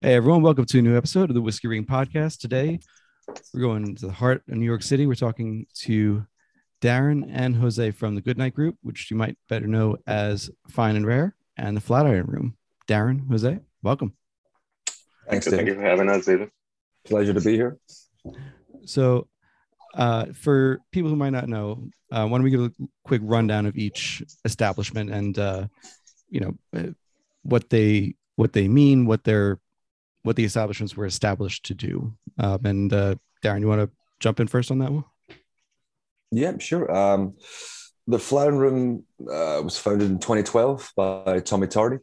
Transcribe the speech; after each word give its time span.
Hey 0.00 0.14
everyone, 0.14 0.42
welcome 0.42 0.64
to 0.64 0.78
a 0.78 0.82
new 0.82 0.96
episode 0.96 1.28
of 1.28 1.34
the 1.34 1.40
Whiskey 1.40 1.66
Ring 1.66 1.84
Podcast. 1.84 2.38
Today 2.38 2.78
we're 3.52 3.62
going 3.62 3.96
to 3.96 4.06
the 4.06 4.12
heart 4.12 4.44
of 4.48 4.54
New 4.54 4.64
York 4.64 4.84
City. 4.84 5.08
We're 5.08 5.16
talking 5.16 5.66
to 5.80 6.24
Darron 6.80 7.28
and 7.32 7.56
Jose 7.56 7.90
from 7.90 8.14
the 8.14 8.20
Goodnight 8.20 8.54
Group, 8.54 8.76
which 8.80 9.10
you 9.10 9.16
might 9.16 9.36
better 9.48 9.66
know 9.66 9.96
as 10.06 10.50
Fine 10.68 10.94
and 10.94 11.04
Rare, 11.04 11.34
and 11.56 11.76
the 11.76 11.80
Flatiron 11.80 12.26
Room. 12.26 12.56
Darron, 12.86 13.28
Jose, 13.28 13.58
welcome. 13.82 14.14
Thanks, 15.28 15.48
Thank 15.48 15.66
you 15.66 15.74
for 15.74 15.82
having 15.82 16.08
us, 16.08 16.26
David. 16.26 16.50
Pleasure 17.04 17.34
to 17.34 17.40
be 17.40 17.56
here. 17.56 17.76
So, 18.84 19.26
uh, 19.94 20.26
for 20.26 20.78
people 20.92 21.10
who 21.10 21.16
might 21.16 21.30
not 21.30 21.48
know, 21.48 21.88
uh, 22.12 22.24
why 22.24 22.38
don't 22.38 22.44
we 22.44 22.50
give 22.50 22.62
a 22.62 22.72
quick 23.02 23.22
rundown 23.24 23.66
of 23.66 23.76
each 23.76 24.22
establishment 24.44 25.10
and 25.10 25.36
uh, 25.40 25.66
you 26.30 26.38
know 26.38 26.54
uh, 26.72 26.92
what 27.42 27.68
they 27.68 28.14
what 28.36 28.52
they 28.52 28.68
mean, 28.68 29.04
what 29.04 29.24
they're 29.24 29.58
what 30.22 30.36
the 30.36 30.44
establishments 30.44 30.96
were 30.96 31.06
established 31.06 31.64
to 31.66 31.74
do. 31.74 32.14
Um, 32.38 32.64
and 32.64 32.92
uh, 32.92 33.14
Darron, 33.42 33.60
you 33.60 33.68
want 33.68 33.82
to 33.82 33.90
jump 34.20 34.40
in 34.40 34.46
first 34.46 34.70
on 34.70 34.78
that 34.78 34.92
one? 34.92 35.04
Yeah, 36.30 36.58
sure. 36.58 36.94
Um, 36.94 37.34
the 38.06 38.18
Flatiron 38.18 38.58
Room 38.58 39.04
uh, 39.20 39.60
was 39.62 39.78
founded 39.78 40.10
in 40.10 40.18
2012 40.18 40.92
by 40.96 41.40
Tommy 41.40 41.66
Tardie. 41.66 42.00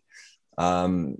Um, 0.58 1.18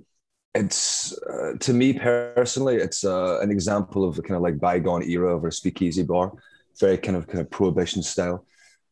it's 0.54 1.16
uh, 1.18 1.52
to 1.60 1.72
me 1.72 1.92
personally, 1.92 2.76
it's 2.76 3.04
uh, 3.04 3.40
an 3.40 3.50
example 3.50 4.08
of 4.08 4.16
the 4.16 4.22
kind 4.22 4.36
of 4.36 4.42
like 4.42 4.58
bygone 4.58 5.02
era 5.02 5.36
of 5.36 5.44
a 5.44 5.52
speakeasy 5.52 6.02
bar, 6.02 6.32
very 6.80 6.96
kind 6.96 7.16
of 7.16 7.26
kind 7.26 7.40
of 7.40 7.50
prohibition 7.50 8.02
style. 8.02 8.46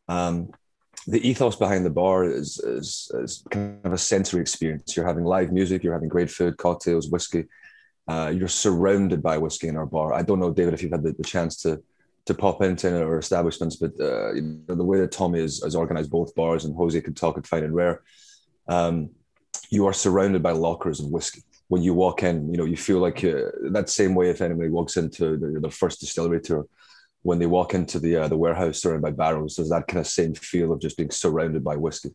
Um, 0.09 0.51
the 1.07 1.27
ethos 1.27 1.57
behind 1.57 1.85
the 1.85 1.91
bar 1.91 2.25
is, 2.25 2.59
is, 2.59 3.11
is 3.15 3.45
kind 3.51 3.79
of 3.85 3.93
a 3.93 3.99
sensory 3.99 4.41
experience. 4.41 4.97
You're 4.97 5.07
having 5.07 5.25
live 5.25 5.53
music, 5.53 5.83
you're 5.83 5.93
having 5.93 6.09
great 6.09 6.31
food, 6.31 6.57
cocktails, 6.57 7.11
whiskey, 7.11 7.45
uh, 8.07 8.33
you're 8.35 8.49
surrounded 8.49 9.23
by 9.23 9.39
whiskey 9.39 9.69
in 9.69 9.77
our 9.77 9.87
bar. 9.87 10.13
I 10.13 10.23
don't 10.23 10.41
know, 10.41 10.53
David, 10.53 10.75
if 10.75 10.83
you've 10.83 10.93
had 10.93 11.03
the, 11.03 11.13
the 11.13 11.25
chance 11.25 11.57
to 11.63 11.83
to 12.27 12.33
pop 12.33 12.63
into 12.63 13.05
our 13.05 13.19
establishments, 13.19 13.77
but 13.77 13.93
uh, 14.01 14.33
you 14.33 14.63
know, 14.67 14.75
the 14.75 14.85
way 14.85 14.99
that 14.99 15.13
Tommy 15.13 15.41
has, 15.41 15.61
has 15.63 15.77
organized 15.77 16.11
both 16.11 16.35
bars 16.35 16.65
and 16.65 16.75
Jose 16.75 16.99
could 17.03 17.17
talk 17.17 17.37
at 17.37 17.47
Fine 17.47 17.65
and 17.65 17.75
Rare, 17.75 18.03
um, 18.67 19.11
you 19.69 19.85
are 19.87 19.93
surrounded 19.93 20.43
by 20.43 20.53
lockers 20.53 21.01
of 21.01 21.11
whiskey. 21.11 21.43
When 21.69 21.83
you 21.83 21.93
walk 21.93 22.23
in, 22.23 22.51
you 22.51 22.57
know, 22.57 22.65
you 22.65 22.79
feel 22.79 22.99
like 22.99 23.23
uh, 23.25 23.51
that 23.73 23.91
same 23.91 24.15
way 24.15 24.31
if 24.31 24.41
anybody 24.41 24.71
walks 24.71 24.97
into 24.97 25.37
the, 25.37 25.61
the 25.61 25.71
first 25.71 26.01
distillery 26.01 26.41
tour, 26.41 26.67
when 27.23 27.39
they 27.39 27.47
walk 27.47 27.75
into 27.75 27.99
the 27.99 28.17
uh, 28.17 28.29
the 28.29 28.37
warehouse 28.37 28.81
surrounded 28.81 29.03
by 29.03 29.11
barrels, 29.11 29.57
there's 29.57 29.71
that 29.71 29.87
kind 29.87 30.01
of 30.01 30.07
same 30.07 30.35
feel 30.35 30.73
of 30.73 30.81
just 30.81 30.97
being 30.97 31.11
surrounded 31.11 31.65
by 31.65 31.77
whiskey. 31.77 32.13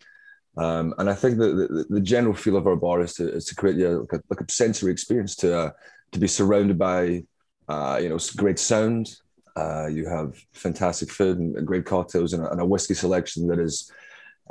Um, 0.58 0.94
and 0.98 1.10
I 1.10 1.14
think 1.14 1.38
the, 1.38 1.68
the, 1.70 1.86
the 1.90 2.02
general 2.02 2.34
feel 2.34 2.58
of 2.58 2.68
our 2.68 2.76
bar 2.76 3.02
is 3.02 3.14
to 3.16 3.32
is 3.32 3.46
to 3.46 3.56
create 3.56 3.78
yeah, 3.78 3.90
like, 3.90 4.14
a, 4.14 4.22
like 4.30 4.42
a 4.42 4.52
sensory 4.52 4.92
experience 4.92 5.36
to 5.38 5.58
uh, 5.58 5.72
to 6.12 6.20
be 6.20 6.28
surrounded 6.28 6.78
by 6.78 7.24
uh, 7.68 8.00
you 8.02 8.10
know 8.10 8.20
great 8.36 8.60
sound. 8.60 9.16
Uh, 9.56 9.88
you 9.88 10.08
have 10.08 10.38
fantastic 10.54 11.12
food 11.12 11.38
and 11.38 11.68
great 11.68 11.86
cocktails 11.86 12.34
and 12.34 12.44
a, 12.44 12.52
and 12.52 12.62
a 12.62 12.66
whiskey 12.66 12.94
selection 12.94 13.48
that 13.48 13.60
is 13.60 13.92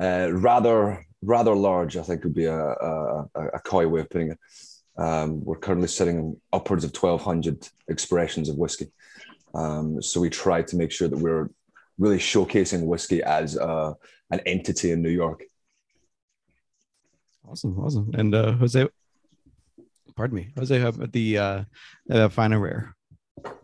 uh, 0.01 0.29
rather 0.33 1.05
rather 1.23 1.55
large. 1.55 1.97
I 1.97 2.03
think 2.03 2.25
would 2.25 2.35
be 2.35 2.47
a, 2.47 2.59
a, 2.59 3.27
a 3.55 3.61
coy 3.61 3.87
way 3.87 4.01
of 4.01 4.11
putting 4.11 4.33
it. 4.33 4.39
Um, 4.97 5.45
we're 5.45 5.59
currently 5.59 5.89
sitting 5.89 6.37
upwards 6.53 6.85
of 6.85 6.95
1,200 6.95 7.69
expressions 7.89 8.49
of 8.49 8.57
whiskey. 8.57 8.89
Um, 9.55 10.03
so 10.03 10.21
we 10.21 10.29
try 10.29 10.63
to 10.63 10.77
make 10.77 10.91
sure 10.91 11.07
that 11.07 11.19
we're 11.19 11.51
really 11.99 12.19
showcasing 12.19 12.85
whiskey 12.85 13.23
as 13.23 13.57
an 13.57 14.41
entity 14.45 14.91
in 14.91 15.03
New 15.03 15.11
York. 15.11 15.45
Awesome, 17.51 17.79
awesome. 17.79 18.11
And 18.13 18.35
uh, 18.35 18.53
Jose, 18.53 18.87
pardon 20.15 20.37
me, 20.37 20.53
Jose, 20.59 20.81
about 20.81 21.13
the 21.13 21.39
uh, 21.39 21.65
uh, 22.11 22.29
Fine 22.29 22.53
and 22.53 22.63
Rare? 22.63 22.95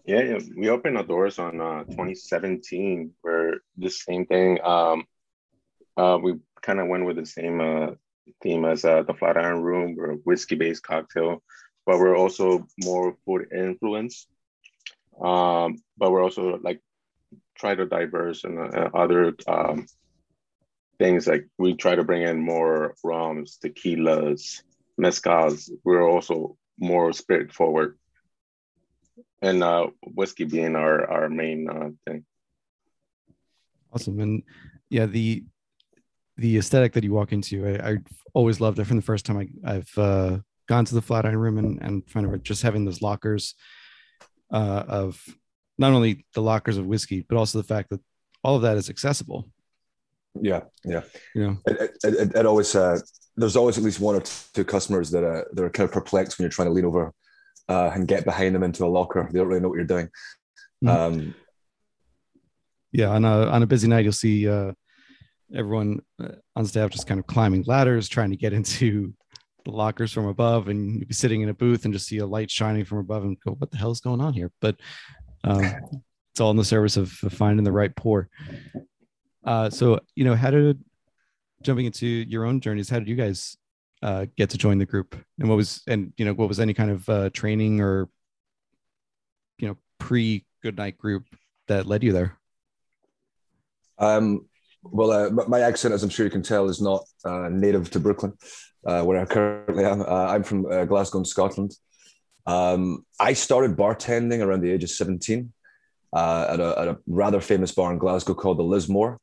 Yeah, 0.06 0.22
yeah, 0.22 0.38
we 0.56 0.70
opened 0.70 0.96
our 0.96 1.04
doors 1.04 1.38
on 1.38 1.60
uh, 1.60 1.84
2017. 1.84 3.12
Where 3.20 3.60
the 3.76 3.90
same 3.90 4.24
thing. 4.24 4.58
Um, 4.64 5.04
uh, 5.96 6.18
we 6.22 6.36
kind 6.62 6.80
of 6.80 6.88
went 6.88 7.04
with 7.04 7.16
the 7.16 7.26
same 7.26 7.60
uh, 7.60 7.90
theme 8.42 8.64
as 8.64 8.84
uh, 8.84 9.02
the 9.02 9.14
Flatiron 9.14 9.62
Room. 9.62 9.98
A 9.98 10.14
whiskey-based 10.24 10.82
cocktail, 10.82 11.42
but 11.84 11.98
we're 11.98 12.16
also 12.16 12.66
more 12.82 13.16
food 13.26 13.48
influence. 13.54 14.26
Um, 15.22 15.76
but 15.98 16.10
we're 16.10 16.22
also 16.22 16.58
like 16.62 16.80
try 17.54 17.74
to 17.74 17.84
diverse 17.84 18.44
and 18.44 18.58
uh, 18.58 18.90
other 18.94 19.34
um, 19.46 19.86
things 20.98 21.26
like 21.26 21.48
we 21.58 21.74
try 21.74 21.94
to 21.94 22.04
bring 22.04 22.22
in 22.22 22.40
more 22.40 22.94
rums, 23.02 23.58
tequilas, 23.62 24.62
mezcals. 25.00 25.70
We're 25.84 26.08
also 26.08 26.56
more 26.78 27.12
spirit 27.12 27.52
forward, 27.52 27.98
and 29.42 29.62
uh, 29.62 29.88
whiskey 30.02 30.44
being 30.44 30.76
our 30.76 31.10
our 31.10 31.28
main 31.28 31.68
uh, 31.68 31.90
thing. 32.06 32.24
Awesome, 33.92 34.20
and 34.20 34.42
yeah, 34.90 35.06
the 35.06 35.44
the 36.36 36.58
aesthetic 36.58 36.92
that 36.94 37.04
you 37.04 37.12
walk 37.12 37.32
into, 37.32 37.66
I, 37.66 37.92
I 37.92 37.96
always 38.32 38.60
loved 38.60 38.78
it 38.80 38.86
from 38.86 38.96
the 38.96 39.02
first 39.02 39.24
time 39.24 39.48
I, 39.64 39.72
have 39.72 39.98
uh, 39.98 40.38
gone 40.68 40.84
to 40.84 40.94
the 40.94 41.02
Flatiron 41.02 41.36
Room 41.36 41.58
and 41.58 41.80
and 41.82 42.06
kind 42.12 42.26
of 42.26 42.42
just 42.42 42.62
having 42.62 42.84
those 42.84 43.02
lockers 43.02 43.54
uh, 44.52 44.84
of 44.88 45.22
not 45.78 45.92
only 45.92 46.24
the 46.34 46.42
lockers 46.42 46.76
of 46.76 46.86
whiskey, 46.86 47.24
but 47.28 47.36
also 47.36 47.58
the 47.58 47.64
fact 47.64 47.90
that 47.90 48.00
all 48.42 48.56
of 48.56 48.62
that 48.62 48.76
is 48.76 48.90
accessible 48.90 49.48
yeah, 50.40 50.60
yeah. 50.84 51.02
yeah. 51.34 51.54
it, 51.66 51.96
it, 52.04 52.14
it, 52.14 52.36
it 52.36 52.46
always 52.46 52.74
uh, 52.74 52.98
there's 53.36 53.56
always 53.56 53.78
at 53.78 53.84
least 53.84 54.00
one 54.00 54.14
or 54.14 54.20
two 54.20 54.64
customers 54.64 55.10
that 55.10 55.24
are 55.24 55.48
that 55.52 55.64
are 55.64 55.70
kind 55.70 55.88
of 55.88 55.92
perplexed 55.92 56.38
when 56.38 56.44
you're 56.44 56.50
trying 56.50 56.68
to 56.68 56.72
lean 56.74 56.84
over 56.84 57.12
uh, 57.68 57.90
and 57.94 58.08
get 58.08 58.24
behind 58.24 58.54
them 58.54 58.62
into 58.62 58.84
a 58.84 58.86
locker. 58.86 59.28
They 59.30 59.38
don't 59.38 59.48
really 59.48 59.60
know 59.60 59.68
what 59.68 59.76
you're 59.76 59.84
doing. 59.84 60.08
Mm-hmm. 60.84 60.88
Um, 60.88 61.34
yeah, 62.92 63.08
on 63.08 63.24
a 63.24 63.46
on 63.46 63.62
a 63.62 63.66
busy 63.66 63.88
night, 63.88 64.04
you'll 64.04 64.12
see 64.12 64.48
uh, 64.48 64.72
everyone 65.54 66.00
uh, 66.22 66.28
on 66.54 66.66
staff 66.66 66.90
just 66.90 67.06
kind 67.06 67.18
of 67.18 67.26
climbing 67.26 67.64
ladders, 67.66 68.08
trying 68.08 68.30
to 68.30 68.36
get 68.36 68.52
into 68.52 69.12
the 69.64 69.70
lockers 69.70 70.12
from 70.12 70.26
above, 70.26 70.68
and 70.68 70.98
you'd 70.98 71.08
be 71.08 71.14
sitting 71.14 71.40
in 71.40 71.48
a 71.48 71.54
booth 71.54 71.84
and 71.84 71.94
just 71.94 72.06
see 72.06 72.18
a 72.18 72.26
light 72.26 72.50
shining 72.50 72.84
from 72.84 72.98
above, 72.98 73.24
and 73.24 73.38
go, 73.40 73.52
"What 73.52 73.70
the 73.70 73.78
hell 73.78 73.90
is 73.90 74.00
going 74.00 74.20
on 74.20 74.34
here?" 74.34 74.52
But 74.60 74.76
um, 75.42 75.64
it's 76.32 76.40
all 76.40 76.50
in 76.50 76.56
the 76.56 76.64
service 76.64 76.96
of, 76.96 77.18
of 77.22 77.32
finding 77.32 77.64
the 77.64 77.72
right 77.72 77.94
pour. 77.94 78.28
Uh, 79.44 79.70
so 79.70 80.00
you 80.14 80.24
know, 80.24 80.34
how 80.34 80.50
did 80.50 80.82
jumping 81.62 81.86
into 81.86 82.06
your 82.06 82.44
own 82.44 82.60
journeys? 82.60 82.88
How 82.88 82.98
did 82.98 83.08
you 83.08 83.16
guys 83.16 83.56
uh, 84.02 84.26
get 84.36 84.50
to 84.50 84.58
join 84.58 84.78
the 84.78 84.86
group? 84.86 85.16
And 85.38 85.48
what 85.48 85.56
was 85.56 85.82
and 85.86 86.12
you 86.16 86.24
know 86.24 86.34
what 86.34 86.48
was 86.48 86.60
any 86.60 86.74
kind 86.74 86.90
of 86.90 87.08
uh, 87.08 87.30
training 87.30 87.80
or 87.80 88.08
you 89.58 89.68
know 89.68 89.76
pre 89.98 90.44
Goodnight 90.62 90.96
group 90.96 91.24
that 91.68 91.86
led 91.86 92.02
you 92.02 92.12
there? 92.12 92.38
Um, 93.98 94.46
well, 94.82 95.10
uh, 95.12 95.30
my 95.46 95.60
accent, 95.60 95.94
as 95.94 96.02
I'm 96.02 96.10
sure 96.10 96.24
you 96.24 96.30
can 96.30 96.42
tell, 96.42 96.68
is 96.68 96.80
not 96.80 97.04
uh, 97.24 97.48
native 97.50 97.90
to 97.90 98.00
Brooklyn, 98.00 98.32
uh, 98.86 99.02
where 99.02 99.18
I 99.18 99.24
currently 99.24 99.84
am. 99.84 100.02
Uh, 100.02 100.26
I'm 100.26 100.42
from 100.42 100.66
uh, 100.66 100.84
Glasgow, 100.84 101.22
Scotland. 101.22 101.74
Um, 102.46 103.04
I 103.18 103.32
started 103.32 103.76
bartending 103.76 104.44
around 104.44 104.60
the 104.60 104.70
age 104.70 104.84
of 104.84 104.90
17 104.90 105.52
uh, 106.12 106.46
at, 106.50 106.60
a, 106.60 106.78
at, 106.78 106.88
a, 106.88 106.98
rather 107.06 107.40
famous 107.40 107.72
bar 107.72 107.90
in 107.92 107.98
Glasgow 107.98 108.34
called 108.34 108.58
the 108.58 108.62
Lismore 108.62 109.18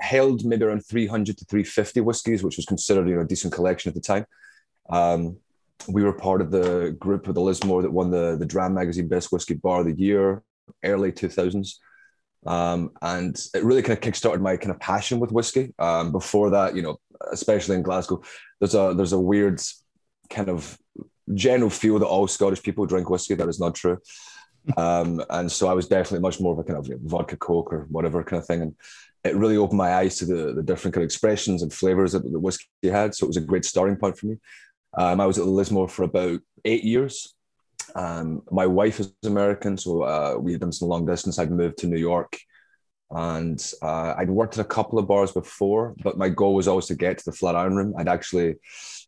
held 0.00 0.44
maybe 0.44 0.64
around 0.64 0.86
300 0.86 1.38
to 1.38 1.44
350 1.44 2.00
whiskies, 2.00 2.42
which 2.42 2.56
was 2.56 2.66
considered 2.66 3.08
you 3.08 3.16
know 3.16 3.22
a 3.22 3.26
decent 3.26 3.52
collection 3.52 3.90
at 3.90 3.94
the 3.94 4.00
time. 4.00 4.26
Um, 4.90 5.36
we 5.88 6.02
were 6.02 6.12
part 6.12 6.40
of 6.40 6.50
the 6.50 6.96
group 6.98 7.26
of 7.26 7.34
the 7.34 7.40
Lismore 7.40 7.82
that 7.82 7.92
won 7.92 8.10
the 8.10 8.36
the 8.36 8.46
Dram 8.46 8.74
magazine 8.74 9.08
Best 9.08 9.32
Whiskey 9.32 9.54
Bar 9.54 9.80
of 9.80 9.86
the 9.86 9.98
Year, 9.98 10.42
early 10.84 11.12
2000s. 11.12 11.76
Um, 12.46 12.92
and 13.02 13.38
it 13.54 13.64
really 13.64 13.82
kind 13.82 13.98
of 13.98 14.02
kickstarted 14.02 14.40
my 14.40 14.56
kind 14.56 14.70
of 14.70 14.80
passion 14.80 15.20
with 15.20 15.32
whiskey. 15.32 15.74
Um, 15.78 16.10
before 16.10 16.50
that, 16.50 16.74
you 16.74 16.82
know, 16.82 16.98
especially 17.32 17.76
in 17.76 17.82
Glasgow, 17.82 18.22
there's 18.60 18.74
a 18.74 18.94
there's 18.96 19.12
a 19.12 19.20
weird 19.20 19.60
kind 20.30 20.48
of 20.48 20.78
general 21.34 21.70
feel 21.70 21.98
that 21.98 22.06
all 22.06 22.26
Scottish 22.26 22.62
people 22.62 22.86
drink 22.86 23.10
whiskey. 23.10 23.34
That 23.34 23.48
is 23.48 23.60
not 23.60 23.74
true. 23.74 23.98
Um, 24.76 25.24
and 25.30 25.50
so 25.50 25.68
I 25.68 25.72
was 25.72 25.88
definitely 25.88 26.20
much 26.20 26.38
more 26.38 26.52
of 26.52 26.58
a 26.58 26.64
kind 26.64 26.78
of 26.78 26.86
vodka 27.02 27.38
coke 27.38 27.72
or 27.72 27.86
whatever 27.88 28.22
kind 28.22 28.40
of 28.40 28.46
thing. 28.46 28.60
And 28.60 28.74
it 29.24 29.36
really 29.36 29.56
opened 29.56 29.78
my 29.78 29.94
eyes 29.94 30.16
to 30.16 30.24
the, 30.24 30.54
the 30.54 30.62
different 30.62 30.94
kind 30.94 31.02
of 31.02 31.06
expressions 31.06 31.62
and 31.62 31.72
flavors 31.72 32.12
that 32.12 32.22
the 32.22 32.38
whiskey 32.38 32.66
had. 32.84 33.14
So 33.14 33.26
it 33.26 33.28
was 33.28 33.36
a 33.36 33.42
great 33.42 33.64
starting 33.64 33.96
point 33.96 34.18
for 34.18 34.26
me. 34.26 34.36
Um, 34.96 35.20
I 35.20 35.26
was 35.26 35.38
at 35.38 35.46
Lismore 35.46 35.88
for 35.88 36.04
about 36.04 36.40
eight 36.64 36.84
years. 36.84 37.34
Um, 37.94 38.42
my 38.50 38.66
wife 38.66 39.00
is 39.00 39.12
American, 39.24 39.76
so 39.76 40.02
uh, 40.02 40.36
we 40.38 40.52
had 40.52 40.60
done 40.60 40.72
some 40.72 40.88
long 40.88 41.06
distance. 41.06 41.38
I'd 41.38 41.50
moved 41.50 41.78
to 41.78 41.86
New 41.86 41.98
York, 41.98 42.38
and 43.10 43.60
uh, 43.82 44.14
I'd 44.16 44.30
worked 44.30 44.58
at 44.58 44.64
a 44.64 44.68
couple 44.68 44.98
of 44.98 45.08
bars 45.08 45.32
before, 45.32 45.94
but 46.02 46.16
my 46.16 46.28
goal 46.28 46.54
was 46.54 46.68
always 46.68 46.86
to 46.86 46.94
get 46.94 47.18
to 47.18 47.24
the 47.24 47.36
Flatiron 47.36 47.76
Room. 47.76 47.94
I'd 47.98 48.08
actually, 48.08 48.56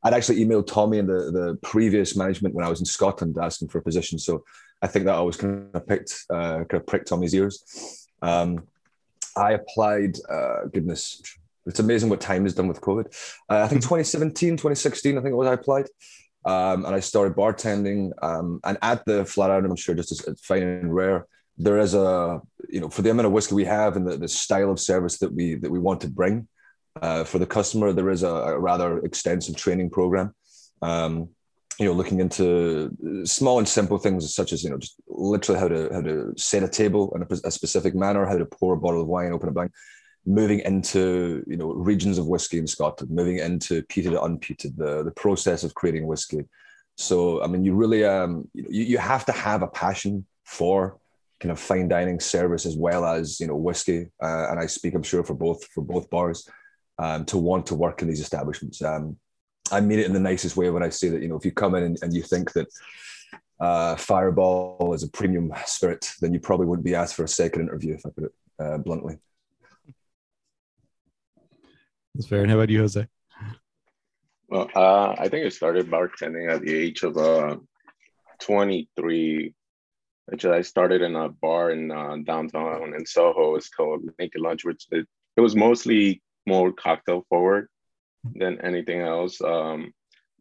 I'd 0.02 0.14
actually 0.14 0.44
emailed 0.44 0.66
Tommy 0.66 0.98
and 0.98 1.08
the, 1.08 1.30
the 1.30 1.58
previous 1.62 2.16
management 2.16 2.54
when 2.54 2.66
I 2.66 2.70
was 2.70 2.80
in 2.80 2.86
Scotland 2.86 3.36
asking 3.40 3.68
for 3.68 3.78
a 3.78 3.82
position. 3.82 4.18
So 4.18 4.44
I 4.82 4.88
think 4.88 5.04
that 5.04 5.14
always 5.14 5.36
kind 5.36 5.68
of 5.72 5.86
picked, 5.86 6.24
uh, 6.30 6.64
kind 6.64 6.74
of 6.74 6.86
pricked 6.86 7.08
Tommy's 7.08 7.34
ears. 7.34 8.08
Um, 8.20 8.66
I 9.36 9.52
applied, 9.52 10.16
uh, 10.28 10.66
goodness, 10.72 11.22
it's 11.66 11.80
amazing 11.80 12.10
what 12.10 12.20
time 12.20 12.42
has 12.44 12.54
done 12.54 12.68
with 12.68 12.80
COVID. 12.80 13.06
Uh, 13.48 13.62
I 13.62 13.68
think 13.68 13.82
hmm. 13.82 13.88
2017, 13.88 14.56
2016, 14.56 15.16
I 15.16 15.20
think 15.20 15.32
it 15.32 15.36
was 15.36 15.48
I 15.48 15.54
applied. 15.54 15.86
Um, 16.44 16.84
and 16.84 16.94
I 16.94 17.00
started 17.00 17.36
bartending. 17.36 18.10
Um, 18.20 18.60
and 18.64 18.76
at 18.82 19.04
the 19.04 19.24
Flatiron, 19.24 19.64
I'm 19.64 19.76
sure 19.76 19.94
just 19.94 20.12
as 20.12 20.40
fine 20.40 20.62
and 20.62 20.94
rare, 20.94 21.26
there 21.58 21.78
is 21.78 21.94
a 21.94 22.40
you 22.68 22.80
know 22.80 22.88
for 22.88 23.02
the 23.02 23.10
amount 23.10 23.26
of 23.26 23.32
whiskey 23.32 23.54
we 23.54 23.66
have 23.66 23.96
and 23.96 24.08
the, 24.08 24.16
the 24.16 24.26
style 24.26 24.70
of 24.70 24.80
service 24.80 25.18
that 25.18 25.32
we 25.32 25.54
that 25.56 25.70
we 25.70 25.78
want 25.78 26.00
to 26.00 26.08
bring 26.08 26.48
uh, 27.00 27.24
for 27.24 27.38
the 27.38 27.46
customer, 27.46 27.92
there 27.92 28.10
is 28.10 28.22
a, 28.22 28.28
a 28.28 28.58
rather 28.58 28.98
extensive 28.98 29.56
training 29.56 29.90
program. 29.90 30.34
Um, 30.82 31.30
you 31.78 31.86
know, 31.86 31.92
looking 31.92 32.20
into 32.20 32.90
small 33.24 33.58
and 33.58 33.68
simple 33.68 33.98
things 33.98 34.34
such 34.34 34.52
as 34.52 34.62
you 34.62 34.70
know 34.70 34.78
just 34.78 35.00
literally 35.08 35.60
how 35.60 35.68
to 35.68 35.88
how 35.92 36.00
to 36.00 36.32
set 36.36 36.62
a 36.62 36.68
table 36.68 37.12
in 37.14 37.22
a, 37.22 37.48
a 37.48 37.50
specific 37.50 37.94
manner, 37.94 38.26
how 38.26 38.38
to 38.38 38.46
pour 38.46 38.74
a 38.74 38.76
bottle 38.76 39.00
of 39.00 39.08
wine, 39.08 39.32
open 39.32 39.48
a 39.48 39.52
blank, 39.52 39.72
moving 40.26 40.60
into 40.60 41.42
you 41.46 41.56
know 41.56 41.72
regions 41.72 42.18
of 42.18 42.26
whiskey 42.26 42.58
in 42.58 42.66
Scotland, 42.66 43.10
moving 43.10 43.38
into 43.38 43.82
peated, 43.84 44.20
unpeated, 44.22 44.76
the 44.76 45.02
the 45.02 45.10
process 45.12 45.64
of 45.64 45.74
creating 45.74 46.06
whiskey. 46.06 46.44
So 46.96 47.42
I 47.42 47.46
mean, 47.46 47.64
you 47.64 47.74
really 47.74 48.04
um 48.04 48.48
you, 48.54 48.84
you 48.84 48.98
have 48.98 49.24
to 49.26 49.32
have 49.32 49.62
a 49.62 49.68
passion 49.68 50.26
for 50.44 50.98
kind 51.40 51.50
of 51.50 51.58
fine 51.58 51.88
dining 51.88 52.20
service 52.20 52.66
as 52.66 52.76
well 52.76 53.04
as 53.04 53.40
you 53.40 53.46
know 53.46 53.56
whiskey, 53.56 54.08
uh, 54.22 54.46
and 54.50 54.60
I 54.60 54.66
speak 54.66 54.94
I'm 54.94 55.02
sure 55.02 55.24
for 55.24 55.34
both 55.34 55.64
for 55.66 55.82
both 55.82 56.10
bars 56.10 56.48
um, 56.98 57.24
to 57.26 57.38
want 57.38 57.66
to 57.66 57.74
work 57.74 58.02
in 58.02 58.08
these 58.08 58.20
establishments. 58.20 58.82
Um, 58.82 59.16
I 59.72 59.80
mean 59.80 59.98
it 59.98 60.06
in 60.06 60.12
the 60.12 60.20
nicest 60.20 60.56
way 60.56 60.70
when 60.70 60.82
I 60.82 60.90
say 60.90 61.08
that 61.08 61.22
you 61.22 61.28
know 61.28 61.36
if 61.36 61.44
you 61.44 61.50
come 61.50 61.74
in 61.74 61.82
and, 61.82 61.98
and 62.02 62.14
you 62.14 62.22
think 62.22 62.52
that 62.52 62.68
uh, 63.58 63.96
Fireball 63.96 64.92
is 64.92 65.02
a 65.02 65.08
premium 65.08 65.52
spirit, 65.66 66.12
then 66.20 66.34
you 66.34 66.40
probably 66.40 66.66
wouldn't 66.66 66.84
be 66.84 66.94
asked 66.94 67.14
for 67.14 67.24
a 67.24 67.28
second 67.28 67.62
interview 67.62 67.94
if 67.94 68.04
I 68.04 68.10
put 68.10 68.24
it 68.24 68.32
uh, 68.58 68.78
bluntly. 68.78 69.18
That's 72.14 72.26
fair. 72.26 72.42
And 72.42 72.50
how 72.50 72.56
about 72.56 72.70
you, 72.70 72.80
Jose? 72.80 73.06
Well, 74.48 74.68
uh, 74.74 75.14
I 75.16 75.28
think 75.28 75.46
I 75.46 75.48
started 75.48 75.88
bartending 75.90 76.52
at 76.52 76.60
the 76.60 76.74
age 76.74 77.04
of 77.04 77.16
uh, 77.16 77.56
23. 78.40 79.54
Actually, 80.32 80.56
I 80.56 80.62
started 80.62 81.00
in 81.00 81.14
a 81.14 81.28
bar 81.28 81.70
in 81.70 81.90
uh, 81.90 82.16
downtown 82.24 82.94
in 82.94 83.06
Soho. 83.06 83.54
It's 83.54 83.68
called 83.68 84.02
Naked 84.18 84.40
Lunch, 84.40 84.64
which 84.64 84.86
it, 84.90 85.06
it 85.36 85.40
was 85.40 85.56
mostly 85.56 86.20
more 86.46 86.72
cocktail 86.72 87.24
forward 87.28 87.68
than 88.24 88.60
anything 88.60 89.00
else. 89.00 89.40
Um, 89.40 89.92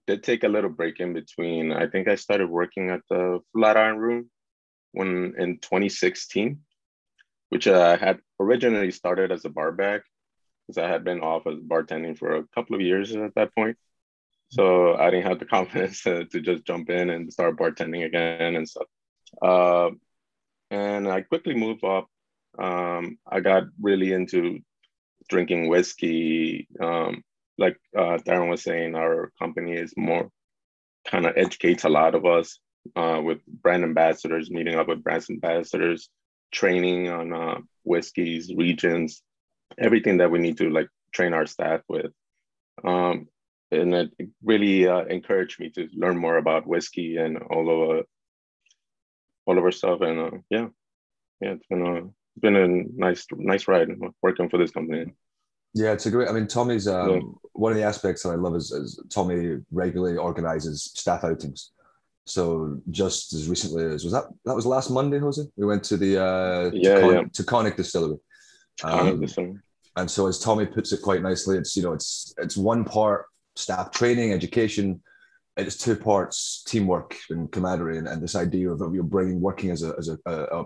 did 0.08 0.24
take 0.24 0.44
a 0.44 0.50
little 0.50 0.70
break 0.70 1.00
in 1.00 1.14
between. 1.14 1.72
I 1.72 1.88
think 1.88 2.08
I 2.08 2.16
started 2.16 2.50
working 2.50 2.90
at 2.90 3.02
the 3.10 3.40
Flatiron 3.54 3.98
Room 3.98 4.30
when 4.92 5.34
in 5.38 5.60
2016, 5.60 6.60
which 7.50 7.68
I 7.68 7.94
uh, 7.94 7.98
had 7.98 8.20
originally 8.40 8.92
started 8.92 9.32
as 9.32 9.46
a 9.46 9.50
bar 9.50 9.72
back 9.72 10.02
because 10.68 10.78
I 10.78 10.88
had 10.88 11.04
been 11.04 11.22
off 11.22 11.48
as 11.48 11.56
bartending 11.56 12.18
for 12.18 12.36
a 12.36 12.48
couple 12.56 12.76
of 12.76 12.82
years 12.82 13.16
at 13.16 13.36
that 13.36 13.54
point. 13.56 13.78
So 14.50 14.96
I 14.96 15.10
didn't 15.10 15.28
have 15.28 15.40
the 15.40 15.46
confidence 15.58 16.04
to, 16.04 16.26
to 16.26 16.42
just 16.42 16.66
jump 16.66 16.90
in 16.90 17.10
and 17.10 17.32
start 17.32 17.58
bartending 17.58 18.06
again 18.06 18.56
and 18.56 18.68
stuff. 18.68 18.88
Uh, 19.42 19.92
and 20.70 21.08
I 21.08 21.22
quickly 21.22 21.56
moved 21.56 21.84
up. 21.84 22.08
Um, 22.60 23.18
I 23.30 23.40
got 23.40 23.64
really 23.82 24.12
into 24.12 24.60
drinking 25.30 25.70
whiskey. 25.70 26.68
Um, 26.82 27.24
like 27.62 27.78
uh, 27.98 28.18
Darron 28.26 28.50
was 28.50 28.64
saying, 28.64 28.96
our 28.96 29.32
company 29.40 29.74
is 29.74 29.94
more 29.96 30.30
kind 31.08 31.26
of 31.26 31.38
educates 31.38 31.84
a 31.84 31.90
lot 31.90 32.16
of 32.16 32.26
us 32.26 32.60
uh, 32.96 33.22
with 33.24 33.40
brand 33.46 33.84
ambassadors, 33.84 34.52
meeting 34.52 34.76
up 34.76 34.88
with 34.88 35.04
brand 35.04 35.26
ambassadors, 35.30 36.10
training 36.52 37.10
on 37.10 37.34
uh, 37.34 37.58
whiskeys, 37.84 38.54
regions, 38.56 39.22
everything 39.78 40.18
that 40.18 40.32
we 40.32 40.40
need 40.40 40.58
to 40.58 40.70
like 40.70 40.90
train 41.14 41.34
our 41.34 41.46
staff 41.46 41.82
with. 41.88 42.12
Um, 42.84 43.28
and 43.72 43.94
it 43.94 44.12
really 44.44 44.88
uh, 44.88 45.06
encouraged 45.06 45.60
me 45.60 45.70
to 45.72 45.88
learn 45.94 46.18
more 46.18 46.38
about 46.38 46.68
whiskey 46.68 47.18
and 47.18 47.38
all 47.38 47.70
of 47.70 48.00
uh, 48.00 48.04
all 49.46 49.58
of 49.58 49.64
our 49.64 49.72
stuff. 49.72 50.02
And 50.02 50.20
uh, 50.20 50.38
yeah, 50.50 50.68
yeah, 51.42 51.54
it's 51.54 51.68
been 51.68 51.86
a 51.86 51.96
it's 51.98 52.42
been 52.42 52.56
a 52.56 52.68
nice 52.68 53.26
nice 53.32 53.68
ride 53.68 53.90
working 54.22 54.50
for 54.50 54.58
this 54.58 54.72
company. 54.72 55.14
Yeah, 55.74 55.94
it's 55.94 56.06
a 56.06 56.12
great. 56.12 56.28
I 56.28 56.34
mean, 56.34 56.48
Tommy's 56.48 56.88
um, 56.88 57.10
yeah. 57.10 57.20
one 57.54 57.72
of 57.72 57.78
the 57.78 57.84
aspects 57.84 58.24
that 58.24 58.30
I 58.30 58.36
love 58.36 58.56
is, 58.56 58.72
is 58.72 59.00
Tommy 59.10 59.60
regularly 59.72 60.18
organizes 60.18 60.92
staff 60.96 61.24
outings. 61.24 61.72
So 62.26 62.80
just 62.92 63.34
as 63.34 63.48
recently 63.48 63.86
as 63.86 64.04
was 64.04 64.14
that 64.14 64.26
that 64.46 64.56
was 64.56 64.66
last 64.66 64.90
Monday, 64.90 65.20
Jose. 65.20 65.42
We 65.56 65.66
went 65.66 65.84
to 65.86 65.98
the 65.98 66.24
uh, 66.24 66.72
yeah, 66.74 66.96
to, 66.96 67.02
Con- 67.02 67.14
yeah. 67.14 67.24
Taconic 67.24 67.76
Distillery. 67.78 68.18
Um, 68.84 69.26
and 69.98 70.10
so, 70.10 70.28
as 70.28 70.40
Tommy 70.40 70.66
puts 70.66 70.92
it 70.94 71.02
quite 71.02 71.22
nicely, 71.22 71.58
it's 71.58 71.76
you 71.76 71.84
know 71.84 71.94
it's 71.94 72.34
it's 72.38 72.56
one 72.56 72.86
part 72.86 73.26
staff 73.56 73.92
training, 73.92 74.34
education. 74.34 75.02
It's 75.58 75.78
two 75.78 75.96
parts 75.96 76.64
teamwork 76.66 77.18
and 77.30 77.52
camaraderie, 77.52 77.98
and, 77.98 78.08
and 78.08 78.22
this 78.22 78.36
idea 78.36 78.72
of, 78.72 78.82
of 78.82 78.96
you 78.96 79.04
bringing 79.04 79.42
working 79.42 79.70
as 79.72 79.84
a 79.84 79.94
as 79.98 80.08
a, 80.08 80.18
a, 80.26 80.66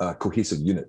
a 0.00 0.14
cohesive 0.14 0.60
unit. 0.60 0.88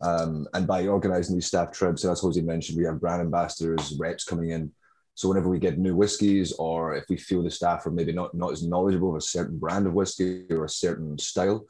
Um, 0.00 0.46
and 0.54 0.66
by 0.66 0.86
organizing 0.86 1.34
these 1.34 1.46
staff 1.46 1.72
trips, 1.72 2.02
so 2.02 2.12
as 2.12 2.20
Jose 2.20 2.40
mentioned, 2.40 2.78
we 2.78 2.84
have 2.84 3.00
brand 3.00 3.20
ambassadors, 3.20 3.96
reps 3.98 4.24
coming 4.24 4.50
in. 4.50 4.72
So 5.14 5.28
whenever 5.28 5.48
we 5.48 5.58
get 5.58 5.78
new 5.78 5.96
whiskies, 5.96 6.52
or 6.52 6.94
if 6.94 7.04
we 7.08 7.16
feel 7.16 7.42
the 7.42 7.50
staff 7.50 7.84
are 7.86 7.90
maybe 7.90 8.12
not, 8.12 8.34
not 8.34 8.52
as 8.52 8.66
knowledgeable 8.66 9.10
of 9.10 9.16
a 9.16 9.20
certain 9.20 9.58
brand 9.58 9.86
of 9.86 9.94
whiskey 9.94 10.46
or 10.50 10.64
a 10.64 10.68
certain 10.68 11.18
style, 11.18 11.66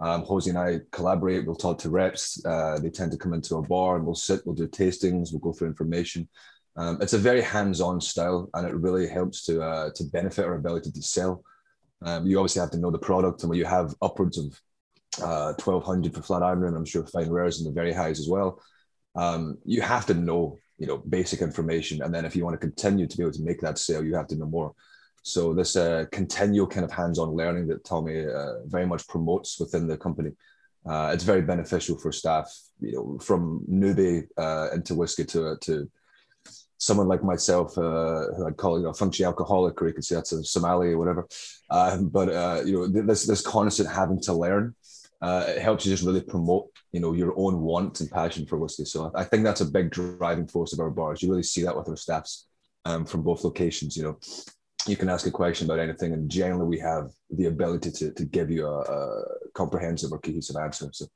um, 0.00 0.22
Jose 0.22 0.48
and 0.48 0.58
I 0.58 0.80
collaborate. 0.92 1.46
We'll 1.46 1.56
talk 1.56 1.78
to 1.78 1.90
reps. 1.90 2.44
Uh, 2.44 2.78
they 2.78 2.90
tend 2.90 3.12
to 3.12 3.18
come 3.18 3.32
into 3.32 3.56
our 3.56 3.62
bar 3.62 3.96
and 3.96 4.04
we'll 4.04 4.14
sit, 4.14 4.44
we'll 4.44 4.54
do 4.54 4.68
tastings, 4.68 5.32
we'll 5.32 5.40
go 5.40 5.52
through 5.52 5.68
information. 5.68 6.28
Um, 6.76 6.98
it's 7.00 7.12
a 7.12 7.18
very 7.18 7.42
hands-on 7.42 8.00
style, 8.00 8.48
and 8.54 8.66
it 8.66 8.74
really 8.74 9.08
helps 9.08 9.44
to 9.46 9.60
uh, 9.62 9.90
to 9.94 10.04
benefit 10.04 10.44
our 10.44 10.54
ability 10.54 10.90
to 10.92 11.02
sell. 11.02 11.42
Um, 12.02 12.26
you 12.26 12.38
obviously 12.38 12.60
have 12.60 12.70
to 12.70 12.78
know 12.78 12.90
the 12.90 12.98
product, 12.98 13.42
and 13.42 13.50
when 13.50 13.58
you 13.58 13.64
have 13.64 13.94
upwards 14.00 14.38
of 14.38 14.58
uh, 15.20 15.54
1200 15.54 16.14
for 16.14 16.22
Flatiron, 16.22 16.64
and 16.64 16.76
I'm 16.76 16.84
sure 16.84 17.06
fine 17.06 17.30
rares 17.30 17.60
in 17.60 17.64
the 17.64 17.72
very 17.72 17.92
highs 17.92 18.20
as 18.20 18.28
well, 18.28 18.60
um, 19.16 19.58
you 19.64 19.82
have 19.82 20.06
to 20.06 20.14
know 20.14 20.58
you 20.78 20.86
know 20.86 20.98
basic 20.98 21.40
information, 21.42 22.02
and 22.02 22.14
then 22.14 22.24
if 22.24 22.34
you 22.34 22.44
want 22.44 22.54
to 22.54 22.66
continue 22.66 23.06
to 23.06 23.16
be 23.16 23.22
able 23.22 23.32
to 23.32 23.42
make 23.42 23.60
that 23.60 23.78
sale, 23.78 24.04
you 24.04 24.14
have 24.14 24.28
to 24.28 24.36
know 24.36 24.46
more. 24.46 24.74
So 25.22 25.52
this 25.52 25.76
uh, 25.76 26.06
continual 26.10 26.66
kind 26.66 26.84
of 26.84 26.90
hands-on 26.90 27.30
learning 27.30 27.66
that 27.68 27.84
Tommy 27.84 28.26
uh, 28.26 28.64
very 28.64 28.86
much 28.86 29.06
promotes 29.06 29.60
within 29.60 29.86
the 29.86 29.98
company, 29.98 30.30
uh, 30.86 31.10
it's 31.12 31.24
very 31.24 31.42
beneficial 31.42 31.98
for 31.98 32.10
staff. 32.10 32.50
You 32.80 32.92
know, 32.92 33.18
from 33.18 33.64
newbie 33.70 34.26
uh, 34.38 34.68
into 34.72 34.94
whiskey 34.94 35.24
to 35.26 35.56
to 35.60 35.90
someone 36.78 37.08
like 37.08 37.22
myself, 37.22 37.76
uh, 37.76 38.32
who 38.34 38.46
I'd 38.46 38.56
call 38.56 38.78
you 38.78 38.84
know, 38.84 38.90
a 38.90 38.94
functioning 38.94 39.26
alcoholic, 39.26 39.80
or 39.80 39.88
you 39.88 39.94
could 39.94 40.04
say 40.04 40.14
that's 40.14 40.32
a 40.32 40.42
sommelier 40.42 40.94
or 40.94 40.98
whatever. 40.98 41.28
Um, 41.70 42.08
but 42.08 42.30
uh, 42.30 42.62
you 42.64 42.72
know, 42.72 43.02
this 43.02 43.26
this 43.26 43.42
constant 43.42 43.90
having 43.90 44.20
to 44.22 44.32
learn, 44.32 44.74
it 45.22 45.62
helps 45.62 45.84
you 45.84 45.92
just 45.92 46.04
really 46.04 46.20
promote 46.20 46.70
you 46.92 47.00
know 47.00 47.12
your 47.12 47.34
own 47.36 47.60
want 47.60 48.00
and 48.00 48.10
passion 48.10 48.46
for 48.46 48.58
whiskey. 48.58 48.84
So 48.84 49.10
I 49.14 49.24
think 49.24 49.44
that's 49.44 49.60
a 49.60 49.70
big 49.70 49.90
driving 49.90 50.46
force 50.46 50.72
of 50.72 50.80
our 50.80 50.90
bars. 50.90 51.22
You 51.22 51.30
really 51.30 51.42
see 51.42 51.62
that 51.62 51.76
with 51.76 51.88
our 51.88 51.96
staffs 51.96 52.48
um, 52.84 53.04
from 53.04 53.22
both 53.22 53.44
locations. 53.44 53.96
You 53.96 54.04
know, 54.04 54.18
you 54.86 54.96
can 54.96 55.10
ask 55.10 55.26
a 55.26 55.30
question 55.30 55.66
about 55.66 55.78
anything, 55.78 56.12
and 56.12 56.30
generally 56.30 56.66
we 56.66 56.78
have 56.78 57.10
the 57.30 57.46
ability 57.46 57.90
to, 57.90 58.12
to 58.12 58.24
give 58.24 58.50
you 58.50 58.66
a, 58.66 58.80
a 58.80 59.24
comprehensive 59.54 60.12
or 60.12 60.18
cohesive 60.18 60.56
answer. 60.56 60.88
So 60.92 61.06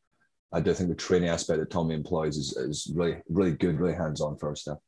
I 0.53 0.61
do 0.61 0.73
think 0.75 0.91
the 0.91 0.95
training 0.95 1.31
aspect 1.31 1.61
that 1.61 1.71
Tommy 1.71 1.95
employs 1.95 2.37
is, 2.37 2.57
is 2.57 2.93
really, 2.95 3.17
really 3.29 3.53
good, 3.53 3.81
really 3.81 3.95
hands 3.95 4.21
on 4.21 4.37
for 4.37 4.51
our 4.51 4.57
staff. 4.57 4.79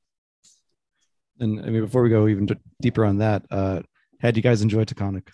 And 1.40 1.60
I 1.60 1.64
mean, 1.64 1.82
before 1.82 2.02
we 2.02 2.08
go 2.08 2.28
even 2.28 2.48
deeper 2.80 3.04
on 3.04 3.18
that, 3.18 3.44
uh, 3.50 3.82
how 4.20 4.30
do 4.30 4.38
you 4.38 4.42
guys 4.42 4.62
enjoy 4.62 4.84
Taconic? 4.84 5.28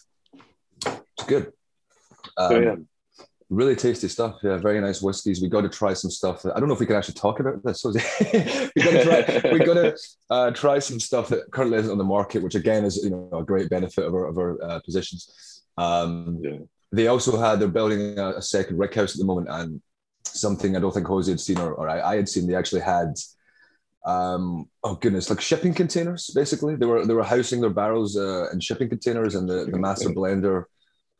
It's 0.84 1.26
good. 1.26 1.52
Um, 2.38 2.62
yeah 2.62 2.74
really 3.52 3.76
tasty 3.76 4.08
stuff. 4.08 4.36
Yeah, 4.42 4.56
very 4.56 4.80
nice 4.80 5.02
whiskies. 5.02 5.42
We 5.42 5.48
got 5.48 5.60
to 5.60 5.68
try 5.68 5.92
some 5.92 6.10
stuff. 6.10 6.42
That, 6.42 6.56
I 6.56 6.60
don't 6.60 6.68
know 6.68 6.74
if 6.74 6.80
we 6.80 6.86
can 6.86 6.96
actually 6.96 7.14
talk 7.14 7.38
about 7.38 7.62
this. 7.62 7.84
we 7.84 7.92
got 7.92 8.90
to 8.90 9.04
try. 9.04 9.52
we 9.52 9.58
got 9.58 9.74
to 9.74 9.96
uh, 10.30 10.50
try 10.52 10.78
some 10.78 10.98
stuff 10.98 11.28
that 11.28 11.50
currently 11.52 11.78
isn't 11.78 11.90
on 11.90 11.98
the 11.98 12.04
market, 12.04 12.42
which 12.42 12.54
again 12.54 12.84
is 12.84 12.96
you 13.04 13.10
know 13.10 13.28
a 13.32 13.44
great 13.44 13.68
benefit 13.68 14.04
of 14.04 14.14
our, 14.14 14.26
of 14.26 14.38
our 14.38 14.62
uh, 14.62 14.80
positions. 14.80 15.62
Um, 15.76 16.40
yeah. 16.42 16.58
They 16.92 17.06
also 17.08 17.38
had 17.38 17.60
they're 17.60 17.68
building 17.68 18.18
a, 18.18 18.36
a 18.36 18.42
second 18.42 18.78
rick 18.78 18.94
house 18.94 19.14
at 19.14 19.18
the 19.18 19.26
moment, 19.26 19.48
and 19.50 19.80
something 20.24 20.74
I 20.74 20.80
don't 20.80 20.92
think 20.92 21.06
Jose 21.06 21.30
had 21.30 21.40
seen 21.40 21.58
or, 21.58 21.74
or 21.74 21.88
I, 21.88 22.12
I, 22.12 22.16
had 22.16 22.28
seen. 22.28 22.46
They 22.46 22.56
actually 22.56 22.82
had. 22.82 23.14
Um, 24.04 24.68
oh 24.82 24.96
goodness, 24.96 25.30
like 25.30 25.40
shipping 25.40 25.74
containers. 25.74 26.30
Basically, 26.34 26.74
they 26.74 26.86
were 26.86 27.06
they 27.06 27.14
were 27.14 27.22
housing 27.22 27.60
their 27.60 27.70
barrels 27.70 28.16
uh, 28.16 28.50
in 28.52 28.58
shipping 28.58 28.88
containers, 28.88 29.36
and 29.36 29.48
the, 29.48 29.66
the 29.70 29.78
master 29.78 30.08
blender 30.08 30.64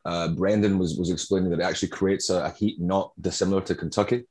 uh, 0.05 0.29
Brendan 0.29 0.77
was 0.77 0.97
was 0.97 1.09
explaining 1.09 1.49
that 1.51 1.59
it 1.59 1.65
actually 1.65 1.89
creates 1.89 2.29
a, 2.29 2.45
a, 2.45 2.49
heat 2.51 2.79
not 2.79 3.11
dissimilar 3.21 3.61
to 3.61 3.75
Kentucky. 3.75 4.25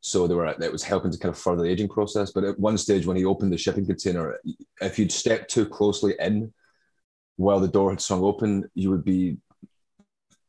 So 0.00 0.26
they 0.26 0.34
were 0.34 0.46
it 0.46 0.72
was 0.72 0.82
helping 0.82 1.10
to 1.10 1.18
kind 1.18 1.34
of 1.34 1.38
further 1.38 1.62
the 1.62 1.68
aging 1.68 1.88
process. 1.88 2.30
But 2.30 2.44
at 2.44 2.58
one 2.58 2.78
stage, 2.78 3.06
when 3.06 3.16
he 3.16 3.24
opened 3.24 3.52
the 3.52 3.58
shipping 3.58 3.86
container, 3.86 4.38
if 4.80 4.98
you'd 4.98 5.12
stepped 5.12 5.50
too 5.50 5.66
closely 5.66 6.14
in 6.18 6.52
while 7.36 7.60
the 7.60 7.68
door 7.68 7.90
had 7.90 8.00
swung 8.00 8.22
open, 8.22 8.70
you 8.74 8.90
would 8.90 9.04
be 9.04 9.38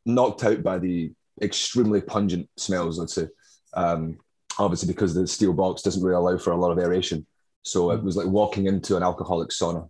knocked 0.05 0.43
out 0.43 0.63
by 0.63 0.77
the 0.77 1.11
extremely 1.41 2.01
pungent 2.01 2.49
smells. 2.57 2.99
Let's 2.99 3.15
say, 3.15 3.27
um, 3.73 4.19
obviously 4.59 4.87
because 4.87 5.13
the 5.13 5.27
steel 5.27 5.53
box 5.53 5.81
doesn't 5.81 6.03
really 6.03 6.15
allow 6.15 6.37
for 6.37 6.51
a 6.51 6.57
lot 6.57 6.71
of 6.71 6.79
aeration. 6.79 7.25
So 7.63 7.91
it 7.91 8.03
was 8.03 8.15
like 8.15 8.27
walking 8.27 8.67
into 8.67 8.95
an 8.97 9.03
alcoholic 9.03 9.49
sauna. 9.49 9.89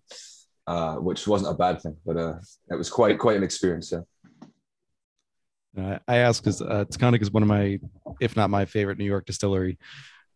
uh, 0.68 0.96
which 0.96 1.28
wasn't 1.28 1.52
a 1.52 1.58
bad 1.58 1.82
thing, 1.82 1.98
but 2.06 2.18
uh, 2.18 2.36
it 2.70 2.76
was 2.76 2.90
quite 2.90 3.20
quite 3.20 3.36
an 3.36 3.44
experience. 3.44 3.92
Yeah. 3.92 4.02
Uh, 5.80 6.00
I 6.08 6.18
ask 6.18 6.44
because 6.44 6.62
uh, 6.62 6.86
Taconic 6.86 7.22
is 7.22 7.32
one 7.32 7.44
of 7.44 7.50
my, 7.50 7.80
if 8.20 8.36
not 8.36 8.50
my 8.50 8.66
favorite 8.66 8.98
New 8.98 9.06
York 9.06 9.26
distillery. 9.26 9.78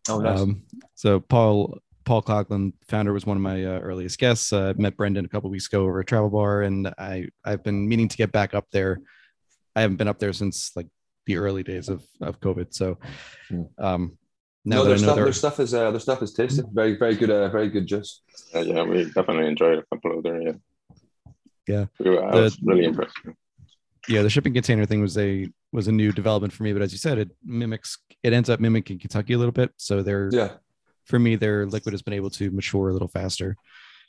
Oh, 0.09 0.19
nice. 0.19 0.39
Um, 0.39 0.63
so 0.93 1.19
Paul 1.19 1.77
Paul 2.05 2.21
Coughlin, 2.21 2.73
founder, 2.87 3.11
was 3.13 3.25
one 3.25 3.35
of 3.37 3.41
my 3.43 3.65
uh, 3.65 3.79
earliest 3.79 4.19
guests. 4.19 4.53
Uh, 4.53 4.73
met 4.77 4.95
Brendan 4.95 5.25
a 5.25 5.27
couple 5.27 5.49
weeks 5.49 5.67
ago 5.67 5.83
over 5.83 5.99
a 5.99 6.05
travel 6.05 6.29
bar, 6.29 6.61
and 6.61 6.87
I 6.97 7.27
I've 7.43 7.63
been 7.63 7.87
meaning 7.87 8.07
to 8.07 8.17
get 8.17 8.31
back 8.31 8.53
up 8.53 8.67
there. 8.71 8.99
I 9.75 9.81
haven't 9.81 9.97
been 9.97 10.07
up 10.07 10.19
there 10.19 10.31
since 10.31 10.71
like 10.75 10.87
the 11.25 11.37
early 11.37 11.63
days 11.63 11.89
of 11.89 12.03
of 12.21 12.39
COVID. 12.39 12.73
So, 12.73 12.97
Hmm. 13.49 13.63
um, 13.79 14.17
now 14.63 14.77
no, 14.77 14.83
that 14.85 14.91
I 14.91 14.93
their 14.93 14.97
know 14.97 15.03
stuff, 15.03 15.15
their 15.15 15.33
stuff 15.33 15.59
is 15.59 15.73
uh, 15.73 15.91
their 15.91 15.99
stuff 15.99 16.21
is 16.21 16.33
tasty. 16.33 16.61
Very 16.71 16.97
very 16.97 17.15
good. 17.15 17.29
Uh, 17.31 17.49
very 17.49 17.69
good 17.69 17.87
juice. 17.87 18.21
Uh, 18.53 18.59
yeah, 18.59 18.83
we 18.83 19.05
definitely 19.05 19.47
enjoyed 19.47 19.79
a 19.79 19.83
couple 19.93 20.17
of 20.19 20.23
them. 20.23 20.41
Yeah. 20.41 20.53
Yeah. 21.67 21.85
We 21.99 22.11
were, 22.11 22.23
I 22.23 22.31
The- 22.35 22.41
was 22.43 22.59
really 22.61 22.85
impressed. 22.85 23.17
Yeah, 24.07 24.21
the 24.21 24.29
shipping 24.29 24.53
container 24.53 24.85
thing 24.85 25.01
was 25.01 25.17
a 25.17 25.47
was 25.71 25.87
a 25.87 25.91
new 25.91 26.11
development 26.11 26.53
for 26.53 26.63
me. 26.63 26.73
But 26.73 26.81
as 26.81 26.91
you 26.91 26.97
said, 26.97 27.17
it 27.17 27.29
mimics 27.43 27.97
it 28.23 28.33
ends 28.33 28.49
up 28.49 28.59
mimicking 28.59 28.99
Kentucky 28.99 29.33
a 29.33 29.37
little 29.37 29.51
bit. 29.51 29.71
So 29.77 30.01
they're 30.03 30.29
Yeah. 30.31 30.53
for 31.05 31.19
me, 31.19 31.35
their 31.35 31.65
liquid 31.65 31.93
has 31.93 32.01
been 32.01 32.13
able 32.13 32.29
to 32.31 32.51
mature 32.51 32.89
a 32.89 32.93
little 32.93 33.07
faster. 33.07 33.55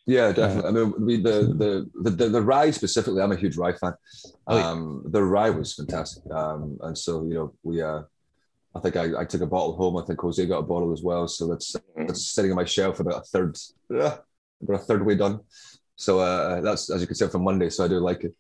Yeah, 0.06 0.30
definitely. 0.32 0.68
I 0.82 0.84
mean, 0.98 1.22
the, 1.22 1.90
the 2.02 2.10
the 2.10 2.28
the 2.28 2.42
rye 2.42 2.70
specifically. 2.70 3.20
I'm 3.22 3.32
a 3.32 3.36
huge 3.36 3.56
rye 3.56 3.72
fan. 3.72 3.94
Oh. 4.46 4.56
Um, 4.58 5.02
the 5.08 5.22
rye 5.22 5.50
was 5.50 5.74
fantastic. 5.74 6.22
Um, 6.32 6.78
and 6.82 6.96
so 6.96 7.24
you 7.24 7.34
know, 7.34 7.54
we 7.64 7.82
uh, 7.82 8.02
I 8.74 8.80
think 8.80 8.96
I, 8.96 9.20
I 9.20 9.24
took 9.24 9.40
a 9.40 9.46
bottle 9.46 9.74
home. 9.76 9.96
I 9.96 10.04
think 10.04 10.20
Jose 10.20 10.44
got 10.46 10.58
a 10.58 10.62
bottle 10.62 10.92
as 10.92 11.02
well. 11.02 11.26
So 11.26 11.48
that's 11.48 11.74
that's 11.96 12.26
sitting 12.30 12.52
on 12.52 12.56
my 12.56 12.64
shelf 12.64 13.00
about 13.00 13.22
a 13.22 13.24
third, 13.24 13.56
uh, 13.92 14.18
about 14.62 14.74
a 14.80 14.84
third 14.84 15.04
way 15.04 15.16
done. 15.16 15.40
So 15.96 16.20
uh, 16.20 16.60
that's 16.60 16.88
as 16.90 17.00
you 17.00 17.06
can 17.06 17.16
see 17.16 17.26
from 17.26 17.42
Monday. 17.42 17.70
So 17.70 17.84
I 17.84 17.88
do 17.88 17.98
like 17.98 18.22
it. 18.22 18.34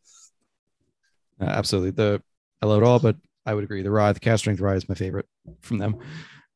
Uh, 1.40 1.44
absolutely. 1.44 1.90
The 1.90 2.22
I 2.62 2.66
love 2.66 2.82
it 2.82 2.86
all, 2.86 2.98
but 2.98 3.16
I 3.44 3.54
would 3.54 3.64
agree. 3.64 3.82
The 3.82 3.90
rye, 3.90 4.12
the 4.12 4.20
cask 4.20 4.40
strength 4.40 4.60
rye 4.60 4.74
is 4.74 4.88
my 4.88 4.94
favorite 4.94 5.26
from 5.60 5.78
them. 5.78 5.96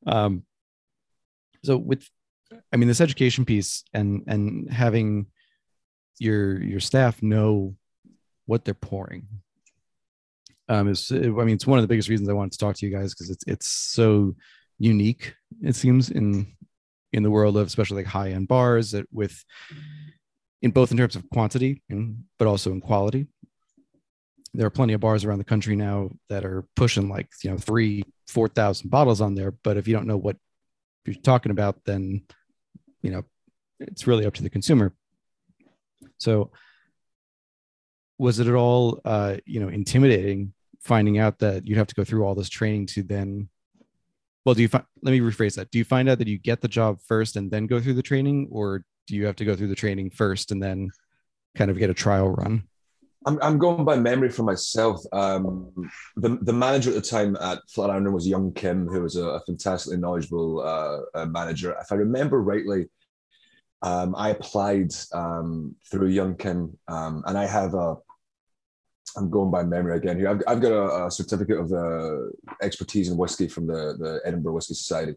Um, 0.07 0.45
so 1.65 1.77
with, 1.77 2.09
I 2.73 2.77
mean, 2.77 2.89
this 2.89 3.01
education 3.01 3.45
piece 3.45 3.85
and 3.93 4.25
and 4.27 4.71
having 4.71 5.27
your 6.19 6.63
your 6.63 6.81
staff 6.81 7.23
know 7.23 7.77
what 8.47 8.65
they're 8.65 8.75
pouring. 8.75 9.27
Um, 10.69 10.89
is 10.89 11.11
I 11.13 11.17
mean, 11.17 11.51
it's 11.51 11.67
one 11.67 11.79
of 11.79 11.83
the 11.83 11.89
biggest 11.89 12.09
reasons 12.09 12.29
I 12.29 12.33
wanted 12.33 12.53
to 12.53 12.59
talk 12.59 12.77
to 12.77 12.87
you 12.87 12.93
guys 12.97 13.13
because 13.15 13.31
it's 13.31 13.45
it's 13.47 13.67
so 13.67 14.35
unique. 14.79 15.35
It 15.63 15.75
seems 15.77 16.11
in 16.11 16.57
in 17.13 17.23
the 17.23 17.31
world 17.31 17.57
of 17.57 17.67
especially 17.67 17.99
like 17.99 18.07
high 18.07 18.31
end 18.31 18.49
bars 18.49 18.93
that 18.93 19.07
with 19.13 19.45
in 20.63 20.71
both 20.71 20.91
in 20.91 20.97
terms 20.97 21.17
of 21.17 21.29
quantity 21.31 21.83
but 22.39 22.47
also 22.47 22.71
in 22.71 22.81
quality 22.81 23.27
there 24.55 24.67
are 24.67 24.71
plenty 24.71 24.93
of 24.93 25.01
bars 25.01 25.25
around 25.25 25.39
the 25.39 25.45
country 25.45 25.77
now 25.77 26.11
that 26.29 26.45
are 26.45 26.65
pushing 26.75 27.09
like 27.09 27.29
you 27.43 27.51
know 27.51 27.59
three 27.59 28.03
four 28.27 28.49
thousand 28.49 28.91
bottles 28.91 29.21
on 29.21 29.35
there. 29.35 29.51
But 29.51 29.77
if 29.77 29.87
you 29.87 29.95
don't 29.95 30.07
know 30.07 30.17
what 30.17 30.37
you're 31.05 31.15
talking 31.15 31.53
about 31.53 31.85
then 31.85 32.23
you 33.03 33.11
know 33.11 33.25
it's 33.79 34.07
really 34.07 34.27
up 34.27 34.35
to 34.35 34.43
the 34.43 34.51
consumer. 34.51 34.93
So 36.19 36.51
was 38.19 38.39
it 38.39 38.47
at 38.47 38.55
all 38.55 39.01
uh 39.05 39.37
you 39.47 39.61
know 39.61 39.69
intimidating 39.69 40.53
finding 40.83 41.19
out 41.19 41.39
that 41.39 41.67
you'd 41.67 41.79
have 41.79 41.87
to 41.87 41.95
go 41.95 42.05
through 42.05 42.25
all 42.25 42.35
this 42.35 42.49
training 42.49 42.87
to 42.87 43.03
then 43.03 43.49
well 44.45 44.55
do 44.55 44.63
you 44.63 44.69
find 44.69 44.85
let 45.03 45.13
me 45.13 45.21
rephrase 45.21 45.55
that. 45.57 45.71
Do 45.71 45.79
you 45.79 45.85
find 45.85 46.09
out 46.09 46.19
that 46.19 46.29
you 46.29 46.39
get 46.39 46.61
the 46.61 46.69
job 46.69 47.01
first 47.07 47.37
and 47.37 47.51
then 47.51 47.67
go 47.67 47.81
through 47.81 47.95
the 47.95 48.03
training 48.03 48.49
or 48.51 48.85
do 49.07 49.15
you 49.15 49.27
have 49.27 49.37
to 49.37 49.45
go 49.45 49.55
through 49.55 49.69
the 49.69 49.75
training 49.75 50.11
first 50.11 50.51
and 50.51 50.63
then 50.63 50.91
kind 51.57 51.71
of 51.71 51.79
get 51.79 51.91
a 51.91 51.95
trial 51.95 52.31
run 52.31 52.65
I'm, 53.27 53.39
I'm 53.43 53.59
going 53.59 53.85
by 53.85 53.97
memory 53.97 54.31
for 54.31 54.45
myself. 54.45 55.01
Um, 55.13 55.71
the, 56.17 56.39
the 56.41 56.53
manager 56.53 56.91
at 56.91 56.97
the 56.97 57.03
time 57.03 57.37
at 57.41 57.59
Flatiron 57.69 58.11
was 58.13 58.27
Young 58.27 58.53
Kim, 58.53 58.87
who 58.87 59.03
was 59.03 59.17
a, 59.17 59.25
a 59.25 59.41
fantastically 59.41 59.99
knowledgeable 59.99 60.61
uh, 60.61 61.19
uh, 61.19 61.27
manager. 61.27 61.77
If 61.81 61.93
I 61.93 61.97
remember 61.97 62.43
rightly, 62.43 62.89
um, 63.83 64.15
I 64.17 64.31
applied 64.31 64.93
um, 65.13 65.75
through 65.91 66.09
Young 66.09 66.35
Kim, 66.37 66.79
um, 66.89 67.23
and 67.27 67.37
I 67.37 67.47
have 67.47 67.75
a. 67.75 67.97
I'm 69.17 69.29
going 69.29 69.51
by 69.51 69.65
memory 69.65 69.97
again 69.97 70.19
here. 70.19 70.29
I've, 70.29 70.43
I've 70.47 70.61
got 70.61 70.73
a, 70.73 71.07
a 71.07 71.11
certificate 71.11 71.59
of 71.59 71.73
uh, 71.73 72.29
expertise 72.63 73.09
in 73.11 73.17
whiskey 73.17 73.49
from 73.49 73.67
the, 73.67 73.97
the 73.99 74.21
Edinburgh 74.25 74.55
Whiskey 74.55 74.75
Society. 74.75 75.15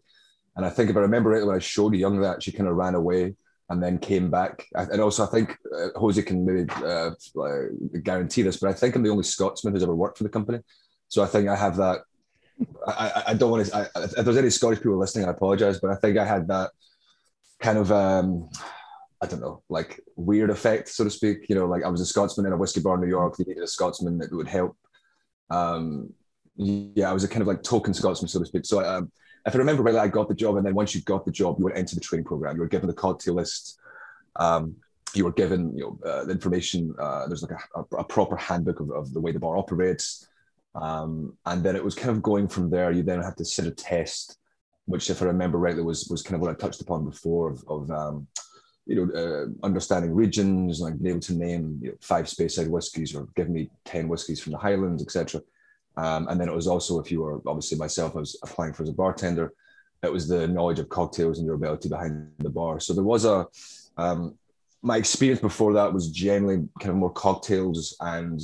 And 0.56 0.66
I 0.66 0.70
think 0.70 0.90
if 0.90 0.96
I 0.96 1.00
remember 1.00 1.30
rightly, 1.30 1.46
when 1.46 1.56
I 1.56 1.60
showed 1.60 1.94
Young 1.94 2.20
that, 2.20 2.42
she 2.42 2.50
kind 2.50 2.68
of 2.68 2.74
ran 2.74 2.96
away 2.96 3.36
and 3.70 3.82
then 3.82 3.98
came 3.98 4.30
back. 4.30 4.66
And 4.74 5.00
also, 5.00 5.24
I 5.24 5.30
think 5.30 5.56
uh, 5.74 5.98
Jose 5.98 6.22
can 6.22 6.44
maybe 6.44 6.70
uh, 6.84 7.10
guarantee 8.02 8.42
this, 8.42 8.58
but 8.58 8.70
I 8.70 8.72
think 8.74 8.94
I'm 8.94 9.02
the 9.02 9.10
only 9.10 9.24
Scotsman 9.24 9.72
who's 9.72 9.82
ever 9.82 9.94
worked 9.94 10.18
for 10.18 10.24
the 10.24 10.30
company. 10.30 10.58
So 11.08 11.22
I 11.22 11.26
think 11.26 11.48
I 11.48 11.56
have 11.56 11.76
that. 11.76 12.00
I, 12.86 12.92
I, 12.92 13.22
I 13.28 13.34
don't 13.34 13.50
want 13.50 13.66
to. 13.66 13.76
I, 13.76 13.86
if 14.18 14.24
there's 14.24 14.36
any 14.36 14.50
Scottish 14.50 14.78
people 14.78 14.98
listening, 14.98 15.26
I 15.26 15.30
apologize, 15.30 15.80
but 15.80 15.90
I 15.90 15.96
think 15.96 16.18
I 16.18 16.24
had 16.24 16.48
that 16.48 16.70
kind 17.60 17.78
of. 17.78 17.90
Um, 17.90 18.48
I 19.22 19.26
don't 19.26 19.40
know, 19.40 19.62
like 19.70 20.00
weird 20.16 20.50
effect, 20.50 20.88
so 20.88 21.04
to 21.04 21.10
speak. 21.10 21.48
You 21.48 21.54
know, 21.54 21.66
like 21.66 21.82
I 21.82 21.88
was 21.88 22.02
a 22.02 22.06
Scotsman 22.06 22.46
in 22.46 22.52
a 22.52 22.56
whiskey 22.56 22.80
bar 22.80 22.96
in 22.96 23.00
New 23.00 23.08
York. 23.08 23.36
They 23.36 23.44
needed 23.44 23.62
a 23.62 23.66
Scotsman 23.66 24.18
that 24.18 24.32
would 24.32 24.48
help. 24.48 24.76
Um, 25.50 26.12
yeah, 26.56 27.10
I 27.10 27.14
was 27.14 27.24
a 27.24 27.28
kind 27.28 27.40
of 27.40 27.48
like 27.48 27.62
token 27.62 27.94
Scotsman, 27.94 28.28
so 28.28 28.38
to 28.40 28.44
speak. 28.44 28.66
So 28.66 28.84
um, 28.84 29.10
if 29.46 29.54
I 29.54 29.58
remember 29.58 29.82
rightly, 29.82 30.00
I 30.00 30.08
got 30.08 30.28
the 30.28 30.34
job, 30.34 30.56
and 30.56 30.64
then 30.64 30.74
once 30.74 30.94
you 30.94 31.02
got 31.02 31.24
the 31.24 31.30
job, 31.30 31.56
you 31.58 31.64
went 31.66 31.76
into 31.76 31.94
the 31.94 32.00
training 32.00 32.24
program. 32.24 32.56
You 32.56 32.62
were 32.62 32.68
given 32.68 32.86
the 32.86 32.94
cocktail 32.94 33.34
list. 33.34 33.78
Um, 34.36 34.76
you 35.14 35.24
were 35.24 35.32
given, 35.32 35.76
you 35.76 35.98
know, 36.02 36.10
uh, 36.10 36.24
the 36.24 36.32
information. 36.32 36.94
Uh, 36.98 37.26
there's 37.26 37.42
like 37.42 37.52
a, 37.52 37.80
a, 37.80 38.00
a 38.00 38.04
proper 38.04 38.36
handbook 38.36 38.80
of, 38.80 38.90
of 38.90 39.12
the 39.12 39.20
way 39.20 39.32
the 39.32 39.38
bar 39.38 39.56
operates, 39.56 40.26
um, 40.74 41.36
and 41.46 41.62
then 41.62 41.76
it 41.76 41.84
was 41.84 41.94
kind 41.94 42.10
of 42.10 42.22
going 42.22 42.48
from 42.48 42.70
there. 42.70 42.90
You 42.90 43.02
then 43.02 43.22
had 43.22 43.36
to 43.36 43.44
sit 43.44 43.66
a 43.66 43.70
test, 43.70 44.38
which, 44.86 45.10
if 45.10 45.20
I 45.20 45.26
remember 45.26 45.58
rightly, 45.58 45.82
was 45.82 46.08
was 46.10 46.22
kind 46.22 46.36
of 46.36 46.40
what 46.40 46.50
I 46.50 46.54
touched 46.54 46.80
upon 46.80 47.04
before 47.04 47.50
of, 47.50 47.64
of 47.68 47.90
um, 47.90 48.26
you 48.86 48.96
know, 48.96 49.12
uh, 49.14 49.66
understanding 49.66 50.12
regions, 50.14 50.80
like 50.80 50.98
being 50.98 51.10
able 51.10 51.20
to 51.20 51.34
name 51.34 51.80
you 51.82 51.90
know, 51.90 51.96
five 52.00 52.26
Speyside 52.26 52.68
whiskies 52.68 53.14
or 53.14 53.28
give 53.36 53.48
me 53.48 53.70
ten 53.84 54.08
whiskies 54.08 54.42
from 54.42 54.52
the 54.52 54.58
Highlands, 54.58 55.02
etc. 55.02 55.42
Um, 55.96 56.28
and 56.28 56.40
then 56.40 56.48
it 56.48 56.54
was 56.54 56.66
also 56.66 57.00
if 57.00 57.10
you 57.10 57.22
were 57.22 57.40
obviously 57.46 57.78
myself, 57.78 58.16
I 58.16 58.20
was 58.20 58.38
applying 58.42 58.72
for 58.72 58.82
as 58.82 58.88
a 58.88 58.92
bartender. 58.92 59.52
It 60.02 60.12
was 60.12 60.28
the 60.28 60.46
knowledge 60.46 60.78
of 60.78 60.88
cocktails 60.88 61.38
and 61.38 61.46
your 61.46 61.54
ability 61.54 61.88
behind 61.88 62.30
the 62.38 62.50
bar. 62.50 62.80
So 62.80 62.92
there 62.92 63.04
was 63.04 63.24
a 63.24 63.46
um, 63.96 64.34
my 64.82 64.98
experience 64.98 65.40
before 65.40 65.72
that 65.74 65.92
was 65.92 66.10
generally 66.10 66.68
kind 66.78 66.90
of 66.90 66.96
more 66.96 67.12
cocktails 67.12 67.96
and 68.00 68.40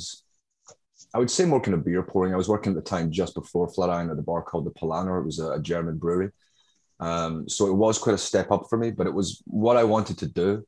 I 1.13 1.19
would 1.19 1.29
say 1.29 1.45
more 1.45 1.59
kind 1.59 1.73
of 1.73 1.85
beer 1.85 2.03
pouring. 2.03 2.33
I 2.33 2.37
was 2.37 2.47
working 2.49 2.71
at 2.71 2.75
the 2.83 2.89
time 2.89 3.11
just 3.11 3.35
before 3.35 3.67
Flatiron 3.67 4.09
at 4.09 4.17
a 4.17 4.21
bar 4.21 4.41
called 4.41 4.65
the 4.65 4.71
Paulaner. 4.71 5.19
It 5.19 5.25
was 5.25 5.39
a, 5.39 5.51
a 5.51 5.61
German 5.61 5.97
brewery. 5.97 6.31
Um, 6.99 7.49
so 7.49 7.67
it 7.67 7.73
was 7.73 7.97
quite 7.97 8.15
a 8.15 8.17
step 8.17 8.51
up 8.51 8.67
for 8.69 8.77
me, 8.77 8.91
but 8.91 9.07
it 9.07 9.13
was 9.13 9.43
what 9.45 9.75
I 9.75 9.83
wanted 9.83 10.17
to 10.19 10.27
do. 10.27 10.65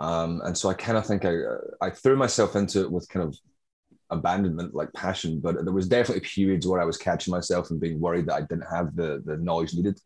Um, 0.00 0.40
and 0.44 0.56
so 0.56 0.68
I 0.68 0.74
kind 0.74 0.96
of 0.96 1.06
think 1.06 1.24
I, 1.24 1.34
I 1.80 1.90
threw 1.90 2.16
myself 2.16 2.56
into 2.56 2.80
it 2.82 2.90
with 2.90 3.08
kind 3.08 3.26
of 3.26 3.36
abandonment, 4.10 4.74
like 4.74 4.92
passion, 4.92 5.40
but 5.40 5.64
there 5.64 5.74
was 5.74 5.88
definitely 5.88 6.28
periods 6.28 6.66
where 6.66 6.80
I 6.80 6.84
was 6.84 6.96
catching 6.96 7.32
myself 7.32 7.70
and 7.70 7.80
being 7.80 8.00
worried 8.00 8.26
that 8.26 8.34
I 8.34 8.40
didn't 8.42 8.70
have 8.70 8.94
the, 8.94 9.22
the 9.24 9.36
knowledge 9.38 9.74
needed. 9.74 10.00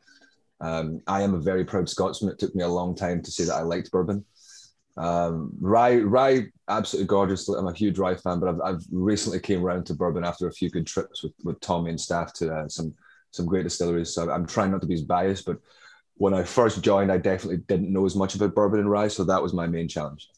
Um, 0.61 1.00
I 1.07 1.23
am 1.23 1.35
a 1.35 1.40
very 1.40 1.64
proud 1.64 1.88
Scotsman. 1.88 2.33
It 2.33 2.38
took 2.38 2.54
me 2.54 2.62
a 2.62 2.69
long 2.69 2.95
time 2.95 3.23
to 3.23 3.30
say 3.30 3.45
that 3.45 3.54
I 3.54 3.62
liked 3.62 3.90
bourbon. 3.90 4.25
Um, 4.97 5.52
rye, 5.61 5.97
rye, 5.97 6.47
absolutely 6.69 7.07
gorgeous. 7.07 7.49
I'm 7.49 7.66
a 7.66 7.73
huge 7.73 7.99
rye 7.99 8.14
fan, 8.14 8.40
but 8.40 8.49
I've, 8.49 8.61
I've 8.61 8.85
recently 8.90 9.40
came 9.40 9.64
around 9.64 9.87
to 9.87 9.95
bourbon 9.95 10.25
after 10.25 10.49
a 10.49 10.52
few 10.52 10.69
good 10.71 10.87
trips 10.87 11.23
with, 11.23 11.33
with 11.45 11.61
Tommy 11.61 11.90
and 11.90 12.00
staff 12.00 12.33
to 12.35 12.52
uh, 12.52 12.69
some 12.69 12.95
some 13.33 13.47
great 13.47 13.62
distilleries. 13.62 14.12
So 14.12 14.28
I'm 14.28 14.45
trying 14.45 14.73
not 14.73 14.80
to 14.80 14.88
be 14.88 14.95
as 14.95 15.02
biased, 15.02 15.47
but 15.47 15.59
when 16.14 16.35
I 16.35 16.42
first 16.42 16.83
joined, 16.83 17.12
I 17.12 17.16
definitely 17.16 17.59
didn't 17.69 17.92
know 17.92 18.04
as 18.04 18.16
much 18.16 18.35
about 18.35 18.54
bourbon 18.54 18.80
and 18.80 18.90
rye, 18.90 19.09
so 19.09 19.25
that 19.25 19.42
was 19.42 19.54
my 19.54 19.66
main 19.66 19.88
challenge. 19.88 20.28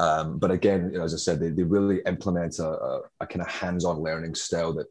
Um, 0.00 0.38
but 0.38 0.50
again, 0.50 0.94
as 0.94 1.12
I 1.12 1.16
said, 1.16 1.40
they, 1.40 1.50
they 1.50 1.64
really 1.64 2.00
implement 2.06 2.58
a, 2.60 2.68
a, 2.68 3.00
a 3.20 3.26
kind 3.26 3.42
of 3.42 3.48
hands-on 3.48 3.98
learning 4.00 4.34
style 4.34 4.72
that 4.74 4.86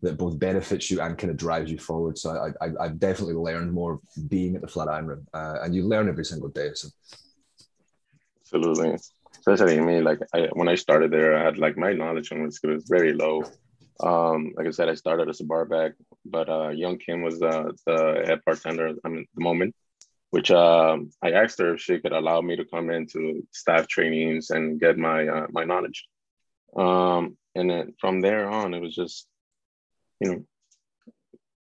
that 0.00 0.16
both 0.16 0.38
benefits 0.38 0.90
you 0.90 1.00
and 1.00 1.18
kind 1.18 1.30
of 1.30 1.36
drives 1.36 1.70
you 1.70 1.78
forward. 1.78 2.16
So 2.16 2.30
I, 2.30 2.64
I, 2.64 2.70
I've 2.80 2.98
definitely 3.00 3.34
learned 3.34 3.72
more 3.72 4.00
being 4.28 4.54
at 4.54 4.60
the 4.60 4.68
Flatiron 4.68 5.26
uh, 5.34 5.56
and 5.62 5.74
you 5.74 5.86
learn 5.86 6.08
every 6.08 6.24
single 6.24 6.48
day. 6.48 6.70
So 6.74 6.88
Absolutely. 8.42 8.96
Especially 9.38 9.80
me, 9.80 10.00
like 10.00 10.20
I, 10.32 10.48
when 10.52 10.68
I 10.68 10.74
started 10.74 11.10
there, 11.10 11.36
I 11.36 11.42
had 11.42 11.58
like 11.58 11.76
my 11.76 11.92
knowledge 11.92 12.32
on 12.32 12.42
whiskey 12.42 12.68
was 12.68 12.84
very 12.88 13.12
low. 13.12 13.42
Um, 14.00 14.52
like 14.56 14.66
I 14.66 14.70
said, 14.70 14.88
I 14.88 14.94
started 14.94 15.28
as 15.28 15.40
a 15.40 15.44
bar 15.44 15.64
back, 15.64 15.92
but 16.24 16.48
uh, 16.48 16.68
Young 16.68 16.98
Kim 16.98 17.22
was 17.22 17.40
the, 17.40 17.76
the 17.84 18.24
head 18.24 18.40
bartender 18.46 18.94
I 19.04 19.08
mean, 19.08 19.26
the 19.34 19.42
moment, 19.42 19.74
which 20.30 20.50
um, 20.50 21.10
I 21.22 21.32
asked 21.32 21.58
her 21.58 21.74
if 21.74 21.80
she 21.80 21.98
could 22.00 22.12
allow 22.12 22.40
me 22.40 22.56
to 22.56 22.64
come 22.64 22.90
into 22.90 23.46
staff 23.52 23.88
trainings 23.88 24.50
and 24.50 24.80
get 24.80 24.98
my 24.98 25.26
uh, 25.26 25.46
my 25.50 25.64
knowledge. 25.64 26.06
Um, 26.76 27.36
and 27.54 27.70
then 27.70 27.94
from 28.00 28.20
there 28.20 28.48
on, 28.48 28.74
it 28.74 28.80
was 28.80 28.94
just, 28.94 29.26
you 30.20 30.30
know, 30.30 30.44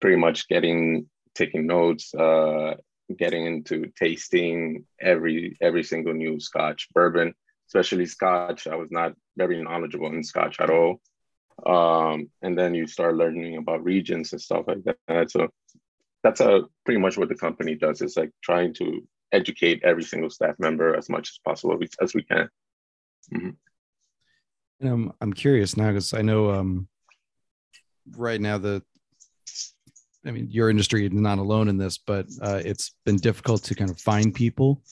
pretty 0.00 0.16
much 0.16 0.49
getting 0.49 1.09
taking 1.35 1.66
notes, 1.66 2.14
uh, 2.14 2.75
getting 3.16 3.47
into 3.47 3.90
tasting 3.99 4.85
every 5.00 5.56
every 5.61 5.82
single 5.82 6.12
new 6.12 6.38
Scotch 6.38 6.88
bourbon, 6.92 7.35
especially 7.68 8.06
Scotch. 8.06 8.66
I 8.66 8.76
was 8.76 8.90
not 8.90 9.14
very 9.37 9.62
knowledgeable 9.62 10.12
in 10.12 10.23
Scotch 10.23 10.61
at 10.61 10.71
all. 10.71 11.00
Um, 11.64 12.30
and 12.42 12.59
then 12.59 12.75
you 12.75 12.87
start 12.87 13.14
learning 13.14 13.56
about 13.56 13.85
regions 13.85 14.32
and 14.32 14.40
stuff 14.40 14.64
like 14.66 14.85
that. 14.85 15.30
So 15.30 15.49
that's 16.22 16.40
a 16.40 16.62
pretty 16.84 17.00
much 17.00 17.16
what 17.16 17.28
the 17.28 17.34
company 17.34 17.74
does. 17.74 18.00
It's 18.00 18.16
like 18.16 18.30
trying 18.42 18.74
to 18.74 19.06
educate 19.32 19.82
every 19.82 20.04
single 20.04 20.30
staff 20.30 20.54
member 20.58 20.96
as 20.96 21.08
much 21.08 21.30
as 21.30 21.38
possible 21.44 21.78
as 22.00 22.14
we 22.14 22.22
can. 22.22 22.48
Mm-hmm. 23.34 23.50
And 24.80 24.90
I'm 24.90 25.12
I'm 25.20 25.32
curious 25.32 25.76
now 25.76 25.88
because 25.88 26.12
I 26.14 26.22
know 26.22 26.50
um, 26.50 26.88
right 28.16 28.40
now 28.40 28.58
the 28.58 28.82
I 30.26 30.30
mean 30.30 30.48
your 30.50 30.70
industry 30.70 31.06
is 31.06 31.12
not 31.12 31.38
alone 31.38 31.68
in 31.68 31.78
this, 31.78 31.98
but 31.98 32.26
uh, 32.40 32.60
it's 32.64 32.94
been 33.04 33.16
difficult 33.16 33.64
to 33.64 33.74
kind 33.74 33.90
of 33.90 34.00
find 34.00 34.34
people 34.34 34.82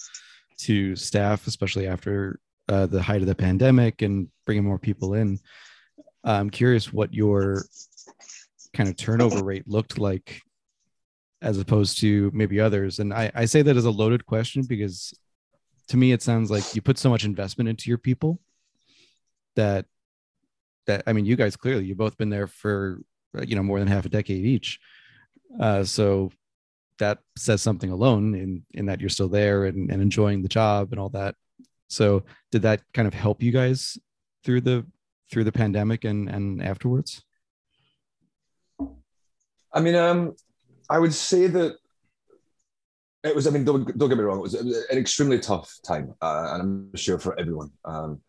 to 0.59 0.95
staff, 0.97 1.47
especially 1.47 1.87
after 1.87 2.39
uh, 2.69 2.87
the 2.87 3.03
height 3.03 3.21
of 3.21 3.27
the 3.27 3.35
pandemic 3.35 4.03
and 4.03 4.29
bringing 4.47 4.65
more 4.65 4.79
people 4.79 5.15
in. 5.15 5.39
I'm 6.23 6.51
curious 6.51 6.93
what 6.93 7.15
your 7.15 7.65
kind 8.75 8.89
of 8.89 8.97
turnover 8.97 9.43
rate 9.43 9.67
looked 9.67 9.99
like 9.99 10.43
as 11.43 11.59
opposed 11.59 11.99
to 12.01 12.31
maybe 12.35 12.61
others. 12.61 12.99
And 12.99 13.13
I, 13.13 13.31
I 13.35 13.45
say 13.47 13.63
that 13.63 13.77
as 13.77 13.85
a 13.85 13.91
loaded 13.91 14.27
question 14.27 14.63
because 14.63 15.15
to 15.89 15.97
me 15.97 16.13
it 16.13 16.23
sounds 16.23 16.51
like 16.51 16.75
you 16.75 16.83
put 16.83 16.99
so 16.99 17.11
much 17.11 17.25
investment 17.25 17.69
into 17.69 17.89
your 17.89 17.99
people 17.99 18.41
that 19.57 19.87
that 20.87 21.03
I 21.07 21.13
mean 21.13 21.25
you 21.25 21.37
guys 21.37 21.57
clearly 21.57 21.85
you've 21.85 21.99
both 21.99 22.17
been 22.17 22.31
there 22.31 22.47
for 22.47 23.01
you 23.43 23.57
know 23.57 23.63
more 23.63 23.79
than 23.79 23.89
half 23.89 24.05
a 24.05 24.11
decade 24.11 24.45
each. 24.45 24.79
Uh, 25.59 25.83
so 25.83 26.31
that 26.99 27.19
says 27.37 27.63
something 27.63 27.91
alone 27.91 28.35
in 28.35 28.63
in 28.73 28.87
that 28.87 29.01
you're 29.01 29.09
still 29.09 29.29
there 29.29 29.65
and, 29.65 29.91
and 29.91 30.03
enjoying 30.03 30.43
the 30.43 30.49
job 30.49 30.93
and 30.93 31.01
all 31.01 31.09
that. 31.11 31.35
So 31.89 32.25
did 32.53 32.63
that 32.63 32.83
kind 32.95 33.09
of 33.09 33.15
help 33.15 33.43
you 33.43 33.51
guys 33.51 33.99
through 34.45 34.61
the 34.61 34.87
through 35.31 35.45
the 35.45 35.53
pandemic 35.53 36.05
and 36.05 36.29
and 36.29 36.63
afterwards? 36.63 37.25
I 39.73 39.81
mean, 39.81 39.95
um, 39.95 40.35
I 40.91 40.99
would 40.99 41.15
say 41.15 41.47
that 41.47 41.77
it 43.23 43.35
was. 43.35 43.47
I 43.47 43.51
mean, 43.51 43.65
don't, 43.65 43.97
don't 43.97 44.09
get 44.09 44.19
me 44.19 44.25
wrong. 44.25 44.39
It 44.39 44.43
was 44.43 44.55
an 44.55 44.99
extremely 44.99 45.39
tough 45.39 45.73
time, 45.87 46.15
uh, 46.21 46.51
and 46.53 46.63
I'm 46.63 46.97
sure 46.97 47.19
for 47.19 47.39
everyone. 47.39 47.71
Um, 47.85 48.21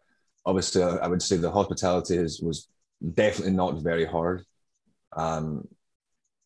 obviously, 0.46 0.84
I 0.84 1.08
would 1.08 1.22
say 1.22 1.38
the 1.38 1.51
hospitality 1.51 2.18
is, 2.18 2.39
was 2.41 2.68
definitely 3.13 3.53
not 3.53 3.82
very 3.82 4.06
hard. 4.06 4.46
Um, 5.15 5.68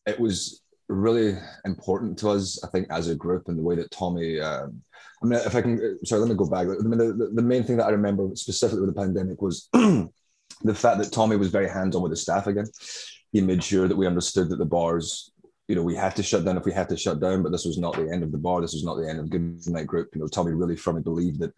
it 0.06 0.18
was 0.18 0.62
really 0.88 1.36
important 1.64 2.18
to 2.20 2.30
us, 2.30 2.62
I 2.64 2.68
think, 2.68 2.86
as 2.90 3.08
a 3.08 3.14
group, 3.14 3.48
and 3.48 3.58
the 3.58 3.62
way 3.62 3.76
that 3.76 3.90
Tommy. 3.90 4.40
Um, 4.40 4.82
I 5.22 5.26
mean, 5.26 5.40
if 5.40 5.54
I 5.54 5.62
can, 5.62 5.98
sorry, 6.04 6.20
let 6.20 6.30
me 6.30 6.36
go 6.36 6.48
back. 6.48 6.66
I 6.66 6.82
mean, 6.82 6.98
the, 6.98 7.30
the 7.34 7.42
main 7.42 7.64
thing 7.64 7.78
that 7.78 7.86
I 7.86 7.90
remember 7.90 8.28
specifically 8.34 8.86
with 8.86 8.94
the 8.94 9.00
pandemic 9.00 9.40
was 9.40 9.68
the 9.72 10.74
fact 10.74 10.98
that 10.98 11.12
Tommy 11.12 11.36
was 11.36 11.50
very 11.50 11.68
hands 11.68 11.96
on 11.96 12.02
with 12.02 12.12
the 12.12 12.16
staff 12.16 12.46
again. 12.46 12.66
He 13.32 13.40
made 13.40 13.62
sure 13.62 13.88
that 13.88 13.96
we 13.96 14.06
understood 14.06 14.50
that 14.50 14.56
the 14.56 14.64
bars 14.64 15.32
you 15.68 15.74
know, 15.74 15.82
we 15.82 15.94
had 15.94 16.14
to 16.16 16.22
shut 16.22 16.44
down 16.44 16.56
if 16.56 16.64
we 16.64 16.72
had 16.72 16.88
to 16.88 16.96
shut 16.96 17.20
down, 17.20 17.42
but 17.42 17.50
this 17.50 17.64
was 17.64 17.78
not 17.78 17.94
the 17.96 18.08
end 18.10 18.22
of 18.22 18.32
the 18.32 18.38
bar. 18.38 18.60
This 18.60 18.74
was 18.74 18.84
not 18.84 18.96
the 18.96 19.08
end 19.08 19.18
of 19.18 19.30
Goodnight 19.30 19.86
Group. 19.86 20.10
You 20.14 20.20
know, 20.20 20.28
Tommy 20.28 20.52
really 20.52 20.76
firmly 20.76 21.02
believed 21.02 21.40
that 21.40 21.52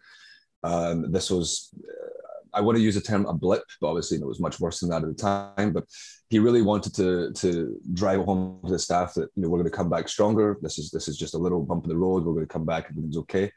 um, 0.63 1.11
this 1.11 1.29
was, 1.29 1.69
uh, 1.77 2.09
I 2.53 2.61
want 2.61 2.77
to 2.77 2.83
use 2.83 2.95
the 2.95 3.01
term 3.01 3.27
a 3.27 3.33
blip, 3.33 3.63
but 3.79 3.89
obviously 3.89 4.17
you 4.17 4.21
know, 4.21 4.27
it 4.27 4.29
was 4.29 4.39
much 4.39 4.59
worse 4.59 4.79
than 4.79 4.89
that 4.89 5.03
at 5.03 5.09
the 5.09 5.13
time. 5.13 5.71
But 5.71 5.85
he 6.29 6.39
really 6.39 6.63
wanted 6.63 6.95
to 6.95 7.31
to 7.33 7.79
drive 7.93 8.21
home 8.21 8.59
to 8.65 8.71
the 8.71 8.79
staff 8.79 9.13
that 9.13 9.29
you 9.35 9.43
know 9.43 9.49
we're 9.49 9.59
going 9.59 9.69
to 9.69 9.77
come 9.77 9.89
back 9.89 10.09
stronger. 10.09 10.57
This 10.61 10.79
is 10.79 10.89
this 10.89 11.07
is 11.07 11.17
just 11.17 11.35
a 11.35 11.37
little 11.37 11.61
bump 11.61 11.83
in 11.83 11.89
the 11.89 11.97
road. 11.97 12.25
We're 12.25 12.33
going 12.33 12.47
to 12.47 12.53
come 12.53 12.65
back. 12.65 12.87
Everything's 12.89 13.17
okay. 13.17 13.51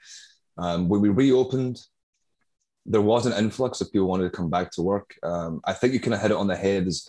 Um, 0.58 0.88
when 0.88 1.00
we 1.00 1.08
reopened, 1.08 1.80
there 2.84 3.00
was 3.00 3.24
an 3.24 3.32
influx 3.32 3.80
of 3.80 3.90
people 3.90 4.08
wanted 4.08 4.24
to 4.24 4.36
come 4.36 4.50
back 4.50 4.70
to 4.72 4.82
work. 4.82 5.14
Um, 5.22 5.62
I 5.64 5.72
think 5.72 5.94
you 5.94 6.00
kind 6.00 6.14
of 6.14 6.20
hit 6.20 6.30
it 6.30 6.36
on 6.36 6.46
the 6.46 6.56
head. 6.56 6.86
Is 6.86 7.08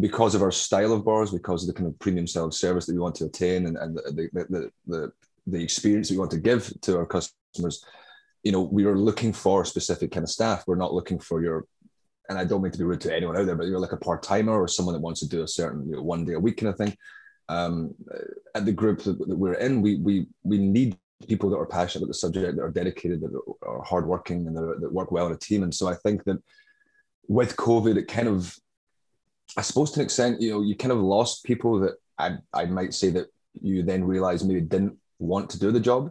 because 0.00 0.34
of 0.34 0.42
our 0.42 0.50
style 0.50 0.92
of 0.92 1.04
bars, 1.04 1.30
because 1.30 1.62
of 1.62 1.68
the 1.68 1.74
kind 1.74 1.88
of 1.88 1.98
premium 1.98 2.26
of 2.36 2.54
service 2.54 2.86
that 2.86 2.94
we 2.94 3.00
want 3.00 3.14
to 3.16 3.26
attain 3.26 3.66
and, 3.66 3.76
and 3.76 3.96
the, 3.96 4.28
the, 4.32 4.70
the, 4.86 5.12
the, 5.46 5.62
experience 5.62 6.10
we 6.10 6.18
want 6.18 6.30
to 6.32 6.40
give 6.40 6.72
to 6.80 6.96
our 6.96 7.06
customers, 7.06 7.84
you 8.42 8.50
know, 8.50 8.62
we 8.62 8.84
are 8.84 8.96
looking 8.96 9.32
for 9.32 9.64
specific 9.64 10.10
kind 10.10 10.24
of 10.24 10.30
staff. 10.30 10.64
We're 10.66 10.74
not 10.74 10.92
looking 10.92 11.20
for 11.20 11.42
your, 11.42 11.66
and 12.28 12.38
I 12.38 12.44
don't 12.44 12.62
mean 12.62 12.72
to 12.72 12.78
be 12.78 12.84
rude 12.84 13.02
to 13.02 13.14
anyone 13.14 13.36
out 13.36 13.46
there, 13.46 13.54
but 13.54 13.66
you're 13.66 13.78
like 13.78 13.92
a 13.92 13.96
part 13.96 14.22
timer 14.22 14.60
or 14.60 14.66
someone 14.66 14.94
that 14.94 15.02
wants 15.02 15.20
to 15.20 15.28
do 15.28 15.42
a 15.42 15.48
certain 15.48 15.88
you 15.88 15.96
know, 15.96 16.02
one 16.02 16.24
day 16.24 16.32
a 16.32 16.40
week 16.40 16.56
kind 16.56 16.70
of 16.70 16.78
thing. 16.78 16.96
Um, 17.48 17.94
at 18.54 18.64
the 18.64 18.72
group 18.72 19.02
that, 19.02 19.18
we're 19.28 19.54
in, 19.54 19.82
we 19.82 19.96
we 19.96 20.26
we 20.44 20.56
need 20.56 20.96
people 21.28 21.50
that 21.50 21.58
are 21.58 21.66
passionate 21.66 22.02
about 22.02 22.08
the 22.08 22.14
subject, 22.14 22.56
that 22.56 22.62
are 22.62 22.70
dedicated, 22.70 23.20
that 23.20 23.38
are, 23.62 23.82
hardworking, 23.82 24.46
and 24.46 24.56
that 24.56 24.92
work 24.92 25.12
well 25.12 25.26
in 25.26 25.32
a 25.32 25.36
team. 25.36 25.62
And 25.62 25.74
so 25.74 25.86
I 25.86 25.94
think 25.94 26.24
that 26.24 26.42
with 27.28 27.56
COVID, 27.56 27.96
it 27.96 28.08
kind 28.08 28.28
of 28.28 28.56
I 29.56 29.62
suppose 29.62 29.92
to 29.92 30.00
an 30.00 30.04
extent, 30.04 30.40
you 30.40 30.50
know, 30.50 30.62
you 30.62 30.76
kind 30.76 30.92
of 30.92 30.98
lost 30.98 31.44
people 31.44 31.78
that 31.80 31.94
I, 32.18 32.36
I 32.52 32.66
might 32.66 32.94
say 32.94 33.10
that 33.10 33.28
you 33.60 33.82
then 33.82 34.04
realized 34.04 34.46
maybe 34.46 34.60
didn't 34.60 34.96
want 35.18 35.50
to 35.50 35.58
do 35.58 35.70
the 35.70 35.80
job. 35.80 36.10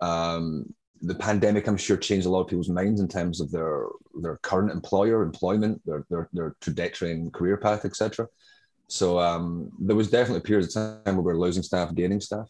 Um, 0.00 0.72
the 1.00 1.14
pandemic, 1.14 1.66
I'm 1.66 1.76
sure, 1.76 1.96
changed 1.96 2.26
a 2.26 2.30
lot 2.30 2.40
of 2.40 2.48
people's 2.48 2.68
minds 2.68 3.00
in 3.00 3.08
terms 3.08 3.40
of 3.40 3.50
their 3.50 3.86
their 4.20 4.38
current 4.38 4.72
employer, 4.72 5.22
employment, 5.22 5.80
their 5.84 6.04
their, 6.10 6.28
their 6.32 6.56
trajectory 6.60 7.12
and 7.12 7.32
career 7.32 7.56
path, 7.56 7.84
etc. 7.84 8.26
So 8.88 9.18
um, 9.18 9.70
there 9.78 9.96
was 9.96 10.10
definitely 10.10 10.40
periods 10.40 10.74
of 10.74 11.04
time 11.04 11.16
where 11.16 11.22
we 11.22 11.32
were 11.32 11.38
losing 11.38 11.62
staff, 11.62 11.94
gaining 11.94 12.20
staff. 12.20 12.48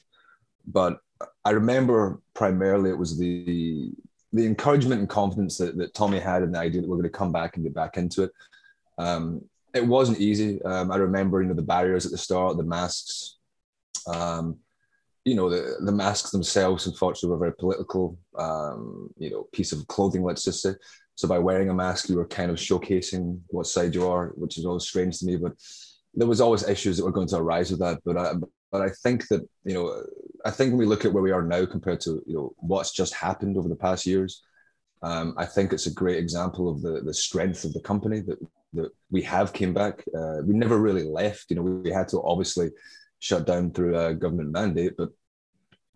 But 0.67 0.99
I 1.45 1.51
remember 1.51 2.21
primarily 2.35 2.91
it 2.91 2.99
was 2.99 3.19
the 3.19 3.93
the 4.33 4.47
encouragement 4.47 5.01
and 5.01 5.09
confidence 5.09 5.57
that, 5.59 5.77
that 5.79 5.95
Tommy 5.95 6.19
had 6.19 6.43
in 6.43 6.53
the 6.53 6.59
idea 6.59 6.83
that 6.83 6.89
we're 6.89 6.97
going 6.97 7.11
to 7.11 7.19
come 7.19 7.33
back 7.33 7.57
and 7.57 7.65
get 7.65 7.75
back 7.75 7.97
into 7.97 8.25
it. 8.25 8.33
Um, 8.99 9.43
it 9.79 9.87
wasn't 9.87 10.21
easy. 10.21 10.63
Um, 10.63 10.91
I 10.91 10.97
remember, 10.97 11.41
you 11.41 11.49
know, 11.49 11.55
the 11.55 11.63
barriers 11.63 12.05
at 12.05 12.13
the 12.13 12.19
start, 12.19 12.57
the 12.57 12.63
masks. 12.63 13.39
Um, 14.07 14.59
you 15.25 15.35
know, 15.35 15.51
the, 15.51 15.77
the 15.85 15.93
masks 15.93 16.31
themselves, 16.31 16.87
unfortunately, 16.87 17.31
were 17.31 17.45
very 17.45 17.55
political. 17.55 18.19
Um, 18.39 19.11
you 19.19 19.31
know, 19.31 19.47
piece 19.53 19.73
of 19.73 19.87
clothing, 19.87 20.23
let's 20.23 20.45
just 20.45 20.63
say. 20.63 20.75
So 21.15 21.29
by 21.29 21.39
wearing 21.39 21.69
a 21.69 21.75
mask, 21.75 22.09
you 22.09 22.17
were 22.17 22.27
kind 22.27 22.51
of 22.51 22.59
showcasing 22.59 23.41
what 23.49 23.67
side 23.67 23.95
you 23.95 24.07
are, 24.07 24.29
which 24.37 24.57
is 24.59 24.65
always 24.65 24.85
strange 24.85 25.19
to 25.19 25.27
me. 25.27 25.37
But 25.37 25.53
there 26.15 26.29
was 26.29 26.41
always 26.41 26.69
issues 26.69 26.97
that 26.97 27.05
were 27.05 27.13
going 27.13 27.29
to 27.29 27.37
arise 27.37 27.71
with 27.71 27.81
that. 27.81 28.01
But 28.05 28.17
I, 28.17 28.35
but 28.71 28.83
I 28.83 28.91
think 29.03 29.29
that 29.29 29.43
you 29.65 29.75
know, 29.75 30.03
I 30.45 30.51
think 30.51 30.71
when 30.71 30.79
we 30.79 30.87
look 30.87 31.05
at 31.05 31.13
where 31.13 31.23
we 31.23 31.33
are 31.33 31.43
now 31.43 31.67
compared 31.67 32.01
to 32.03 32.23
you 32.27 32.35
know 32.35 32.55
what's 32.59 32.93
just 32.93 33.15
happened 33.15 33.57
over 33.57 33.69
the 33.69 33.77
past 33.77 34.07
years, 34.07 34.43
um, 35.03 35.35
I 35.37 35.45
think 35.45 35.73
it's 35.73 35.87
a 35.87 35.95
great 35.95 36.19
example 36.19 36.69
of 36.69 36.83
the 36.83 37.01
the 37.01 37.15
strength 37.15 37.65
of 37.65 37.73
the 37.73 37.81
company 37.81 38.21
that 38.21 38.39
that 38.75 38.91
we 39.11 39.23
have 39.23 39.53
came 39.53 39.73
back. 39.73 40.05
Uh, 40.17 40.39
we 40.45 40.55
never 40.55 40.79
really 40.79 41.05
left. 41.05 41.47
You 41.51 41.57
know, 41.57 41.63
we 41.63 41.91
had 41.91 42.09
to 42.09 42.23
obviously 42.23 42.71
shut 43.21 43.47
down 43.47 43.73
through 43.73 43.99
a 43.99 44.15
government 44.15 44.51
mandate, 44.51 44.95
but 44.97 45.11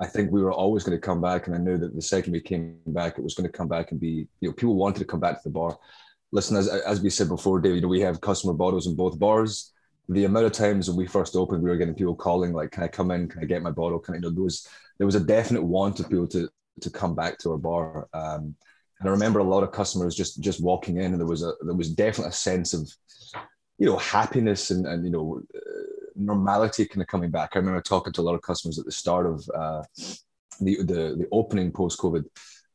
I 0.00 0.06
think 0.06 0.32
we 0.32 0.42
were 0.42 0.52
always 0.52 0.82
going 0.82 0.96
to 0.96 1.06
come 1.06 1.20
back. 1.20 1.46
And 1.46 1.54
I 1.54 1.58
knew 1.58 1.78
that 1.78 1.94
the 1.94 2.02
second 2.02 2.32
we 2.32 2.40
came 2.40 2.78
back, 2.86 3.18
it 3.18 3.22
was 3.22 3.34
going 3.34 3.48
to 3.48 3.56
come 3.56 3.68
back 3.68 3.92
and 3.92 4.00
be, 4.00 4.26
you 4.40 4.48
know, 4.48 4.52
people 4.52 4.74
wanted 4.74 4.98
to 4.98 5.04
come 5.04 5.20
back 5.20 5.36
to 5.36 5.44
the 5.44 5.52
bar. 5.52 5.78
Listen, 6.32 6.56
as, 6.56 6.66
as 6.68 7.02
we 7.02 7.10
said 7.10 7.28
before, 7.28 7.60
David, 7.60 7.76
you 7.76 7.80
know, 7.82 7.88
we 7.88 8.00
have 8.00 8.20
customer 8.20 8.54
bottles 8.54 8.86
in 8.86 8.96
both 8.96 9.18
bars. 9.18 9.72
The 10.08 10.24
amount 10.24 10.46
of 10.46 10.52
times 10.52 10.88
when 10.88 10.96
we 10.96 11.06
first 11.06 11.36
opened, 11.36 11.62
we 11.62 11.70
were 11.70 11.76
getting 11.76 11.94
people 11.94 12.16
calling, 12.16 12.52
like, 12.52 12.72
can 12.72 12.82
I 12.82 12.88
come 12.88 13.10
in? 13.10 13.28
Can 13.28 13.42
I 13.42 13.46
get 13.46 13.62
my 13.62 13.70
bottle? 13.70 13.98
Can 13.98 14.14
I, 14.14 14.16
you 14.16 14.22
know, 14.22 14.30
there 14.30 14.42
was, 14.42 14.66
there 14.98 15.06
was 15.06 15.14
a 15.14 15.20
definite 15.20 15.62
want 15.62 16.00
of 16.00 16.08
people 16.08 16.26
to, 16.28 16.48
to 16.80 16.90
come 16.90 17.14
back 17.14 17.38
to 17.38 17.52
our 17.52 17.58
bar. 17.58 18.08
Um, 18.12 18.56
and 19.02 19.08
I 19.08 19.12
remember 19.12 19.40
a 19.40 19.44
lot 19.44 19.64
of 19.64 19.72
customers 19.72 20.14
just 20.14 20.40
just 20.40 20.62
walking 20.62 20.98
in, 20.98 21.06
and 21.06 21.18
there 21.18 21.26
was 21.26 21.42
a 21.42 21.54
there 21.62 21.74
was 21.74 21.90
definitely 21.90 22.30
a 22.30 22.32
sense 22.32 22.72
of, 22.72 22.88
you 23.76 23.86
know, 23.86 23.96
happiness 23.96 24.70
and 24.70 24.86
and 24.86 25.04
you 25.04 25.10
know, 25.10 25.42
uh, 25.52 25.58
normality 26.14 26.86
kind 26.86 27.02
of 27.02 27.08
coming 27.08 27.28
back. 27.28 27.50
I 27.52 27.58
remember 27.58 27.80
talking 27.80 28.12
to 28.12 28.20
a 28.20 28.22
lot 28.22 28.36
of 28.36 28.42
customers 28.42 28.78
at 28.78 28.84
the 28.84 28.92
start 28.92 29.26
of 29.26 29.50
uh, 29.52 29.82
the 30.60 30.76
the 30.84 31.16
the 31.18 31.28
opening 31.32 31.72
post 31.72 31.98
COVID. 31.98 32.24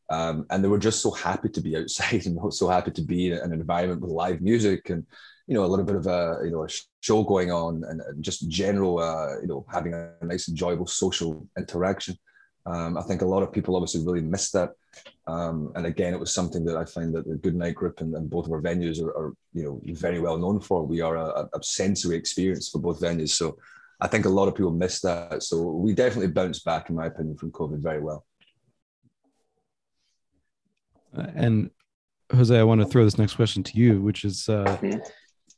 Um, 0.09 0.45
and 0.49 0.61
they 0.61 0.67
were 0.67 0.77
just 0.77 1.01
so 1.01 1.11
happy 1.11 1.47
to 1.47 1.61
be 1.61 1.77
outside 1.77 2.25
and 2.25 2.53
so 2.53 2.67
happy 2.67 2.91
to 2.91 3.01
be 3.01 3.31
in 3.31 3.37
an 3.37 3.53
environment 3.53 4.01
with 4.01 4.11
live 4.11 4.41
music 4.41 4.89
and 4.89 5.05
you 5.47 5.53
know 5.53 5.63
a 5.63 5.71
little 5.71 5.85
bit 5.85 5.95
of 5.95 6.07
a 6.07 6.39
you 6.43 6.51
know 6.51 6.65
a 6.65 6.69
show 6.99 7.23
going 7.23 7.53
on 7.53 7.85
and, 7.87 8.01
just 8.21 8.49
general 8.49 8.99
uh, 8.99 9.39
you 9.39 9.47
know 9.47 9.65
having 9.71 9.93
a 9.93 10.13
nice 10.21 10.49
enjoyable 10.49 10.87
social 10.87 11.47
interaction 11.57 12.17
um, 12.67 12.97
I 12.97 13.01
think 13.01 13.21
a 13.21 13.25
lot 13.25 13.43
of 13.43 13.51
people 13.51 13.75
obviously 13.75 14.03
really 14.05 14.21
missed 14.21 14.53
that. 14.53 14.71
Um, 15.27 15.71
and 15.75 15.85
again, 15.85 16.13
it 16.13 16.19
was 16.19 16.33
something 16.33 16.63
that 16.65 16.77
I 16.77 16.85
find 16.85 17.13
that 17.15 17.27
the 17.27 17.35
Goodnight 17.35 17.75
Group 17.75 18.01
and, 18.01 18.15
and 18.15 18.29
both 18.29 18.45
of 18.45 18.51
our 18.51 18.61
venues 18.61 19.01
are, 19.01 19.09
are, 19.09 19.33
you 19.53 19.63
know, 19.63 19.81
very 19.93 20.19
well 20.19 20.37
known 20.37 20.59
for. 20.59 20.85
We 20.85 21.01
are 21.01 21.15
a, 21.17 21.49
a, 21.53 21.63
sensory 21.63 22.15
experience 22.15 22.69
for 22.69 22.79
both 22.79 23.01
venues. 23.01 23.29
So 23.29 23.57
I 23.99 24.07
think 24.07 24.25
a 24.25 24.29
lot 24.29 24.47
of 24.47 24.55
people 24.55 24.71
missed 24.71 25.03
that. 25.03 25.43
So 25.43 25.61
we 25.61 25.93
definitely 25.93 26.31
bounced 26.31 26.63
back, 26.63 26.89
in 26.89 26.95
my 26.95 27.07
opinion, 27.07 27.37
from 27.37 27.51
COVID 27.51 27.79
very 27.79 28.01
well. 28.01 28.25
And 31.13 31.71
Jose, 32.33 32.57
I 32.57 32.63
want 32.63 32.81
to 32.81 32.87
throw 32.87 33.03
this 33.03 33.17
next 33.17 33.35
question 33.35 33.63
to 33.63 33.77
you, 33.77 34.01
which 34.01 34.23
is 34.23 34.47
uh, 34.47 34.77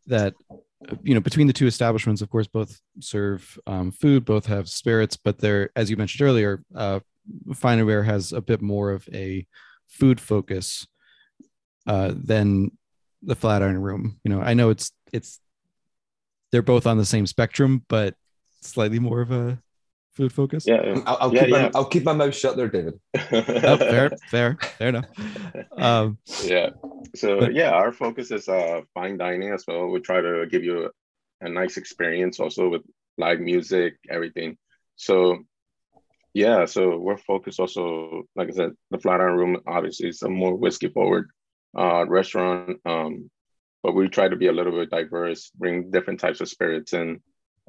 that 0.08 0.34
you 1.04 1.14
know 1.14 1.20
between 1.20 1.48
the 1.48 1.54
two 1.54 1.68
establishments 1.68 2.22
of 2.22 2.30
course 2.30 2.48
both 2.48 2.80
serve 3.02 3.60
um, 3.68 3.92
food 3.92 4.24
both 4.24 4.46
have 4.46 4.70
spirits 4.70 5.18
but 5.18 5.38
they're 5.38 5.70
as 5.76 5.90
you 5.90 5.98
mentioned 5.98 6.26
earlier 6.26 6.64
uh, 6.74 7.00
fine 7.54 7.80
and 7.80 8.06
has 8.06 8.34
a 8.34 8.42
bit 8.42 8.62
more 8.62 8.92
of 8.92 9.08
a 9.14 9.46
food 9.88 10.20
focus 10.20 10.88
uh, 11.88 12.14
than 12.16 12.72
the 13.24 13.36
Flatiron 13.36 13.78
Room. 13.78 14.20
You 14.24 14.32
know, 14.32 14.42
I 14.42 14.54
know 14.54 14.70
it's 14.70 14.92
it's 15.12 15.40
they're 16.52 16.62
both 16.62 16.88
on 16.88 16.98
the 16.98 17.06
same 17.06 17.28
spectrum, 17.28 17.84
but 17.88 18.16
slightly 18.62 19.00
more 19.00 19.22
of 19.22 19.32
a 19.32 19.60
food 20.14 20.34
focus. 20.34 20.66
Yeah, 20.68 21.02
I'll, 21.06 21.18
I'll 21.22 21.34
Yeah, 21.34 21.42
keep 21.46 21.52
my. 21.52 21.72
I'll 21.76 21.86
keep 21.86 22.04
my 22.04 22.14
mouth 22.14 22.36
shut 22.36 22.56
there, 22.58 22.68
David. 22.70 23.00
Oh, 23.32 23.78
fair, 23.78 24.12
fair, 24.30 24.58
fair 24.78 24.90
enough. 24.90 25.06
Um, 25.78 26.18
yeah. 26.44 26.70
So 27.16 27.40
But- 27.40 27.54
yeah, 27.54 27.72
our 27.72 27.92
focus 27.94 28.32
is 28.32 28.50
uh 28.50 28.82
fine 28.94 29.18
dining 29.18 29.52
as 29.54 29.64
well. 29.68 29.88
We 29.88 30.00
try 30.02 30.22
to 30.22 30.46
give 30.50 30.64
you 30.64 30.86
a, 31.42 31.46
a 31.46 31.50
nice 31.50 31.78
experience 31.78 32.40
also 32.40 32.70
with 32.70 32.82
live 33.18 33.40
music, 33.40 33.96
everything. 34.10 34.58
So 34.98 35.40
yeah, 36.34 36.66
so 36.66 36.98
we're 36.98 37.18
focused 37.18 37.60
also, 37.60 38.24
like 38.36 38.50
I 38.50 38.52
said, 38.52 38.72
the 38.92 39.00
Flatiron 39.00 39.36
Room 39.36 39.58
obviously 39.68 40.10
is 40.10 40.22
a 40.22 40.30
more 40.30 40.56
whiskey 40.56 40.90
forward 40.90 41.30
uh 41.78 42.06
restaurant. 42.08 42.80
Um, 42.86 43.30
but 43.84 43.94
we 43.94 44.10
try 44.10 44.28
to 44.28 44.36
be 44.36 44.48
a 44.48 44.52
little 44.52 44.74
bit 44.74 44.90
diverse, 44.90 45.52
bring 45.56 45.92
different 45.92 46.20
types 46.20 46.42
of 46.42 46.50
spirits 46.50 46.94
in. 46.94 47.22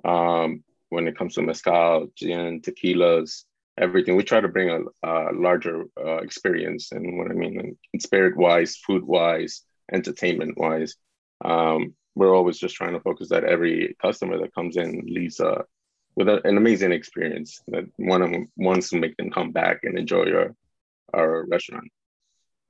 Um, 0.05 0.65
when 0.91 1.07
it 1.07 1.17
comes 1.17 1.35
to 1.35 1.43
mezcal, 1.43 2.09
gin, 2.17 2.61
tequilas, 2.61 3.45
everything. 3.79 4.17
We 4.17 4.25
try 4.25 4.41
to 4.41 4.49
bring 4.49 4.71
a, 4.71 5.09
a 5.09 5.33
larger 5.33 5.85
uh, 5.99 6.19
experience, 6.19 6.93
and 6.93 7.17
what 7.17 7.31
I 7.31 7.35
mean, 7.35 7.79
spirit 7.99 8.37
wise, 8.37 8.77
food 8.77 9.05
wise, 9.05 9.63
entertainment 9.93 10.59
wise. 10.59 10.97
Um, 11.43 11.95
we're 12.15 12.35
always 12.35 12.59
just 12.59 12.75
trying 12.75 12.93
to 12.93 13.01
focus 13.01 13.29
that 13.31 13.45
every 13.45 13.97
customer 14.03 14.39
that 14.39 14.55
comes 14.55 14.77
in 14.77 15.03
leaves 15.07 15.41
uh, 15.41 15.63
with 16.17 16.29
a, 16.29 16.47
an 16.47 16.57
amazing 16.57 16.93
experience 16.93 17.63
that 17.69 17.85
one 17.97 18.23
of 18.23 18.31
them 18.31 18.49
wants 18.57 18.91
to 18.91 18.99
make 18.99 19.17
them 19.17 19.31
come 19.31 19.53
back 19.53 19.81
and 19.85 19.99
enjoy 19.99 20.33
our 20.33 20.55
our 21.13 21.45
restaurant. 21.47 21.91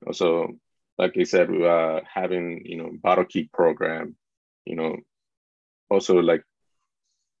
Also, 0.07 0.57
like 0.97 1.15
you 1.15 1.25
said, 1.25 1.49
uh, 1.49 2.01
having 2.11 2.65
you 2.65 2.77
know 2.77 2.91
bottle 3.01 3.25
keep 3.25 3.51
program, 3.51 4.15
you 4.65 4.75
know, 4.75 4.97
also 5.89 6.15
like 6.15 6.43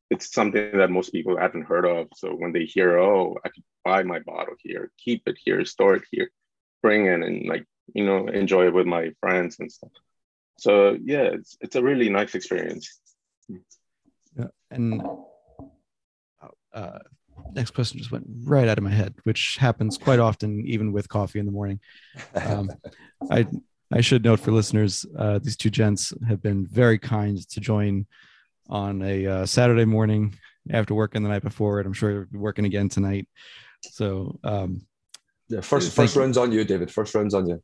it's 0.09 0.33
something 0.33 0.77
that 0.77 0.91
most 0.91 1.11
people 1.11 1.37
haven't 1.37 1.63
heard 1.63 1.85
of. 1.85 2.07
So 2.15 2.31
when 2.31 2.51
they 2.51 2.65
hear, 2.65 2.99
oh, 2.99 3.37
I 3.45 3.49
could 3.49 3.63
buy 3.85 4.03
my 4.03 4.19
bottle 4.19 4.55
here, 4.59 4.91
keep 4.97 5.23
it 5.25 5.37
here, 5.43 5.63
store 5.63 5.95
it 5.95 6.03
here, 6.11 6.29
bring 6.81 7.05
it 7.05 7.21
and 7.21 7.47
like, 7.47 7.65
you 7.93 8.05
know, 8.05 8.27
enjoy 8.27 8.67
it 8.67 8.73
with 8.73 8.85
my 8.85 9.11
friends 9.21 9.57
and 9.59 9.71
stuff. 9.71 9.91
So 10.57 10.97
yeah, 11.01 11.29
it's 11.37 11.57
it's 11.61 11.75
a 11.75 11.81
really 11.81 12.09
nice 12.09 12.35
experience. 12.35 12.99
Yeah, 14.37 14.51
and 14.69 15.01
uh, 16.73 16.99
next 17.53 17.71
question 17.71 17.97
just 17.99 18.11
went 18.11 18.25
right 18.43 18.67
out 18.67 18.77
of 18.77 18.83
my 18.83 18.91
head, 18.91 19.13
which 19.23 19.57
happens 19.59 19.97
quite 19.97 20.19
often, 20.19 20.63
even 20.65 20.91
with 20.91 21.09
coffee 21.09 21.39
in 21.39 21.45
the 21.45 21.51
morning. 21.51 21.79
Um, 22.35 22.69
I 23.31 23.45
I 23.93 24.01
should 24.01 24.23
note 24.23 24.39
for 24.39 24.51
listeners, 24.51 25.05
uh, 25.17 25.39
these 25.39 25.57
two 25.57 25.69
gents 25.69 26.13
have 26.27 26.41
been 26.41 26.65
very 26.65 26.97
kind 26.97 27.37
to 27.49 27.59
join 27.59 28.05
on 28.69 29.01
a 29.01 29.27
uh, 29.27 29.45
Saturday 29.45 29.83
morning 29.85 30.33
after 30.71 30.93
working 30.95 31.23
the 31.23 31.29
night 31.29 31.43
before, 31.43 31.79
and 31.79 31.87
I'm 31.87 31.93
sure 31.93 32.13
they'll 32.13 32.25
be 32.31 32.37
working 32.37 32.65
again 32.65 32.87
tonight. 32.87 33.27
So 33.81 34.39
um, 34.43 34.85
Yeah, 35.49 35.61
first 35.61 35.91
first 35.93 36.15
you. 36.15 36.21
round's 36.21 36.37
on 36.37 36.51
you, 36.51 36.63
David. 36.63 36.89
First 36.91 37.13
round's 37.15 37.33
on 37.33 37.47
you. 37.47 37.61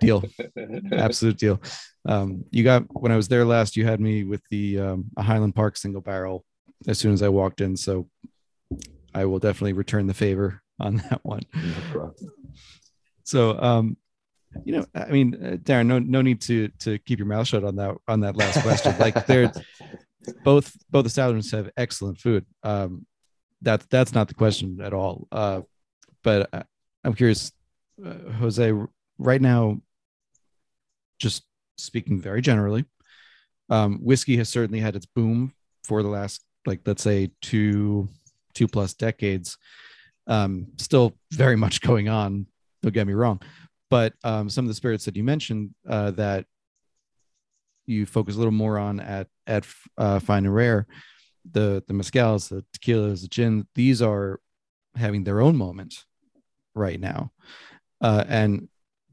deal, 0.00 0.22
absolute 0.92 1.38
deal. 1.38 1.60
Um, 2.06 2.44
you 2.50 2.62
got 2.62 2.84
when 2.90 3.10
I 3.10 3.16
was 3.16 3.26
there 3.28 3.44
last, 3.44 3.76
you 3.76 3.84
had 3.86 4.00
me 4.00 4.22
with 4.24 4.42
the 4.50 4.78
um, 4.78 5.06
a 5.16 5.22
Highland 5.22 5.54
Park 5.56 5.76
single 5.76 6.00
barrel 6.00 6.44
as 6.86 6.98
soon 6.98 7.12
as 7.12 7.22
I 7.22 7.28
walked 7.28 7.60
in, 7.60 7.76
so 7.76 8.08
I 9.14 9.24
will 9.24 9.38
definitely 9.38 9.72
return 9.74 10.06
the 10.06 10.14
favor 10.14 10.62
on 10.78 10.96
that 10.96 11.20
one. 11.22 11.42
No. 11.94 12.14
So, 13.24 13.60
um, 13.60 13.96
you 14.64 14.72
know, 14.72 14.86
I 14.94 15.10
mean, 15.10 15.34
uh, 15.34 15.56
Darron, 15.56 15.86
no, 15.86 15.98
no 15.98 16.22
need 16.22 16.40
to 16.42 16.68
to 16.80 16.98
keep 17.00 17.18
your 17.18 17.28
mouth 17.28 17.46
shut 17.46 17.64
on 17.64 17.76
that 17.76 17.96
on 18.08 18.20
that 18.20 18.36
last 18.36 18.62
question. 18.62 18.94
like, 18.98 19.26
they're 19.26 19.52
both 20.44 20.76
both 20.90 21.06
establishments 21.06 21.52
have 21.52 21.70
excellent 21.76 22.18
food. 22.18 22.44
Um, 22.62 23.06
that 23.62 23.88
that's 23.90 24.14
not 24.14 24.28
the 24.28 24.34
question 24.34 24.80
at 24.82 24.92
all. 24.92 25.28
Uh, 25.30 25.62
but 26.24 26.48
I- 26.52 26.64
I'm 27.04 27.14
curious, 27.14 27.52
uh, 28.04 28.30
Jose. 28.38 28.72
Right 29.18 29.40
now, 29.40 29.80
just 31.18 31.44
speaking 31.78 32.20
very 32.20 32.40
generally, 32.42 32.84
um, 33.68 33.98
whiskey 34.02 34.36
has 34.38 34.48
certainly 34.48 34.80
had 34.80 34.96
its 34.96 35.06
boom 35.06 35.54
for 35.84 36.02
the 36.02 36.08
last, 36.08 36.42
like, 36.66 36.80
let's 36.86 37.02
say 37.02 37.30
two 37.40 38.08
two 38.54 38.68
plus 38.68 38.94
decades. 38.94 39.56
Um, 40.26 40.68
still 40.76 41.14
very 41.32 41.56
much 41.56 41.80
going 41.90 42.08
on. 42.08 42.46
Don't 42.82 42.94
get 42.94 43.06
me 43.06 43.12
wrong, 43.12 43.40
but 43.90 44.14
um, 44.24 44.48
some 44.48 44.64
of 44.64 44.68
the 44.68 44.74
spirits 44.74 45.04
that 45.04 45.16
you 45.16 45.24
mentioned 45.24 45.74
uh, 45.88 46.12
that 46.12 46.46
you 47.86 48.06
focus 48.06 48.36
a 48.36 48.38
little 48.38 48.52
more 48.52 48.78
on 48.78 49.00
at 49.00 49.26
at 49.46 49.66
uh, 49.98 50.18
fine 50.20 50.46
and 50.46 50.54
rare, 50.54 50.86
the 51.50 51.82
the 51.86 51.94
mezcals, 51.94 52.48
the 52.48 52.64
tequilas, 52.72 53.22
the 53.22 53.28
gin, 53.28 53.66
these 53.74 54.00
are 54.00 54.40
having 54.96 55.24
their 55.24 55.40
own 55.40 55.56
moment 55.56 56.04
right 56.74 57.00
now, 57.00 57.32
uh, 58.00 58.24
and 58.28 58.68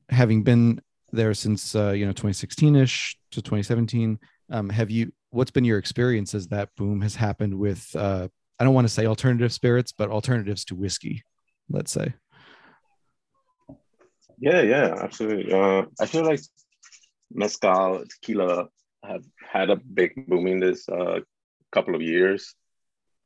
having 0.09 0.43
been 0.43 0.79
there 1.11 1.33
since 1.33 1.75
uh, 1.75 1.91
you 1.91 2.05
know 2.05 2.13
2016ish 2.13 3.15
to 3.31 3.41
2017, 3.41 4.19
um, 4.51 4.69
have 4.69 4.91
you? 4.91 5.11
What's 5.29 5.51
been 5.51 5.65
your 5.65 5.77
experience 5.77 6.33
as 6.33 6.47
that 6.47 6.69
boom 6.75 7.01
has 7.01 7.15
happened 7.15 7.57
with? 7.57 7.87
Uh, 7.95 8.29
I 8.59 8.63
don't 8.63 8.73
want 8.73 8.87
to 8.87 8.93
say 8.93 9.05
alternative 9.05 9.53
spirits, 9.53 9.91
but 9.91 10.09
alternatives 10.09 10.65
to 10.65 10.75
whiskey, 10.75 11.23
let's 11.69 11.91
say. 11.91 12.13
Yeah, 14.39 14.61
yeah, 14.61 14.95
absolutely. 14.99 15.51
Uh, 15.51 15.83
I 15.99 16.05
feel 16.05 16.23
like 16.23 16.39
mezcal, 17.31 18.03
tequila 18.09 18.67
have 19.03 19.23
had 19.39 19.69
a 19.69 19.75
big 19.75 20.27
boom 20.27 20.47
in 20.47 20.59
this 20.59 20.87
uh, 20.89 21.19
couple 21.71 21.95
of 21.95 22.01
years 22.01 22.53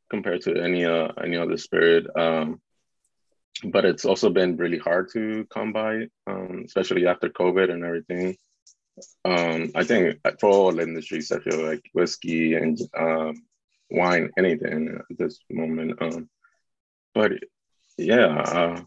compared 0.09 0.41
to 0.41 0.61
any 0.61 0.85
uh, 0.85 1.09
any 1.23 1.37
other 1.37 1.57
spirit. 1.57 2.05
Um, 2.17 2.61
but 3.65 3.85
it's 3.85 4.05
also 4.05 4.29
been 4.29 4.57
really 4.57 4.77
hard 4.77 5.09
to 5.13 5.45
come 5.53 5.73
by, 5.73 6.07
um, 6.27 6.63
especially 6.65 7.05
after 7.07 7.29
COVID 7.29 7.69
and 7.69 7.83
everything. 7.83 8.37
Um, 9.25 9.71
I 9.75 9.83
think 9.83 10.19
for 10.39 10.49
all 10.49 10.79
industries, 10.79 11.31
I 11.31 11.39
feel 11.39 11.65
like 11.65 11.89
whiskey 11.93 12.55
and 12.55 12.79
um, 12.97 13.35
wine, 13.89 14.29
anything 14.37 14.99
at 15.09 15.17
this 15.17 15.39
moment. 15.49 16.01
Um, 16.01 16.29
but 17.13 17.33
yeah, 17.97 18.27
uh, 18.27 18.81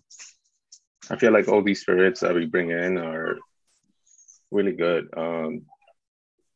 I 1.11 1.17
feel 1.17 1.33
like 1.33 1.49
all 1.49 1.63
these 1.63 1.81
spirits 1.81 2.21
that 2.21 2.35
we 2.35 2.47
bring 2.47 2.71
in 2.71 2.99
are 2.99 3.39
really 4.51 4.73
good 4.73 5.09
um, 5.17 5.63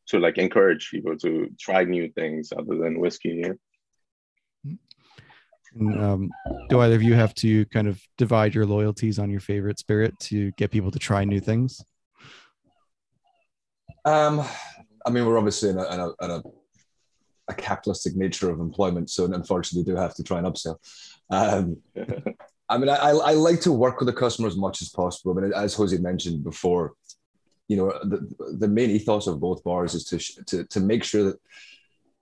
to 0.09 0.19
like 0.19 0.39
encourage 0.39 0.91
people 0.91 1.17
to 1.19 1.51
try 1.59 1.85
new 1.85 2.09
things 2.11 2.53
other 2.57 2.77
than 2.77 3.01
whiskey. 3.01 3.45
And, 5.75 6.01
um, 6.01 6.31
do 6.71 6.81
either 6.81 6.95
of 6.95 7.03
you 7.03 7.15
have 7.15 7.35
to 7.37 7.67
kind 7.67 7.89
of 7.89 8.01
divide 8.17 8.55
your 8.55 8.65
loyalties 8.67 9.19
on 9.19 9.31
your 9.31 9.41
favorite 9.41 9.79
spirit 9.79 10.19
to 10.21 10.51
get 10.53 10.71
people 10.71 10.91
to 10.91 10.99
try 10.99 11.25
new 11.25 11.41
things? 11.41 11.85
Um, 14.05 14.45
I 15.05 15.11
mean, 15.11 15.27
we're 15.27 15.39
obviously 15.39 15.71
in 15.71 15.79
a, 15.79 15.93
in 15.93 16.01
a, 16.01 16.09
in 16.25 16.31
a, 16.31 16.43
a 17.49 17.55
capitalistic 17.55 18.17
nature 18.17 18.51
of 18.51 18.61
employment, 18.61 19.11
so 19.11 19.25
unfortunately, 19.25 19.91
do 19.91 19.97
have 19.97 20.15
to 20.15 20.23
try 20.23 20.39
and 20.39 20.47
upsell. 20.47 20.77
Um, 21.31 21.79
I 22.71 22.77
mean, 22.77 22.91
I, 22.91 23.11
I 23.11 23.33
like 23.33 23.61
to 23.63 23.73
work 23.73 23.99
with 23.99 24.07
the 24.07 24.13
customer 24.13 24.47
as 24.47 24.57
much 24.57 24.83
as 24.83 24.91
possible. 24.91 25.37
I 25.39 25.41
mean, 25.41 25.53
as 25.55 25.75
Jose 25.75 25.97
mentioned 25.97 26.45
before, 26.45 26.93
you 27.67 27.77
know, 27.77 27.93
the, 28.03 28.57
the 28.59 28.69
main 28.69 28.91
ethos 28.91 29.27
of 29.27 29.41
both 29.41 29.65
bars 29.65 29.95
is 29.95 30.05
to, 30.07 30.19
sh- 30.19 30.39
to 30.47 30.65
to 30.65 30.81
make 30.81 31.05
sure 31.05 31.25
that 31.25 31.41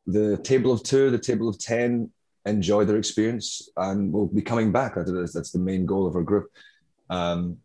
the 0.07 0.37
table 0.39 0.73
of 0.73 0.83
two, 0.83 1.11
the 1.11 1.19
table 1.19 1.49
of 1.49 1.59
ten, 1.59 2.11
enjoy 2.47 2.85
their 2.85 2.97
experience 2.97 3.69
and 3.77 4.13
will 4.13 4.27
be 4.27 4.43
coming 4.43 4.73
back. 4.73 4.95
That 4.95 5.09
is, 5.21 5.33
that's 5.33 5.51
the 5.51 5.59
main 5.59 5.85
goal 5.85 6.07
of 6.07 6.15
our 6.15 6.23
group. 6.23 6.49
Um, 7.11 7.59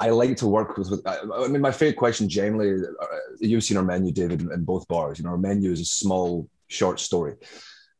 I 0.00 0.10
like 0.10 0.36
to 0.38 0.46
work 0.46 0.76
with, 0.78 0.90
with. 0.90 1.06
I 1.06 1.46
mean, 1.48 1.60
my 1.60 1.70
favorite 1.70 1.98
question 1.98 2.28
generally. 2.28 2.82
Uh, 3.00 3.06
you've 3.38 3.62
seen 3.62 3.76
our 3.76 3.84
menu, 3.84 4.10
David, 4.12 4.40
in, 4.40 4.50
in 4.52 4.64
both 4.64 4.88
bars. 4.88 5.18
You 5.18 5.24
know, 5.24 5.30
our 5.30 5.38
menu 5.38 5.70
is 5.70 5.80
a 5.80 5.84
small, 5.84 6.48
short 6.68 6.98
story. 6.98 7.34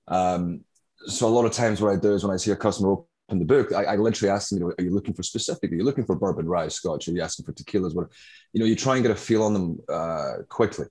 Um, 0.08 0.64
so 1.06 1.28
a 1.28 1.34
lot 1.36 1.44
of 1.44 1.52
times, 1.52 1.80
what 1.80 1.92
I 1.92 1.96
do 1.96 2.14
is 2.14 2.24
when 2.24 2.32
I 2.32 2.38
see 2.38 2.50
a 2.52 2.56
customer 2.56 2.92
open 2.92 3.38
the 3.38 3.44
book, 3.44 3.72
I, 3.72 3.84
I 3.84 3.96
literally 3.96 4.30
ask 4.30 4.48
them, 4.48 4.58
you 4.58 4.64
know, 4.64 4.72
are 4.78 4.82
you 4.82 4.90
looking 4.90 5.14
for 5.14 5.22
specific? 5.22 5.70
Are 5.70 5.74
you 5.74 5.84
looking 5.84 6.04
for 6.04 6.16
bourbon, 6.16 6.48
rye, 6.48 6.68
scotch? 6.68 7.06
Are 7.06 7.12
you 7.12 7.22
asking 7.22 7.44
for 7.44 7.52
tequilas? 7.52 7.94
What, 7.94 8.08
you 8.52 8.60
know, 8.60 8.66
you 8.66 8.76
try 8.76 8.94
and 8.94 9.02
get 9.02 9.12
a 9.12 9.16
feel 9.16 9.42
on 9.42 9.52
them 9.52 9.78
uh, 9.88 10.32
quickly. 10.48 10.86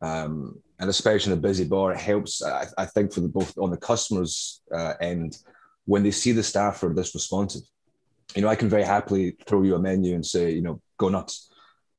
Um, 0.00 0.60
and 0.78 0.90
especially 0.90 1.32
in 1.32 1.38
a 1.38 1.42
busy 1.42 1.64
bar, 1.64 1.92
it 1.92 2.00
helps. 2.00 2.42
I, 2.42 2.66
I 2.78 2.86
think 2.86 3.12
for 3.12 3.20
the 3.20 3.28
both 3.28 3.56
on 3.58 3.70
the 3.70 3.76
customers' 3.76 4.62
uh, 4.74 4.94
end 5.00 5.38
when 5.84 6.02
they 6.02 6.10
see 6.10 6.32
the 6.32 6.42
staff 6.42 6.82
are 6.82 6.94
this 6.94 7.14
responsive. 7.14 7.62
You 8.34 8.42
know, 8.42 8.48
I 8.48 8.56
can 8.56 8.68
very 8.68 8.84
happily 8.84 9.36
throw 9.46 9.62
you 9.62 9.74
a 9.74 9.78
menu 9.78 10.14
and 10.14 10.24
say, 10.24 10.52
you 10.52 10.62
know, 10.62 10.80
go 10.98 11.08
nuts. 11.08 11.50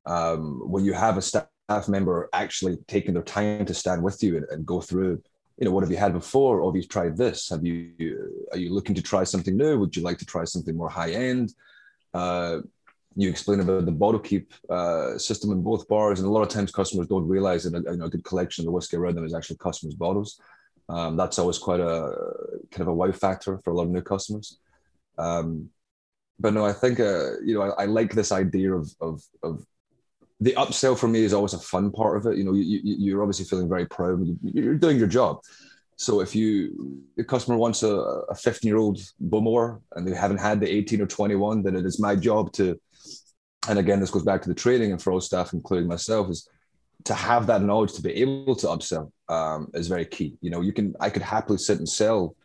Um, 0.06 0.62
when 0.70 0.84
you 0.84 0.94
have 0.94 1.18
a 1.18 1.22
staff 1.22 1.88
member 1.88 2.30
actually 2.34 2.78
taking 2.88 3.14
their 3.14 3.24
time 3.24 3.66
to 3.66 3.74
stand 3.74 4.04
with 4.04 4.22
you 4.24 4.38
and, 4.38 4.46
and 4.50 4.66
go 4.66 4.82
through, 4.82 5.22
you 5.58 5.66
know, 5.66 5.72
what 5.72 5.84
have 5.84 5.92
you 5.92 5.98
had 5.98 6.14
before? 6.14 6.60
Or 6.60 6.72
have 6.72 6.76
you 6.76 6.88
tried 6.88 7.16
this? 7.16 7.50
Have 7.50 7.64
you 7.64 8.48
are 8.52 8.58
you 8.58 8.74
looking 8.74 8.96
to 8.96 9.02
try 9.02 9.24
something 9.24 9.56
new? 9.56 9.80
Would 9.80 9.96
you 9.96 10.02
like 10.02 10.18
to 10.18 10.26
try 10.26 10.44
something 10.44 10.76
more 10.76 10.90
high 10.90 11.12
end? 11.12 11.54
Uh, 12.14 12.60
you 13.16 13.30
explain 13.30 13.60
about 13.60 13.86
the 13.86 13.92
bottle 13.92 14.20
keep 14.20 14.54
uh, 14.70 15.18
system 15.18 15.52
in 15.52 15.62
both 15.62 15.88
bars, 15.88 16.20
and 16.20 16.28
a 16.28 16.32
lot 16.32 16.42
of 16.42 16.50
times 16.50 16.72
customers 16.72 17.08
don't 17.08 17.28
realize 17.28 17.64
that 17.64 17.76
a, 17.76 17.92
you 17.92 17.98
know, 17.98 18.06
a 18.06 18.10
good 18.10 18.24
collection 18.24 18.64
of 18.64 18.66
the 18.66 18.72
whiskey 18.72 18.98
around 18.98 19.16
them 19.16 19.26
is 19.26 19.36
actually 19.36 19.58
customers' 19.58 19.96
bottles. 19.96 20.42
Um, 20.90 21.16
that's 21.16 21.40
always 21.40 21.60
quite 21.60 21.80
a 21.80 22.14
kind 22.72 22.82
of 22.82 22.88
a 22.88 22.94
wow 22.94 23.12
factor 23.12 23.60
for 23.64 23.72
a 23.72 23.76
lot 23.76 23.84
of 23.84 23.90
new 23.90 24.02
customers. 24.02 24.58
Um, 25.18 25.70
but 26.40 26.54
no, 26.54 26.66
I 26.66 26.74
think 26.74 27.00
uh, 27.00 27.40
you 27.44 27.56
know 27.56 27.62
I, 27.62 27.84
I, 27.84 27.86
like 27.86 28.14
this 28.14 28.32
idea 28.32 28.74
of, 28.74 28.90
of 29.02 29.22
of 29.44 29.66
the 30.40 30.54
upsell 30.54 30.98
for 30.98 31.08
me 31.08 31.24
is 31.24 31.34
always 31.34 31.54
a 31.54 31.60
fun 31.60 31.92
part 31.92 32.18
of 32.18 32.26
it. 32.26 32.38
You 32.38 32.44
know, 32.44 32.54
you, 32.54 32.82
you, 32.84 33.18
are 33.18 33.22
obviously 33.22 33.46
feeling 33.46 33.70
very 33.70 33.86
proud. 33.86 34.26
You're 34.42 34.76
doing 34.76 34.98
your 34.98 35.08
job. 35.08 35.40
So 35.96 36.20
if 36.22 36.36
you 36.36 37.02
the 37.16 37.24
customer 37.24 37.58
wants 37.58 37.84
a, 37.84 37.96
a 37.96 38.36
15 38.36 38.68
year 38.68 38.78
old 38.78 39.00
Bowmore 39.22 39.80
and 39.94 40.08
they 40.08 40.16
haven't 40.16 40.40
had 40.40 40.60
the 40.60 40.70
18 40.70 41.02
or 41.02 41.08
21, 41.08 41.64
then 41.64 41.76
it 41.76 41.86
is 41.86 42.00
my 42.00 42.16
job 42.16 42.52
to 42.54 42.80
and 43.70 43.80
again, 43.80 44.00
this 44.00 44.12
goes 44.12 44.24
back 44.24 44.42
to 44.42 44.50
the 44.50 44.56
training 44.56 44.92
and 44.92 45.02
for 45.02 45.14
all 45.14 45.22
staff, 45.22 45.54
including 45.54 45.88
myself, 45.88 46.30
is 46.30 46.50
to 47.06 47.14
have 47.14 47.48
that 47.48 47.62
knowledge 47.62 47.94
to 47.94 48.02
be 48.02 48.14
able 48.14 48.56
to 48.56 48.68
upsell 48.68 49.12
um, 49.30 49.70
is 49.74 49.88
very 49.88 50.06
key. 50.06 50.38
You 50.42 50.50
know, 50.50 50.62
you 50.62 50.74
can 50.74 50.94
I 51.00 51.10
could 51.10 51.22
happily 51.22 51.58
sit 51.58 51.78
and 51.78 51.88
sell 51.88 52.36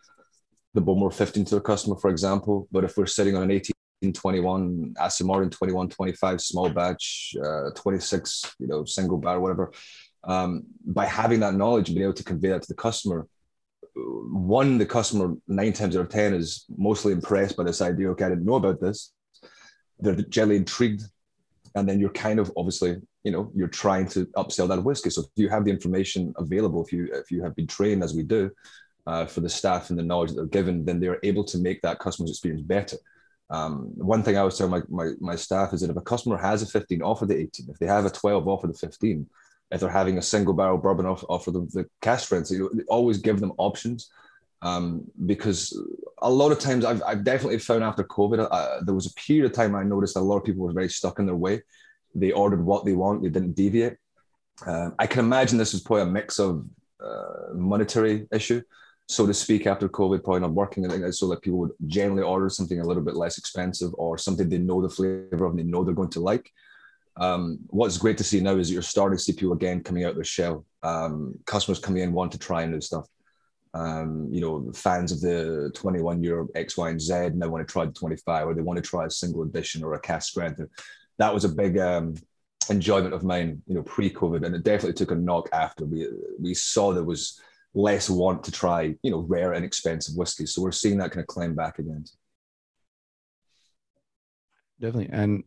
the 0.75 0.81
Bowmore 0.81 1.13
15 1.13 1.45
to 1.47 1.57
a 1.57 1.61
customer, 1.61 1.97
for 1.97 2.11
example, 2.11 2.69
but 2.71 2.85
if 2.85 2.97
we're 2.97 3.07
sitting 3.07 3.35
on 3.35 3.43
an 3.43 3.51
18, 3.51 3.73
21, 4.01 4.95
Aston 5.01 5.27
Martin 5.27 5.51
21, 5.51 5.89
25 5.89 6.41
small 6.41 6.69
batch, 6.69 7.35
uh, 7.45 7.71
26, 7.75 8.55
you 8.59 8.67
know, 8.67 8.85
single 8.85 9.19
barrel, 9.19 9.43
whatever, 9.43 9.73
um, 10.25 10.65
by 10.85 11.05
having 11.05 11.41
that 11.41 11.55
knowledge 11.55 11.89
and 11.89 11.97
being 11.97 12.05
able 12.05 12.15
to 12.15 12.25
convey 12.25 12.49
that 12.49 12.63
to 12.63 12.69
the 12.69 12.75
customer, 12.75 13.27
one, 13.95 14.79
the 14.79 14.87
customer 14.87 15.35
nine 15.49 15.73
times 15.73 15.97
out 15.97 16.03
of 16.03 16.09
10 16.09 16.35
is 16.35 16.67
mostly 16.77 17.13
impressed 17.13 17.57
by 17.57 17.65
this 17.65 17.83
idea. 17.83 18.11
Okay, 18.11 18.25
I 18.25 18.29
didn't 18.29 18.45
know 18.45 18.55
about 18.55 18.81
this. 18.81 19.13
They're 19.99 20.15
generally 20.15 20.57
intrigued. 20.57 21.03
And 21.75 21.89
then 21.89 22.01
you're 22.01 22.11
kind 22.11 22.39
of 22.39 22.53
obviously 22.57 22.97
you 23.25 23.33
know 23.33 23.51
you're 23.55 23.69
trying 23.69 24.07
to 24.09 24.27
upsell 24.37 24.69
that 24.69 24.83
whiskey. 24.83 25.11
So 25.11 25.23
if 25.23 25.29
you 25.37 25.49
have 25.49 25.65
the 25.65 25.71
information 25.71 26.33
available 26.39 26.85
if 26.85 26.93
you 26.93 27.09
if 27.13 27.31
you 27.31 27.43
have 27.43 27.55
been 27.55 27.67
trained 27.67 28.03
as 28.03 28.15
we 28.15 28.23
do 28.23 28.51
uh, 29.07 29.27
for 29.27 29.41
the 29.41 29.49
staff 29.49 29.91
and 29.91 29.99
the 29.99 30.03
knowledge 30.03 30.31
that 30.31 30.37
they're 30.37 30.47
given 30.47 30.85
then 30.85 30.99
they're 30.99 31.21
able 31.23 31.45
to 31.45 31.59
make 31.59 31.83
that 31.83 31.99
customer's 31.99 32.31
experience 32.31 32.63
better 32.63 32.97
um, 33.51 33.93
one 33.97 34.23
thing 34.23 34.37
i 34.37 34.41
always 34.41 34.59
tell 34.59 34.69
my, 34.69 34.83
my, 34.89 35.11
my 35.21 35.37
staff 35.37 35.73
is 35.73 35.81
that 35.81 35.91
if 35.91 35.97
a 35.97 36.03
customer 36.03 36.37
has 36.37 36.63
a 36.63 36.67
15 36.67 37.03
offer 37.03 37.27
the 37.27 37.37
18 37.37 37.67
if 37.71 37.79
they 37.79 37.87
have 37.87 38.05
a 38.05 38.11
12 38.11 38.47
offer 38.47 38.67
the 38.67 38.75
15 38.75 39.27
if 39.71 39.81
they're 39.81 39.91
having 39.91 40.17
a 40.17 40.23
single 40.23 40.55
barrel 40.55 40.79
bourbon 40.79 41.07
offer, 41.07 41.27
offer 41.27 41.51
them 41.51 41.69
the 41.73 41.87
cask 42.01 42.27
strength 42.27 42.49
so 42.49 42.55
you 42.55 42.85
always 42.89 43.19
give 43.19 43.41
them 43.41 43.53
options 43.59 44.11
um, 44.63 45.05
because 45.27 45.79
a 46.21 46.31
lot 46.31 46.53
of 46.53 46.59
times 46.59 46.85
I've, 46.85 47.03
I've 47.07 47.25
definitely 47.25 47.59
found 47.59 47.85
after 47.85 48.03
COVID, 48.05 48.49
uh, 48.51 48.81
there 48.83 48.95
was 48.95 49.07
a 49.07 49.15
period 49.15 49.47
of 49.47 49.53
time 49.53 49.75
I 49.75 49.85
noticed 49.85 50.17
a 50.17 50.21
lot 50.21 50.37
of 50.37 50.45
people 50.45 50.65
were 50.65 50.73
very 50.73 50.89
stuck 50.89 51.19
in 51.19 51.27
their 51.27 51.37
way. 51.37 51.63
They 52.15 52.33
ordered 52.33 52.65
what 52.65 52.85
they 52.85 52.95
want, 52.95 53.23
they 53.23 53.29
didn't 53.29 53.53
deviate. 53.53 53.97
Um, 54.67 54.95
I 54.99 55.07
can 55.07 55.21
imagine 55.21 55.59
this 55.59 55.73
was 55.73 55.83
probably 55.83 56.03
a 56.03 56.07
mix 56.07 56.41
of 56.41 56.67
uh, 57.01 57.55
monetary 57.55 58.27
issue, 58.33 58.63
so 59.09 59.27
to 59.27 59.35
speak, 59.35 59.67
after 59.67 59.89
COVID, 59.89 60.23
probably 60.23 60.41
not 60.41 60.53
working. 60.53 60.91
I 60.91 61.11
so 61.11 61.29
that 61.29 61.43
people 61.43 61.59
would 61.61 61.73
generally 61.87 62.23
order 62.23 62.49
something 62.49 62.81
a 62.81 62.87
little 62.87 63.03
bit 63.03 63.17
less 63.17 63.39
expensive 63.39 63.91
or 63.95 64.19
something 64.19 64.49
they 64.49 64.59
know 64.59 64.83
the 64.83 64.89
flavor 64.89 65.47
of 65.47 65.53
and 65.53 65.59
they 65.59 65.63
know 65.63 65.83
they're 65.83 65.95
going 65.95 66.11
to 66.11 66.21
like. 66.21 66.51
Um, 67.17 67.59
what's 67.69 67.99
great 67.99 68.19
to 68.19 68.25
see 68.25 68.41
now 68.41 68.57
is 68.57 68.71
you're 68.71 68.83
starting 68.83 69.19
to 69.19 69.23
see 69.23 69.33
people 69.33 69.55
again 69.55 69.83
coming 69.83 70.05
out 70.05 70.11
of 70.11 70.17
their 70.17 70.25
shell. 70.25 70.65
Um, 70.83 71.39
customers 71.47 71.81
coming 71.81 72.03
in 72.03 72.13
want 72.13 72.33
to 72.33 72.39
try 72.39 72.65
new 72.67 72.81
stuff 72.81 73.07
um, 73.75 74.29
you 74.31 74.41
know, 74.41 74.71
fans 74.73 75.13
of 75.13 75.21
the 75.21 75.71
21 75.75 76.23
year 76.23 76.47
X, 76.55 76.77
Y, 76.77 76.91
and 76.91 77.01
Z 77.01 77.15
and 77.15 77.41
they 77.41 77.47
want 77.47 77.67
to 77.67 77.71
try 77.71 77.85
the 77.85 77.93
25 77.93 78.47
or 78.47 78.55
they 78.55 78.63
want 78.63 78.83
to 78.83 78.89
try 78.89 79.07
a 79.07 79.11
single 79.11 79.43
edition 79.43 79.85
or 79.85 79.95
a 79.95 80.01
cask 80.01 80.31
strength. 80.31 80.61
That 81.19 81.35
was 81.35 81.45
a 81.45 81.49
big 81.49 81.79
um, 81.79 82.15
enjoyment 82.71 83.15
of 83.15 83.25
mine, 83.25 83.63
you 83.67 83.75
know, 83.75 83.83
pre-COVID, 83.83 84.45
and 84.45 84.55
it 84.55 84.65
definitely 84.65 84.95
took 84.95 85.11
a 85.11 85.17
knock 85.17 85.49
after 85.53 85.85
we 85.85 86.09
we 86.41 86.55
saw 86.55 86.93
there 86.93 87.03
was 87.03 87.41
less 87.79 88.11
want 88.11 88.43
to 88.43 88.51
try, 88.51 88.95
you 89.03 89.11
know, 89.11 89.21
rare 89.21 89.53
and 89.53 89.65
expensive 89.65 90.17
whiskey. 90.17 90.47
So 90.47 90.61
we're 90.61 90.73
seeing 90.73 90.99
that 90.99 91.13
kind 91.13 91.21
of 91.21 91.29
climb 91.29 91.55
back 91.55 91.79
again. 91.79 92.05
Definitely, 94.81 95.11
and 95.13 95.45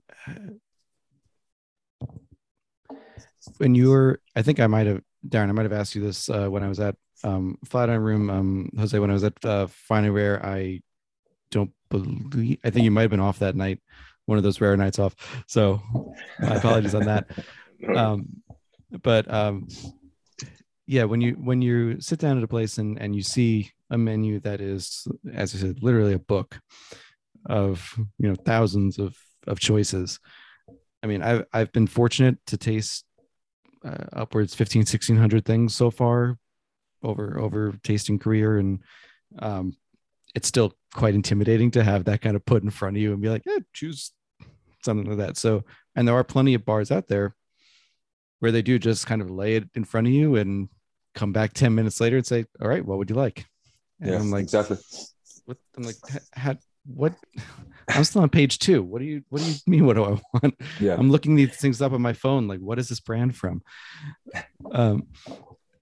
when 3.58 3.76
you 3.76 3.90
were, 3.90 4.22
I 4.36 4.42
think 4.42 4.60
I 4.60 4.68
might 4.68 4.88
have, 4.88 5.02
Darron, 5.28 5.50
I 5.50 5.52
might 5.54 5.64
have 5.64 5.74
asked 5.74 5.96
you 5.96 6.02
this 6.02 6.30
uh, 6.30 6.48
when 6.48 6.64
I 6.64 6.68
was 6.68 6.80
at 6.80 6.96
um, 7.24 7.58
Flatiron 7.66 8.02
Room, 8.02 8.30
um, 8.30 8.70
Jose, 8.78 8.98
when 8.98 9.10
I 9.10 9.14
was 9.14 9.24
at 9.24 9.46
uh, 9.46 9.68
Fine 9.68 10.06
and 10.06 10.14
Rare, 10.14 10.46
I 10.46 10.82
don't 11.50 11.72
believe, 11.90 12.60
I 12.64 12.70
think 12.70 12.84
you 12.84 12.92
might 12.92 13.04
have 13.04 13.12
been 13.12 13.20
off 13.20 13.40
that 13.40 13.56
night, 13.56 13.80
one 14.26 14.38
of 14.38 14.44
those 14.44 14.62
rare 14.62 14.76
nights 14.78 15.00
off. 15.00 15.16
So 15.48 15.82
my 16.40 16.56
apologies 16.56 16.96
on 16.96 17.06
that. 17.06 17.30
Um, 17.96 18.44
but 19.02 19.34
um, 19.34 19.68
yeah, 20.92 21.06
when 21.06 21.22
you 21.22 21.36
when 21.36 21.62
you 21.62 22.02
sit 22.02 22.20
down 22.20 22.38
at 22.38 22.44
a 22.44 22.50
place 22.50 22.78
and 22.78 23.02
and 23.02 23.16
you 23.16 23.24
see 23.24 23.72
a 23.92 23.98
menu 23.98 24.42
that 24.42 24.60
is, 24.60 25.08
as 25.34 25.56
I 25.56 25.60
said, 25.60 25.82
literally 25.82 26.12
a 26.12 26.20
book 26.20 26.60
of 27.46 27.96
you 28.18 28.28
know 28.28 28.36
thousands 28.36 29.00
of 29.00 29.16
of 29.48 29.58
choices. 29.58 30.20
I 31.02 31.08
mean, 31.08 31.22
I've 31.22 31.46
I've 31.54 31.72
been 31.72 31.88
fortunate 31.88 32.40
to 32.48 32.58
taste 32.58 33.06
uh, 33.86 34.04
upwards 34.12 34.54
15 34.54 34.82
1600 34.82 35.46
things 35.46 35.74
so 35.74 35.92
far 35.92 36.38
over 37.04 37.40
over 37.40 37.74
tasting 37.86 38.20
career 38.20 38.58
and 38.58 38.80
um, 39.40 39.78
it's 40.36 40.50
still 40.50 40.74
quite 40.94 41.16
intimidating 41.16 41.72
to 41.72 41.86
have 41.86 42.04
that 42.04 42.20
kind 42.20 42.36
of 42.36 42.46
put 42.46 42.64
in 42.64 42.70
front 42.70 42.98
of 42.98 43.02
you 43.02 43.14
and 43.14 43.22
be 43.22 43.30
like, 43.30 43.44
yeah, 43.46 43.60
choose 43.72 44.12
something 44.84 45.08
like 45.08 45.26
that. 45.26 45.38
So, 45.38 45.64
and 45.96 46.06
there 46.06 46.16
are 46.16 46.26
plenty 46.26 46.54
of 46.54 46.66
bars 46.66 46.92
out 46.92 47.08
there 47.08 47.34
where 48.40 48.52
they 48.52 48.62
do 48.62 48.78
just 48.78 49.08
kind 49.08 49.22
of 49.22 49.32
lay 49.32 49.56
it 49.56 49.70
in 49.74 49.86
front 49.86 50.08
of 50.08 50.14
you 50.14 50.36
and 50.36 50.68
come 51.16 51.32
back 51.32 51.54
10 51.54 51.74
minutes 51.74 52.00
later 52.00 52.18
and 52.18 52.26
say, 52.26 52.46
all 52.62 52.68
right, 52.68 52.86
what 52.86 52.98
would 52.98 53.10
you 53.10 53.16
like? 53.16 53.46
And 54.00 54.16
I'm 54.16 54.32
like, 54.32 54.44
exactly. 54.44 54.78
What, 55.46 55.58
I'm 55.78 55.84
like, 55.84 55.96
how, 56.34 56.56
what? 56.86 57.14
I'm 57.88 58.04
still 58.04 58.22
on 58.22 58.30
page 58.30 58.60
two. 58.60 58.82
What 58.84 59.00
do 59.00 59.06
you, 59.06 59.24
what 59.30 59.42
do 59.42 59.50
you 59.50 59.56
mean? 59.68 59.86
What 59.86 59.96
do 59.96 60.04
I 60.06 60.22
want? 60.34 60.56
Yeah. 60.80 60.96
I'm 60.98 61.10
looking 61.10 61.36
these 61.36 61.58
things 61.58 61.82
up 61.82 61.92
on 61.92 62.02
my 62.02 62.14
phone. 62.14 62.48
Like, 62.48 62.60
what 62.60 62.80
is 62.80 62.88
this 62.88 63.00
brand 63.00 63.36
from? 63.36 63.62
Um, 64.72 65.08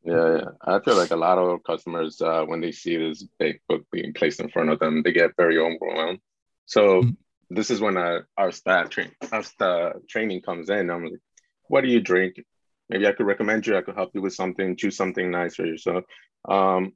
yeah, 0.04 0.38
yeah, 0.38 0.46
I 0.64 0.80
feel 0.80 0.96
like 0.96 1.12
a 1.12 1.16
lot 1.16 1.38
of 1.38 1.64
customers, 1.64 2.20
uh, 2.22 2.44
when 2.46 2.62
they 2.62 2.72
see 2.72 2.98
this 2.98 3.24
big 3.38 3.60
book 3.68 3.86
being 3.92 4.14
placed 4.14 4.40
in 4.40 4.50
front 4.50 4.70
of 4.70 4.80
them, 4.80 5.04
they 5.04 5.12
get 5.12 5.36
very 5.38 5.60
overwhelmed. 5.60 6.20
So 6.66 7.02
mm-hmm. 7.02 7.12
this 7.56 7.70
is 7.70 7.80
when 7.80 7.98
our, 7.98 8.28
our 8.38 8.52
staff 8.52 8.90
train, 8.90 9.12
our 9.32 9.44
staff 9.44 9.94
training 10.08 10.42
comes 10.42 10.70
in. 10.70 10.90
I'm 10.90 11.04
like, 11.04 11.20
what 11.68 11.82
do 11.82 11.90
you 11.90 12.00
drink? 12.00 12.42
Maybe 12.90 13.08
I 13.08 13.12
could 13.12 13.28
recommend 13.28 13.68
you. 13.68 13.78
I 13.78 13.82
could 13.82 13.96
help 13.96 14.12
you 14.16 14.22
with 14.22 14.34
something. 14.34 14.76
Choose 14.76 14.98
something 14.98 15.30
nice 15.30 15.56
for 15.56 15.66
yourself. 15.66 16.06
Um, 16.48 16.94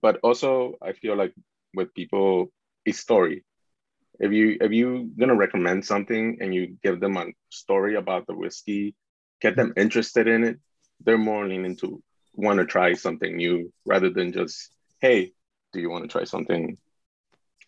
but 0.00 0.18
also, 0.22 0.76
I 0.82 0.92
feel 0.92 1.16
like 1.16 1.34
with 1.74 1.92
people, 1.94 2.50
a 2.86 2.92
story. 2.92 3.44
If 4.18 4.32
you 4.32 4.56
if 4.60 4.72
you 4.72 5.10
gonna 5.18 5.34
recommend 5.34 5.84
something 5.84 6.38
and 6.40 6.54
you 6.54 6.78
give 6.82 6.98
them 6.98 7.16
a 7.16 7.26
story 7.50 7.94
about 7.96 8.26
the 8.26 8.34
whiskey, 8.34 8.94
get 9.40 9.54
them 9.54 9.74
interested 9.76 10.26
in 10.26 10.44
it, 10.44 10.58
they're 11.04 11.18
more 11.18 11.46
leaning 11.46 11.76
to 11.76 12.02
want 12.34 12.58
to 12.58 12.64
try 12.64 12.94
something 12.94 13.36
new 13.36 13.72
rather 13.84 14.10
than 14.10 14.32
just, 14.32 14.70
hey, 15.00 15.32
do 15.72 15.80
you 15.80 15.90
want 15.90 16.04
to 16.04 16.08
try 16.08 16.24
something 16.24 16.78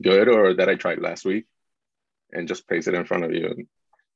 good 0.02 0.28
or 0.28 0.54
that 0.54 0.68
I 0.68 0.76
tried 0.76 1.00
last 1.00 1.24
week? 1.24 1.46
And 2.32 2.48
just 2.48 2.66
place 2.68 2.86
it 2.86 2.94
in 2.94 3.04
front 3.04 3.24
of 3.24 3.32
you. 3.32 3.66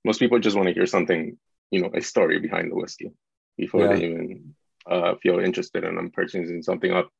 Most 0.04 0.18
people 0.18 0.38
just 0.38 0.56
want 0.56 0.68
to 0.68 0.74
hear 0.74 0.86
something, 0.86 1.36
you 1.70 1.82
know, 1.82 1.90
a 1.92 2.00
story 2.00 2.38
behind 2.38 2.70
the 2.70 2.76
whiskey 2.76 3.10
before 3.56 3.82
yeah. 3.82 3.94
they 3.94 4.04
even 4.04 4.54
uh, 4.90 5.14
feel 5.22 5.38
interested 5.38 5.84
in 5.84 5.96
them 5.96 6.10
purchasing 6.10 6.62
something 6.62 6.92
up. 6.92 7.10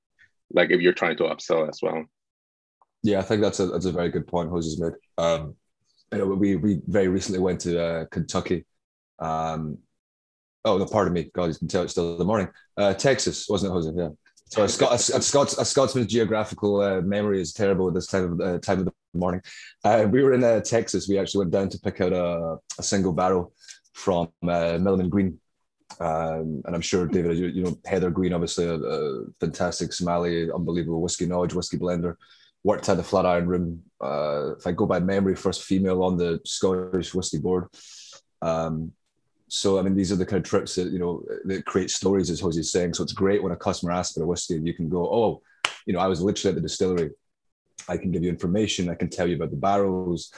Like 0.52 0.70
if 0.70 0.80
you're 0.80 0.92
trying 0.92 1.16
to 1.18 1.24
upsell 1.24 1.68
as 1.68 1.80
well. 1.82 2.04
Yeah, 3.02 3.18
I 3.18 3.22
think 3.22 3.42
that's 3.42 3.60
a 3.60 3.66
that's 3.66 3.86
a 3.86 3.92
very 3.92 4.10
good 4.10 4.26
point 4.26 4.50
Jose's 4.50 4.80
made. 4.80 4.92
Um, 5.18 5.56
you 6.12 6.18
know, 6.18 6.26
we 6.26 6.56
we 6.56 6.80
very 6.86 7.08
recently 7.08 7.40
went 7.40 7.60
to 7.62 7.82
uh, 7.82 8.04
Kentucky 8.06 8.64
um, 9.18 9.78
Oh, 10.64 10.78
no, 10.78 10.86
pardon 10.86 11.12
me. 11.12 11.30
God, 11.34 11.46
you 11.46 11.54
can 11.54 11.68
tell 11.68 11.82
it's 11.82 11.92
still 11.92 12.16
the 12.16 12.24
morning. 12.24 12.48
Uh, 12.76 12.94
Texas, 12.94 13.46
wasn't 13.48 13.70
it, 13.70 13.74
Jose? 13.74 13.92
Yeah. 13.94 14.08
So 14.46 14.64
a, 14.64 14.68
Scot- 14.68 14.92
a, 14.92 15.16
a, 15.16 15.22
Scots, 15.22 15.58
a 15.58 15.64
Scotsman's 15.64 16.06
geographical 16.06 16.80
uh, 16.80 17.00
memory 17.02 17.40
is 17.40 17.52
terrible 17.52 17.88
at 17.88 17.94
this 17.94 18.06
time 18.06 18.32
of 18.32 18.40
uh, 18.40 18.58
time 18.60 18.80
of 18.80 18.86
the 18.86 18.92
morning. 19.12 19.42
Uh, 19.84 20.06
we 20.10 20.22
were 20.22 20.32
in 20.32 20.42
uh, 20.42 20.60
Texas. 20.60 21.08
We 21.08 21.18
actually 21.18 21.40
went 21.40 21.50
down 21.50 21.68
to 21.70 21.78
pick 21.80 22.00
out 22.00 22.12
a, 22.12 22.56
a 22.78 22.82
single 22.82 23.12
barrel 23.12 23.52
from 23.92 24.28
uh, 24.42 24.78
Milam 24.80 25.08
& 25.08 25.10
Greene, 25.10 25.38
um, 26.00 26.62
and 26.64 26.74
I'm 26.74 26.80
sure 26.80 27.06
David, 27.06 27.38
you, 27.38 27.46
you 27.46 27.62
know 27.62 27.78
Heather 27.84 28.10
Greene, 28.10 28.32
obviously 28.32 28.66
a, 28.66 28.74
a, 28.74 29.24
fantastic 29.40 29.92
sommelier, 29.92 30.54
unbelievable 30.54 31.00
whiskey 31.00 31.26
knowledge, 31.26 31.54
whiskey 31.54 31.78
blender. 31.78 32.16
Worked 32.64 32.88
at 32.88 32.96
the 32.96 33.02
Flatiron 33.02 33.46
Room. 33.46 33.82
Uh, 34.00 34.54
if 34.56 34.66
I 34.66 34.72
go 34.72 34.86
by 34.86 34.98
memory, 34.98 35.36
first 35.36 35.64
female 35.64 36.02
on 36.02 36.16
the 36.16 36.40
Scottish 36.44 37.14
whiskey 37.14 37.38
board. 37.38 37.66
Um, 38.40 38.92
so 39.48 39.78
I 39.78 39.82
mean, 39.82 39.94
these 39.94 40.10
are 40.10 40.16
the 40.16 40.24
kind 40.24 40.42
of 40.44 40.48
trips 40.48 40.74
that 40.76 40.90
you 40.90 40.98
know 40.98 41.22
that 41.44 41.66
create 41.66 41.90
stories, 41.90 42.30
as 42.30 42.40
Jose's 42.40 42.72
saying. 42.72 42.94
So 42.94 43.02
it's 43.02 43.12
great 43.12 43.42
when 43.42 43.52
a 43.52 43.56
customer 43.56 43.92
asks 43.92 44.14
for 44.14 44.24
a 44.24 44.26
whiskey, 44.26 44.56
and 44.56 44.66
you 44.66 44.72
can 44.72 44.88
go, 44.88 45.06
"Oh, 45.06 45.42
you 45.86 45.92
know, 45.92 46.00
I 46.00 46.06
was 46.06 46.20
literally 46.20 46.50
at 46.50 46.54
the 46.54 46.66
distillery. 46.66 47.10
I 47.88 47.96
can 47.96 48.10
give 48.10 48.22
you 48.22 48.30
information. 48.30 48.88
I 48.88 48.94
can 48.94 49.10
tell 49.10 49.26
you 49.28 49.36
about 49.36 49.50
the 49.50 49.56
barrels. 49.56 50.32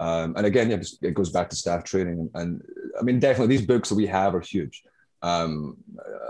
Um, 0.00 0.34
and 0.36 0.46
again, 0.46 0.70
yeah, 0.70 0.82
it 1.02 1.14
goes 1.14 1.30
back 1.30 1.50
to 1.50 1.56
staff 1.56 1.84
training. 1.84 2.18
And, 2.18 2.30
and, 2.34 2.62
I 2.98 3.02
mean, 3.02 3.20
definitely 3.20 3.56
these 3.56 3.66
books 3.66 3.88
that 3.88 3.94
we 3.94 4.06
have 4.06 4.34
are 4.34 4.40
huge. 4.40 4.82
Um, 5.22 5.76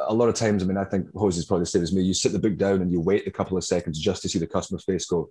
a 0.06 0.12
lot 0.12 0.28
of 0.28 0.34
times, 0.34 0.62
I 0.62 0.66
mean, 0.66 0.76
I 0.76 0.84
think 0.84 1.06
Jose 1.14 1.38
is 1.38 1.46
probably 1.46 1.62
the 1.62 1.66
same 1.70 1.82
as 1.82 1.92
me. 1.92 2.02
You 2.02 2.14
sit 2.14 2.32
the 2.32 2.38
book 2.38 2.56
down 2.56 2.82
and 2.82 2.92
you 2.92 3.00
wait 3.00 3.26
a 3.26 3.30
couple 3.30 3.56
of 3.56 3.64
seconds 3.64 3.98
just 3.98 4.22
to 4.22 4.28
see 4.28 4.38
the 4.38 4.46
customer's 4.46 4.84
face 4.84 5.06
go, 5.06 5.30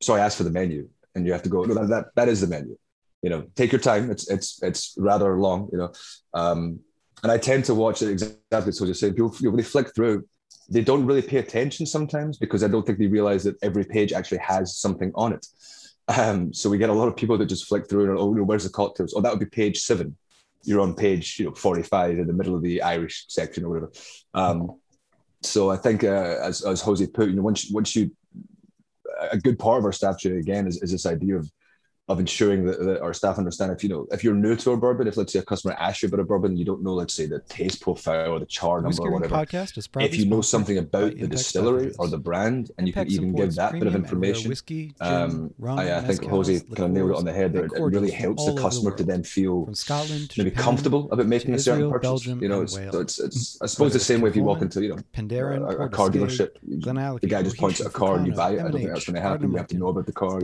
sorry, 0.00 0.20
I 0.20 0.24
asked 0.24 0.38
for 0.38 0.44
the 0.44 0.50
menu. 0.50 0.88
And 1.14 1.26
you 1.26 1.32
have 1.32 1.42
to 1.42 1.48
go, 1.48 1.64
no, 1.64 1.74
that, 1.74 1.88
that, 1.88 2.06
that 2.16 2.28
is 2.28 2.40
the 2.40 2.46
menu. 2.46 2.76
You 3.22 3.30
know, 3.30 3.46
take 3.54 3.72
your 3.72 3.80
time. 3.80 4.10
It's, 4.10 4.28
it's, 4.30 4.62
it's 4.62 4.94
rather 4.98 5.38
long, 5.38 5.68
you 5.70 5.78
know. 5.78 5.92
Um, 6.32 6.80
and 7.22 7.30
I 7.30 7.38
tend 7.38 7.64
to 7.66 7.74
watch 7.74 8.02
it 8.02 8.10
exactly 8.10 8.68
as 8.68 8.80
you're 8.80 8.94
saying. 8.94 9.14
People, 9.14 9.34
you 9.40 9.50
know, 9.50 9.56
they 9.56 9.62
flick 9.62 9.94
through, 9.94 10.26
they 10.68 10.82
don't 10.82 11.06
really 11.06 11.22
pay 11.22 11.38
attention 11.38 11.86
sometimes 11.86 12.38
because 12.38 12.64
I 12.64 12.68
don't 12.68 12.86
think 12.86 12.98
they 12.98 13.06
realize 13.06 13.44
that 13.44 13.56
every 13.62 13.84
page 13.84 14.12
actually 14.12 14.38
has 14.38 14.76
something 14.76 15.12
on 15.14 15.32
it. 15.32 15.46
Um, 16.08 16.52
so 16.52 16.68
we 16.68 16.78
get 16.78 16.90
a 16.90 16.94
lot 16.94 17.08
of 17.08 17.16
people 17.16 17.38
that 17.38 17.46
just 17.46 17.66
flick 17.66 17.88
through 17.88 18.10
and 18.10 18.18
oh, 18.18 18.44
where's 18.44 18.64
the 18.64 18.70
cocktails? 18.70 19.14
Oh, 19.16 19.20
that 19.20 19.30
would 19.30 19.40
be 19.40 19.46
page 19.46 19.80
seven. 19.80 20.16
You're 20.64 20.80
on 20.80 20.94
page, 20.94 21.38
you 21.38 21.46
know, 21.46 21.54
45 21.54 22.18
in 22.18 22.26
the 22.26 22.32
middle 22.32 22.54
of 22.54 22.62
the 22.62 22.82
Irish 22.82 23.26
section 23.28 23.64
or 23.64 23.68
whatever. 23.68 23.92
Um, 24.34 24.80
so 25.42 25.70
I 25.70 25.76
think, 25.76 26.04
uh, 26.04 26.38
as 26.42 26.62
as 26.62 26.80
Jose 26.80 27.06
put, 27.08 27.28
you 27.28 27.36
know, 27.36 27.42
once 27.42 27.70
once 27.70 27.94
you, 27.94 28.10
a 29.30 29.38
good 29.38 29.58
part 29.58 29.78
of 29.78 29.84
our 29.84 29.92
staff 29.92 30.24
again 30.24 30.66
is, 30.66 30.82
is 30.82 30.90
this 30.90 31.06
idea 31.06 31.36
of 31.36 31.50
of 32.08 32.20
ensuring 32.20 32.66
that, 32.66 32.78
that, 32.80 33.00
our 33.00 33.14
staff 33.14 33.38
understand 33.38 33.72
if 33.72 33.82
you 33.82 33.88
know 33.88 34.06
if 34.12 34.22
you're 34.22 34.34
new 34.34 34.54
to 34.54 34.72
a 34.72 34.76
bourbon, 34.76 35.06
if 35.06 35.16
let's 35.16 35.32
say 35.32 35.38
a 35.38 35.42
customer 35.42 35.74
asks 35.78 36.02
you 36.02 36.08
about 36.08 36.20
a 36.20 36.24
bourbon, 36.24 36.54
you 36.54 36.64
don't 36.64 36.82
know, 36.82 36.92
let's 36.92 37.14
say 37.14 37.24
the 37.24 37.40
taste 37.48 37.80
profile 37.80 38.32
or 38.32 38.38
the 38.38 38.46
char 38.46 38.82
number 38.82 39.02
or 39.02 39.10
whatever. 39.10 39.34
Podcast 39.34 39.78
is 39.78 39.88
if 40.00 40.16
you 40.16 40.26
know 40.26 40.42
something 40.42 40.76
about 40.76 41.16
the 41.16 41.26
distillery 41.26 41.92
or 41.98 42.08
the 42.08 42.18
brand, 42.18 42.70
and 42.76 42.86
you 42.86 42.92
can 42.92 43.08
even 43.08 43.34
give 43.34 43.54
that 43.54 43.72
bit 43.72 43.86
of 43.86 43.94
information, 43.94 44.50
whiskey, 44.50 44.94
gin, 45.02 45.12
um, 45.12 45.54
rum, 45.58 45.78
I, 45.78 45.96
I 45.96 46.00
think 46.02 46.24
Jose 46.24 46.60
kind 46.60 46.80
of 46.80 46.90
nailed 46.90 47.10
it 47.10 47.16
on 47.16 47.24
the 47.24 47.32
head. 47.32 47.54
There, 47.54 47.64
it 47.64 47.72
really 47.72 48.10
helps 48.10 48.44
the 48.44 48.54
customer 48.54 48.90
the 48.90 48.98
to 48.98 49.04
then 49.04 49.22
feel 49.24 49.72
Scotland, 49.72 50.34
maybe 50.36 50.50
Japan, 50.50 50.62
comfortable 50.62 51.10
about 51.10 51.26
making 51.26 51.54
a 51.54 51.58
certain 51.58 51.90
purchase. 51.90 52.04
Belgium, 52.04 52.42
you 52.42 52.48
know, 52.50 52.62
it's, 52.62 52.74
so 52.74 53.00
it's, 53.00 53.18
it's 53.18 53.62
I 53.62 53.66
suppose 53.66 53.94
the 53.94 53.98
same 53.98 54.20
way 54.20 54.28
if 54.28 54.36
you 54.36 54.42
walk 54.42 54.60
into 54.60 54.82
you 54.82 54.90
know 54.90 54.96
a, 54.96 55.84
a 55.84 55.88
car 55.88 56.10
dealership, 56.10 56.56
the 56.62 57.26
guy 57.26 57.42
just 57.42 57.56
points 57.56 57.80
at 57.80 57.86
a 57.86 57.90
car 57.90 58.16
and 58.16 58.26
you 58.26 58.34
buy 58.34 58.50
it. 58.50 58.60
I 58.60 58.62
don't 58.64 58.72
think 58.72 58.90
that's 58.90 59.06
going 59.06 59.16
to 59.16 59.22
happen. 59.22 59.50
You 59.50 59.56
have 59.56 59.68
to 59.68 59.78
know 59.78 59.88
about 59.88 60.04
the 60.04 60.12
car. 60.12 60.38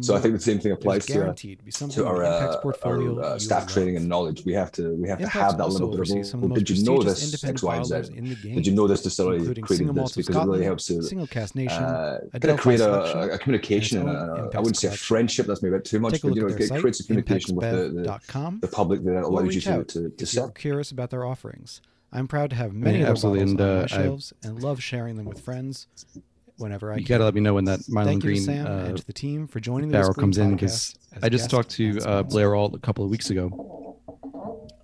So 0.00 0.16
I 0.16 0.20
think 0.20 0.34
the 0.34 0.40
same 0.40 0.63
thing 0.64 0.72
applies 0.72 1.06
to 1.06 1.12
guaranteed 1.12 1.58
to 1.58 1.64
be 1.64 1.70
something 1.70 2.02
to 2.02 2.08
our, 2.08 2.24
uh, 2.24 2.60
portfolio 2.60 3.18
our 3.18 3.34
uh, 3.34 3.38
staff 3.38 3.66
training 3.72 3.96
and 3.96 4.08
knowledge. 4.08 4.44
We 4.44 4.52
have 4.54 4.72
to 4.72 4.94
we 4.94 5.08
have 5.08 5.20
to 5.20 5.28
have 5.28 5.56
that 5.58 5.68
little 5.68 5.88
bit 5.88 6.00
of. 6.00 6.42
Well, 6.42 6.54
did 6.54 6.70
you 6.70 6.84
know 6.84 7.02
this 7.02 7.44
X, 7.44 7.62
Y, 7.62 7.76
and 7.76 7.86
Z? 7.86 7.96
Did 8.56 8.66
you 8.66 8.74
know 8.74 8.88
this 8.88 9.02
distillery 9.02 9.40
created 9.62 9.94
this? 9.94 10.16
Because 10.16 10.36
it 10.36 10.44
really 10.44 10.64
helps 10.64 10.86
to 10.86 11.02
single 11.02 11.26
cast 11.26 11.54
nation, 11.54 11.82
uh, 11.82 12.20
create 12.56 12.80
a, 12.80 13.34
a 13.34 13.38
communication. 13.38 13.98
And 13.98 14.08
a, 14.08 14.50
I 14.54 14.58
wouldn't 14.58 14.76
say 14.76 14.88
a 14.88 14.92
friendship. 14.92 15.46
That's 15.46 15.62
maybe 15.62 15.76
a 15.76 15.78
bit 15.78 15.84
too 15.84 16.00
much, 16.00 16.20
but 16.22 16.34
you 16.34 16.42
know, 16.42 16.48
it 16.48 16.70
creates 16.80 17.00
a 17.00 17.04
communication 17.04 17.54
with 17.54 17.70
the, 17.70 17.88
the, 18.00 18.58
the 18.60 18.68
public 18.68 19.04
that 19.04 19.22
allows 19.22 19.54
you 19.54 19.60
to 19.60 19.84
to, 19.84 20.10
to 20.10 20.26
sell. 20.26 20.50
Curious 20.50 20.90
about 20.90 21.10
their 21.10 21.24
offerings. 21.24 21.80
I'm 22.12 22.28
proud 22.28 22.50
to 22.50 22.56
have 22.56 22.72
many 22.72 23.00
yeah, 23.00 23.10
of 23.10 23.20
their 23.20 23.30
bottles 23.30 23.50
and, 23.50 23.60
uh, 23.60 23.64
on 23.64 23.80
my 23.80 23.86
shelves 23.86 24.32
and 24.44 24.62
love 24.62 24.80
sharing 24.80 25.16
them 25.16 25.26
with 25.26 25.40
friends 25.40 25.88
whenever 26.56 26.92
I. 26.92 26.96
You 26.96 27.04
got 27.04 27.18
to 27.18 27.24
let 27.24 27.34
me 27.34 27.40
know 27.40 27.54
when 27.54 27.64
that 27.66 27.80
Mylan 27.80 28.04
Thank 28.04 28.22
Green 28.22 28.36
you 28.36 28.40
to 28.40 28.46
Sam 28.46 28.66
uh, 28.66 28.84
and 28.84 28.96
to 28.98 29.06
the 29.06 29.12
team 29.12 29.46
for 29.46 29.60
joining 29.60 29.90
the 29.90 29.98
barrel 29.98 30.14
comes 30.14 30.38
in 30.38 30.54
because 30.54 30.96
I 31.22 31.28
just 31.28 31.50
talked 31.50 31.70
to 31.70 31.98
uh, 32.00 32.22
Blair 32.22 32.54
Alt 32.54 32.74
a 32.74 32.78
couple 32.78 33.04
of 33.04 33.10
weeks 33.10 33.30
ago. 33.30 33.94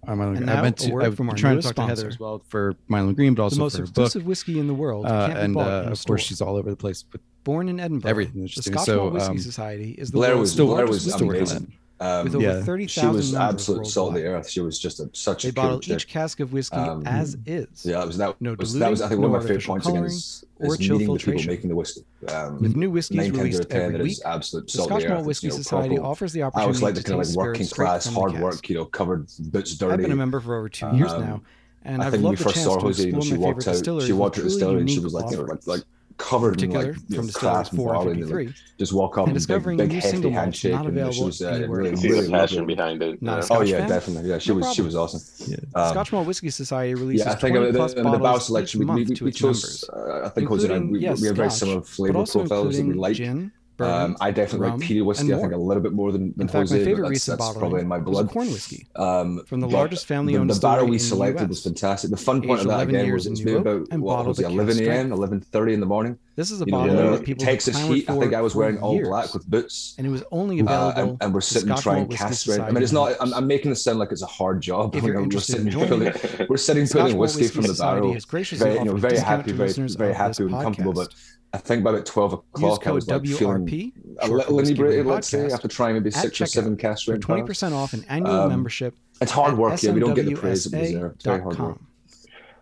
Um, 0.07 0.21
I, 0.21 0.33
now, 0.41 0.63
meant 0.63 0.79
to. 0.79 1.03
I've 1.03 1.17
been 1.17 1.35
trying 1.37 1.57
to 1.57 1.63
talk 1.63 1.75
sponsor. 1.75 1.75
to 1.75 1.87
Heather 1.87 2.09
as 2.09 2.19
well 2.19 2.43
for 2.49 2.75
Milam 2.89 3.15
Greene, 3.15 3.35
but 3.35 3.45
also 3.45 3.57
the 3.57 3.61
most 3.61 3.77
for 3.77 3.83
exclusive 3.83 4.23
book. 4.23 4.29
whiskey 4.29 4.59
in 4.59 4.67
the 4.67 4.75
world. 4.75 5.07
Uh, 5.07 5.29
can't 5.29 5.39
and 5.39 5.53
be 5.53 5.59
bought 5.59 5.69
uh, 5.69 5.83
in 5.83 5.89
a 5.89 5.91
of 5.93 5.99
store. 5.99 6.17
course, 6.17 6.27
she's 6.27 6.41
all 6.41 6.57
over 6.57 6.69
the 6.71 6.77
place 6.77 7.05
with 7.13 7.21
Born 7.45 7.69
in 7.69 7.81
Edinburgh, 7.81 8.11
everything. 8.11 8.43
the 8.43 8.49
That's 8.55 8.67
Scotch 8.67 8.89
Malt 8.89 9.13
Whiskey 9.13 9.31
um, 9.31 9.39
Society 9.39 9.91
is 9.93 10.11
the 10.11 10.17
Blair 10.17 10.35
world's 10.35 10.51
was 10.53 10.67
Blair 10.67 10.77
largest 10.77 10.93
was 10.93 11.05
distillery 11.05 11.39
amazing. 11.39 11.73
Um, 12.03 12.25
with 12.25 12.35
over 12.37 12.45
yeah. 12.45 12.63
30,000 12.63 12.89
she 12.89 13.07
was 13.15 13.33
members 13.35 13.55
absolute 13.55 13.87
salt 13.87 14.09
of 14.09 14.15
the 14.15 14.25
earth. 14.25 14.49
She 14.49 14.61
was 14.61 14.79
just 14.79 15.01
a, 15.01 15.11
such 15.13 15.43
They 15.43 15.51
a 15.51 15.53
cool 15.53 15.63
bottle 15.65 15.81
chick. 15.81 15.97
each 15.97 16.09
cask 16.09 16.41
of 16.41 16.51
whiskey 16.55 16.77
Um, 16.77 17.07
as 17.07 17.37
is. 17.45 17.85
Yeah, 17.85 17.99
that 17.99 18.07
was 18.07 18.17
that. 18.17 18.41
No 18.41 18.55
was, 18.59 18.73
that 18.79 18.91
was 18.91 19.03
I 19.03 19.09
think 19.09 19.21
diluting, 19.21 19.33
one 19.33 19.41
of 19.41 19.43
my 19.45 19.49
favorite 19.49 19.69
artificial 19.69 19.73
points 19.75 19.87
again 19.87 19.95
coloring 19.97 20.13
is, 20.15 20.45
or 20.61 20.75
is 20.75 20.79
chill 20.81 20.99
meeting 20.99 21.13
the 21.15 21.21
people 21.21 21.43
making 21.45 21.69
the 21.69 21.77
whiskey. 21.77 22.01
Um, 22.29 22.63
With 22.63 22.75
new 22.75 22.91
whiskeys 22.91 23.17
nine 23.19 23.27
times 23.27 23.37
out 23.37 23.43
released 23.43 23.71
every 23.73 23.99
week, 24.03 24.13
is 24.13 24.23
absolute 24.25 24.67
the 24.67 24.73
salt 24.73 24.87
of 24.87 24.93
Scotch 24.93 25.03
the 25.03 25.09
Malt 25.11 25.21
earth. 25.21 25.27
Whiskey 25.27 25.47
It's, 25.49 25.57
you 25.57 25.59
know, 25.59 25.63
Society 25.63 25.95
proper- 25.97 26.11
offers 26.11 26.33
the 26.33 26.43
I 26.43 26.47
opportunity 26.47 26.65
always 26.67 26.83
like 26.83 26.95
to 26.95 27.03
the 27.03 27.09
kind 27.11 27.21
of 27.23 27.29
like 27.29 27.37
working 27.37 27.67
class 27.67 28.07
hard 28.07 28.33
cask. 28.33 28.43
work, 28.43 28.69
you 28.71 28.75
know, 28.77 28.85
covered 28.87 29.27
boots 29.39 29.75
dirty. 29.75 29.93
I've 29.93 30.01
been 30.01 30.13
a 30.13 30.17
member 30.17 30.41
for 30.41 30.57
over 30.57 30.71
two 30.71 30.97
years 30.97 31.13
Um, 31.13 31.21
now, 31.21 31.43
and 31.83 32.03
I 32.03 32.07
I've 32.07 32.13
think 32.13 32.25
when 32.25 32.31
we 32.31 32.37
loved 32.37 32.39
the 32.41 32.45
first 32.45 32.55
chance 32.55 32.65
saw 32.67 32.77
to 32.77 32.81
Jose, 32.81 33.03
explore 33.03 33.23
she 33.23 33.31
my 33.33 33.37
favorite 33.37 33.67
walked 33.67 33.89
out. 33.89 34.03
She 34.07 34.13
walked 34.15 34.35
to 34.37 34.41
the 34.41 34.49
truly 34.49 34.55
distillery 34.57 34.81
and 34.81 34.91
she 34.91 35.01
was 35.01 35.13
like, 35.13 35.31
you 35.31 35.59
like, 35.67 35.83
offerings. 36.21 36.63
like 36.63 36.63
covered 36.63 36.63
in 36.63 36.71
like 36.71 36.87
you 36.87 37.17
from 37.17 37.27
know, 37.27 37.27
distilleries 37.27 37.69
and 37.71 37.77
four 37.79 37.93
barley. 37.95 38.13
and 38.13 38.23
and, 38.23 38.31
like, 38.47 38.55
just 38.79 38.93
walk 38.93 39.19
up 39.19 39.27
And 39.27 39.29
and 39.29 39.35
big, 39.35 39.39
discovering 39.41 39.77
big 39.79 39.89
new 39.91 40.01
hefty 40.01 40.31
handshake. 40.31 40.73
not 40.73 40.87
and 40.87 41.15
she 41.15 41.25
was 41.25 41.43
uh, 41.43 41.49
anywhere 41.49 41.79
really, 41.79 41.91
You 41.91 42.11
really 42.11 42.27
the 42.27 42.31
passion 42.33 42.67
behind 42.67 43.03
it. 43.03 43.23
Not 43.23 43.39
yeah. 43.51 43.57
Oh 43.57 43.61
yeah, 43.63 43.79
fan? 43.81 43.89
definitely. 43.89 44.31
Yeah, 44.31 44.39
she 44.39 44.51
No 44.51 44.57
was 44.57 44.75
she 44.75 44.83
was 44.83 44.95
awesome. 44.97 45.21
Yeah. 45.51 45.57
Um, 45.81 45.91
Scotch 45.91 46.13
Malt 46.13 46.27
Whiskey 46.27 46.51
Society 46.51 46.95
releases 46.95 47.27
yeah, 47.27 47.33
I 47.33 47.37
think 47.37 47.55
20 47.57 47.69
uh, 47.69 47.73
plus 47.73 47.95
the, 47.95 48.03
the, 48.03 48.11
the 48.11 48.19
bow 48.19 48.23
bottles 48.23 48.47
selection 48.47 48.81
we, 48.81 48.85
we, 48.87 48.93
month 48.93 49.09
we, 49.11 49.15
to 49.17 49.25
we 49.25 49.31
its 49.31 49.39
chose. 49.39 49.85
members, 49.91 49.91
Uh, 49.91 50.27
I 50.27 50.29
think 50.31 50.49
Jose 50.49 50.65
and 50.65 50.73
I 50.73 50.77
including, 50.77 50.93
we, 50.93 51.01
yes, 51.01 51.21
we 51.21 51.27
have 51.29 51.37
very 51.37 51.51
similar 51.51 51.81
but 51.81 51.89
flavor 51.89 52.19
also 52.19 52.41
profiles 52.41 52.77
that 52.77 52.83
we 52.85 52.93
including 52.93 53.01
like. 53.01 53.17
gin, 53.17 53.53
bourbon, 53.81 54.11
Um, 54.13 54.17
I 54.21 54.31
definitely 54.31 54.69
rum, 54.69 54.79
like 54.81 54.89
peated 54.89 55.05
whiskey. 55.05 55.35
I 55.35 55.39
think 55.39 55.53
a 55.53 55.57
little 55.57 55.83
bit 55.83 55.93
more 55.93 56.13
than, 56.13 56.33
than 56.33 56.43
In 56.43 56.49
fact, 56.49 56.71
Jose. 56.71 56.79
my 56.79 56.85
favorite 56.85 57.03
that's, 57.03 57.11
recent 57.11 57.39
that's 57.39 57.57
probably 57.57 57.81
in 57.81 57.89
my 57.89 57.99
blood. 57.99 58.31
corn 58.31 58.49
whiskey 58.49 58.87
Um, 58.97 59.43
from 59.47 59.61
the 59.61 59.69
largest 59.69 60.07
family-owned 60.07 60.49
the, 60.51 60.55
the 60.55 60.61
barrel 60.61 60.87
we 60.87 60.99
selected 60.99 61.49
was 61.49 61.63
fantastic. 61.63 62.11
The 62.11 62.17
fun 62.17 62.43
point 62.43 62.61
of 62.61 62.67
that 62.69 62.81
again 62.89 63.13
was 63.13 63.27
it's 63.27 63.41
maybe 63.43 63.59
about 63.59 63.93
what 63.99 64.27
was 64.27 64.39
it, 64.41 64.47
11 64.47 64.83
a.m., 64.87 65.11
11:30 65.11 65.73
in 65.73 65.81
the 65.81 65.87
morning. 65.87 66.19
This 66.37 66.51
is 66.51 66.63
a 66.63 66.65
You 66.65 66.73
know, 66.73 66.79
bottle 66.87 67.11
that 67.13 67.25
people 67.25 67.45
Texas 67.45 67.77
heat. 67.79 68.09
I 68.09 68.19
think 68.19 68.33
I 68.35 68.41
was 68.41 68.55
wearing 68.55 68.79
all 68.79 68.95
years. 68.95 69.09
black 69.09 69.35
with 69.35 69.47
boots. 69.51 69.95
and 69.99 70.07
it 70.07 70.11
was 70.11 70.23
only 70.31 70.61
Uh, 70.61 70.65
available. 70.65 71.01
and, 71.11 71.19
and 71.23 71.35
we're 71.35 71.41
sitting 71.43 71.75
trying 71.77 72.09
cast 72.09 72.47
right. 72.49 72.61
I 72.61 72.71
mean, 72.71 72.83
it's 72.83 72.93
not. 72.93 73.13
I'm, 73.21 73.35
I'm 73.35 73.47
making 73.47 73.71
this 73.71 73.85
sound 73.85 73.99
like 73.99 74.11
it's 74.13 74.23
a 74.23 74.27
hard 74.27 74.63
job. 74.63 74.95
If 74.97 75.05
you're 75.05 75.23
we're 75.23 75.39
sitting 75.41 75.71
pulling, 75.71 76.13
we're 76.49 76.57
sitting 76.57 76.87
pulling 76.87 77.17
whiskey 77.19 77.43
Whiskey 77.43 77.55
from 77.55 77.65
the 77.67 77.75
barrel. 77.75 78.17
Very, 78.59 78.75
you 78.79 78.85
know, 78.85 78.97
very 78.97 79.19
happy, 79.19 79.53
very, 79.53 79.73
very 79.73 80.15
happy 80.15 80.43
and 80.45 80.53
comfortable. 80.53 80.93
But. 80.95 81.15
I 81.53 81.59
think 81.59 81.83
by 81.83 81.91
about 81.91 82.07
12 82.07 82.33
o'clock, 82.33 82.87
I 82.87 82.93
was 82.93 83.09
like 83.09 83.27
feeling 83.27 83.93
a 84.21 84.29
little 84.29 84.61
inebriated. 84.61 85.07
Let's 85.07 85.29
say 85.29 85.51
after 85.51 85.67
trying 85.67 85.95
maybe 85.95 86.11
six 86.11 86.41
or 86.41 86.47
seven 86.47 86.77
checkout 86.77 86.81
cast 86.81 87.05
for 87.05 87.19
twenty 87.19 87.41
barrels. 87.41 87.49
percent 87.49 87.75
off 87.75 87.93
an 87.93 88.05
annual 88.09 88.33
Um, 88.33 88.49
membership. 88.51 88.95
It's 89.21 89.33
hard 89.33 89.59
work. 89.59 89.83
Yeah, 89.83 89.91
we 89.93 90.01
don't 90.01 90.15
get 90.15 90.27
the 90.27 90.35
praise 90.35 90.65
that 90.65 90.81
was 90.81 90.93
there. 90.93 91.07
It's 91.09 91.25
very 91.25 91.41
hard 91.43 91.59
work. 91.59 91.79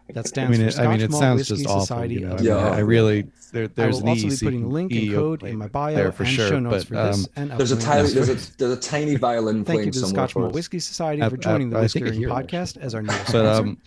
smwsa.com. 0.09 0.15
That 0.15 0.25
I 0.25 0.29
stands 0.29 0.59
mean, 0.59 0.71
for 0.71 0.81
it, 0.81 0.85
I 0.85 0.91
mean, 0.91 1.01
it 1.01 1.11
Malt 1.11 1.21
sounds 1.23 1.39
Whiskey 1.39 1.55
just 1.57 1.67
awful. 1.69 1.81
Society 1.83 2.15
You 2.15 2.21
know, 2.21 2.29
I, 2.29 2.33
of 2.35 2.41
mean, 2.41 2.49
Yeah. 2.49 2.57
I 2.71 2.79
really 2.81 3.27
there, 3.53 3.65
I 3.65 3.67
there's 3.75 3.97
will 3.97 4.03
an 4.05 4.09
also 4.11 4.23
be 4.23 4.29
EEC 4.35 4.43
putting 4.45 4.71
link 4.71 4.93
and 4.93 5.13
code 5.13 5.43
in 5.43 5.57
my 5.59 5.69
bio 5.69 5.95
there 5.95 6.13
for 6.13 6.23
and 6.25 6.33
sure, 6.33 6.49
show 6.49 6.59
notes 6.59 6.85
but, 6.85 6.89
for 6.89 6.95
this 6.95 7.25
um, 7.25 7.33
and 7.51 7.51
There's 7.59 7.73
a 7.73 7.79
tiny, 7.81 8.09
there's 8.11 8.29
a 8.29 8.57
there's 8.59 8.73
a 8.79 8.81
tiny 8.81 9.17
violin 9.17 9.57
Thank 9.65 9.67
playing 9.67 9.87
you 9.87 9.93
to 9.93 10.01
the 10.01 10.07
somewhere 10.07 10.25
Scotch 10.27 10.33
for 10.33 10.39
Malt. 10.41 10.55
Whiskey 10.55 10.79
Society 10.81 11.23
for 11.29 11.37
joining 11.37 11.69
I- 11.69 11.71
the 11.71 11.77
I 11.79 11.81
Whiskey 11.83 11.99
think 12.01 12.07
I 12.07 12.11
Room 12.11 12.19
hear 12.21 12.29
it, 12.29 12.33
podcast 12.33 12.77
as 12.79 12.95
our 12.95 13.03
newest 13.03 13.33
But 13.33 13.55
sponsor. 13.55 13.63
um, 13.63 13.79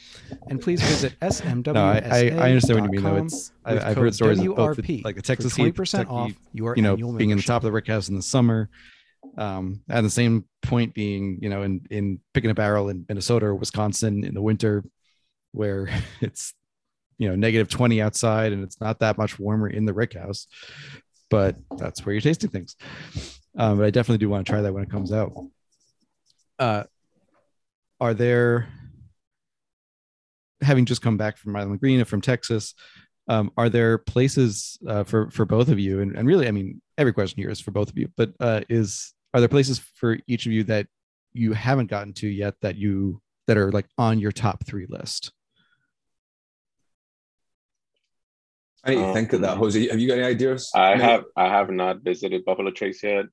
and 0.48 0.62
please 0.62 0.82
visit 0.82 1.20
smwsa.com. 1.22 1.74
no, 1.74 1.84
I, 1.86 1.98
I, 1.98 2.20
I 2.30 2.50
understand 2.50 2.82
what 2.82 2.92
you 2.94 3.02
mean 3.02 3.04
though. 3.04 3.24
It's 3.24 3.52
I, 3.66 3.80
I've 3.90 3.98
heard 3.98 4.14
stories 4.16 4.40
of 4.40 4.56
both 4.56 4.78
the, 4.78 5.02
like 5.04 5.16
the 5.16 5.22
Texas 5.22 5.56
heat, 5.56 5.74
20% 5.76 5.76
Kentucky, 5.76 6.10
off 6.10 6.32
your 6.54 6.76
you 6.76 6.82
know, 6.82 6.94
annual 6.94 7.14
being 7.14 7.30
in 7.32 7.38
the 7.38 7.44
top 7.44 7.58
of 7.58 7.64
the 7.64 7.72
rick 7.72 7.88
house 7.88 8.10
in 8.10 8.16
the 8.16 8.22
summer. 8.22 8.70
Um, 9.38 9.82
and 9.88 10.04
the 10.06 10.10
same 10.10 10.46
point 10.64 10.94
being, 10.96 11.38
you 11.42 11.50
know, 11.50 11.62
in 11.62 11.86
in 11.92 12.20
picking 12.34 12.50
a 12.50 12.56
barrel 12.56 12.90
in 12.90 13.06
Minnesota 13.08 13.46
or 13.48 13.56
Wisconsin 13.56 14.24
in 14.24 14.34
the 14.34 14.42
winter, 14.42 14.84
where 15.52 15.90
it's 16.22 16.54
you 17.18 17.30
know 17.30 17.36
negative 17.36 17.70
20 17.70 18.02
outside 18.02 18.52
and 18.52 18.64
it's 18.64 18.82
not 18.82 19.00
that 19.00 19.18
much 19.18 19.38
warmer 19.38 19.68
in 19.68 19.86
the 19.86 19.94
rick 19.94 20.14
house, 20.14 20.48
but 21.30 21.56
that's 21.78 22.06
where 22.06 22.14
you're 22.14 22.22
tasting 22.22 22.50
things. 22.50 22.76
Um, 23.58 23.78
but 23.78 23.86
I 23.86 23.90
definitely 23.90 24.20
do 24.20 24.30
want 24.30 24.46
to 24.46 24.52
try 24.52 24.62
that 24.62 24.74
when 24.74 24.84
it 24.84 24.90
comes 24.90 25.12
out. 25.12 25.34
Uh, 26.58 26.84
are 28.00 28.14
there 28.14 28.70
having 30.62 30.86
just 30.86 31.02
come 31.02 31.18
back 31.18 31.38
from 31.38 31.56
Island 31.56 31.80
Green 31.80 32.00
and 32.00 32.08
from 32.08 32.22
Texas? 32.22 32.74
Um, 33.28 33.52
are 33.58 33.70
there 33.70 33.98
places 33.98 34.78
uh, 34.88 35.04
for 35.04 35.30
for 35.32 35.46
both 35.46 35.70
of 35.70 35.80
you? 35.80 36.02
And, 36.02 36.16
and 36.16 36.28
really, 36.28 36.48
I 36.48 36.52
mean, 36.52 36.82
every 36.98 37.14
question 37.14 37.42
here 37.42 37.50
is 37.50 37.62
for 37.62 37.72
both 37.72 37.90
of 37.90 37.98
you. 37.98 38.10
But 38.18 38.34
uh, 38.40 38.62
is 38.70 39.14
are 39.34 39.40
there 39.40 39.50
places 39.50 39.80
for 39.80 40.18
each 40.28 40.46
of 40.46 40.52
you 40.52 40.64
that 40.66 40.88
you 41.34 41.54
haven't 41.54 41.90
gotten 41.90 42.14
to 42.14 42.28
yet 42.28 42.56
that 42.62 42.76
you 42.76 43.22
that 43.48 43.58
are 43.58 43.72
like 43.72 43.88
on 43.98 44.20
your 44.20 44.32
top 44.32 44.66
three 44.66 44.88
list? 44.90 45.32
I 48.84 48.90
need 48.92 48.96
to 49.06 49.14
think 49.14 49.34
of 49.34 49.42
that, 49.42 49.52
Um, 49.54 49.60
Jose. 49.60 49.88
Have 49.90 50.00
you 50.00 50.08
got 50.08 50.18
any 50.18 50.28
ideas? 50.28 50.72
I 50.74 50.96
Mate? 50.96 51.02
have 51.02 51.24
I 51.36 51.48
have 51.48 51.70
not 51.70 52.02
visited 52.02 52.44
Buffalo 52.46 52.72
Trace 52.72 53.04
yet, 53.04 53.26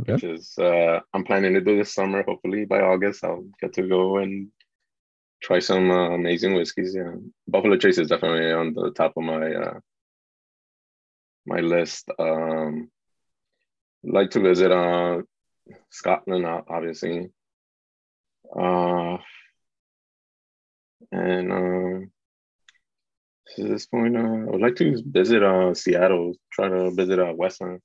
Okay. 0.00 0.12
which 0.12 0.24
is 0.24 0.56
uh, 0.58 1.00
I'm 1.12 1.24
planning 1.24 1.54
to 1.54 1.60
do 1.60 1.76
this 1.76 1.94
summer. 1.94 2.22
Hopefully 2.22 2.64
by 2.64 2.80
August 2.80 3.24
I'll 3.24 3.44
get 3.60 3.72
to 3.74 3.88
go 3.88 4.18
and 4.18 4.48
try 5.42 5.58
some 5.58 5.90
uh, 5.90 6.10
amazing 6.10 6.54
whiskeys. 6.54 6.94
Yeah, 6.94 7.14
Buffalo 7.48 7.76
Trace 7.76 7.98
is 7.98 8.08
definitely 8.08 8.52
on 8.52 8.72
the 8.72 8.92
top 8.92 9.12
of 9.16 9.24
my 9.24 9.52
uh, 9.52 9.78
my 11.44 11.60
list. 11.60 12.08
Um, 12.18 12.90
like 14.04 14.30
to 14.30 14.40
visit 14.40 14.70
uh, 14.70 15.22
Scotland, 15.90 16.46
obviously, 16.46 17.30
uh, 18.56 19.16
and. 21.10 21.52
Uh, 21.52 22.06
to 23.54 23.68
this 23.68 23.86
point, 23.86 24.16
uh, 24.16 24.20
I 24.20 24.44
would 24.50 24.60
like 24.60 24.76
to 24.76 25.02
visit 25.06 25.42
uh, 25.42 25.72
Seattle. 25.74 26.34
Try 26.52 26.68
to 26.68 26.90
visit 26.90 27.18
uh, 27.18 27.32
Westland. 27.34 27.80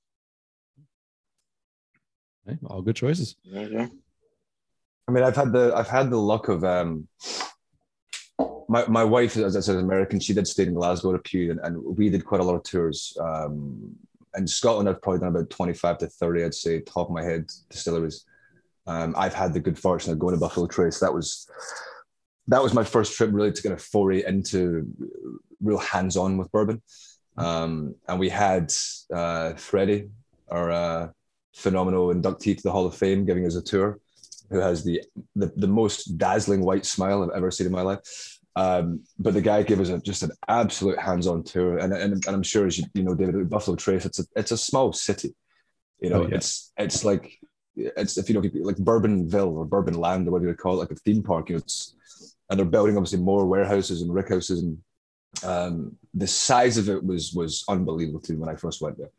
Okay, 2.48 2.58
all 2.66 2.82
good 2.82 2.96
choices. 2.96 3.36
Yeah, 3.44 3.68
yeah. 3.70 3.88
I 5.06 5.12
mean, 5.12 5.24
I've 5.24 5.36
had 5.36 5.52
the 5.52 5.72
I've 5.74 5.88
had 5.88 6.10
the 6.10 6.18
luck 6.18 6.48
of 6.48 6.64
um, 6.64 7.06
my 8.68 8.86
my 8.86 9.04
wife, 9.04 9.36
as 9.36 9.56
I 9.56 9.60
said, 9.60 9.76
is 9.76 9.82
American. 9.82 10.18
She 10.18 10.34
did 10.34 10.48
stay 10.48 10.64
in 10.64 10.74
Glasgow 10.74 11.14
a 11.14 11.18
period, 11.18 11.50
and, 11.50 11.60
and 11.60 11.96
we 11.96 12.10
did 12.10 12.24
quite 12.24 12.40
a 12.40 12.44
lot 12.44 12.56
of 12.56 12.64
tours. 12.64 13.16
Um, 13.20 13.94
in 14.36 14.46
Scotland, 14.46 14.88
I've 14.88 15.02
probably 15.02 15.20
done 15.20 15.28
about 15.28 15.50
twenty 15.50 15.74
five 15.74 15.98
to 15.98 16.06
thirty. 16.08 16.42
I'd 16.42 16.54
say 16.54 16.80
top 16.80 17.08
of 17.08 17.14
my 17.14 17.22
head 17.22 17.46
distilleries. 17.70 18.24
Um, 18.86 19.14
I've 19.16 19.34
had 19.34 19.54
the 19.54 19.60
good 19.60 19.78
fortune 19.78 20.12
of 20.12 20.18
going 20.18 20.34
to 20.34 20.40
Buffalo 20.40 20.66
Trace. 20.66 20.98
That 20.98 21.14
was 21.14 21.48
that 22.48 22.62
was 22.62 22.74
my 22.74 22.84
first 22.84 23.16
trip 23.16 23.30
really 23.32 23.52
to 23.52 23.62
kind 23.62 23.72
of 23.72 23.82
foray 23.82 24.24
into 24.24 24.86
real 25.60 25.78
hands 25.78 26.16
on 26.16 26.36
with 26.38 26.50
bourbon. 26.52 26.82
Um, 27.36 27.94
and 28.08 28.18
we 28.18 28.28
had 28.28 28.72
uh, 29.14 29.54
Freddie, 29.54 30.10
our 30.50 30.70
uh, 30.70 31.08
phenomenal 31.54 32.08
inductee 32.08 32.56
to 32.56 32.62
the 32.62 32.72
Hall 32.72 32.86
of 32.86 32.94
Fame, 32.94 33.24
giving 33.24 33.46
us 33.46 33.56
a 33.56 33.62
tour, 33.62 33.98
who 34.50 34.58
has 34.58 34.84
the, 34.84 35.02
the, 35.34 35.52
the 35.56 35.66
most 35.66 36.18
dazzling 36.18 36.62
white 36.62 36.84
smile 36.84 37.22
I've 37.22 37.36
ever 37.36 37.50
seen 37.50 37.66
in 37.66 37.72
my 37.72 37.82
life. 37.82 38.00
Um, 38.54 39.04
but 39.18 39.32
the 39.32 39.40
guy 39.40 39.62
gave 39.62 39.80
us 39.80 39.88
a, 39.88 39.98
just 39.98 40.22
an 40.22 40.32
absolute 40.46 40.98
hands-on 40.98 41.42
tour, 41.44 41.78
and, 41.78 41.92
and, 41.94 42.12
and 42.12 42.28
I'm 42.28 42.42
sure 42.42 42.66
as 42.66 42.76
you, 42.76 42.84
you 42.92 43.02
know, 43.02 43.14
David, 43.14 43.48
Buffalo 43.48 43.76
Trace, 43.76 44.04
it's 44.04 44.20
a 44.20 44.24
it's 44.36 44.50
a 44.50 44.58
small 44.58 44.92
city, 44.92 45.34
you 46.00 46.10
know, 46.10 46.24
oh, 46.24 46.28
yeah. 46.28 46.34
it's 46.36 46.70
it's 46.76 47.02
like 47.02 47.38
it's 47.76 48.18
if 48.18 48.28
you 48.28 48.34
know 48.34 48.40
like 48.62 48.76
Bourbonville 48.76 49.56
or 49.56 49.64
Bourbon 49.64 49.94
Land 49.94 50.28
or 50.28 50.32
whatever 50.32 50.50
you 50.50 50.56
call 50.56 50.74
it, 50.74 50.80
like 50.80 50.90
a 50.90 50.96
theme 50.96 51.22
park. 51.22 51.48
You 51.48 51.56
know, 51.56 51.58
it's 51.58 51.94
and 52.50 52.58
they're 52.58 52.66
building 52.66 52.96
obviously 52.96 53.18
more 53.18 53.46
warehouses 53.46 54.02
and 54.02 54.10
rickhouses, 54.10 54.60
and 54.60 54.78
um, 55.44 55.96
the 56.14 56.26
size 56.26 56.76
of 56.76 56.88
it 56.88 57.02
was 57.02 57.32
was 57.32 57.64
unbelievable 57.68 58.20
to 58.20 58.32
me 58.32 58.38
when 58.38 58.48
I 58.48 58.56
first 58.56 58.82
went 58.82 58.98
there. 58.98 59.10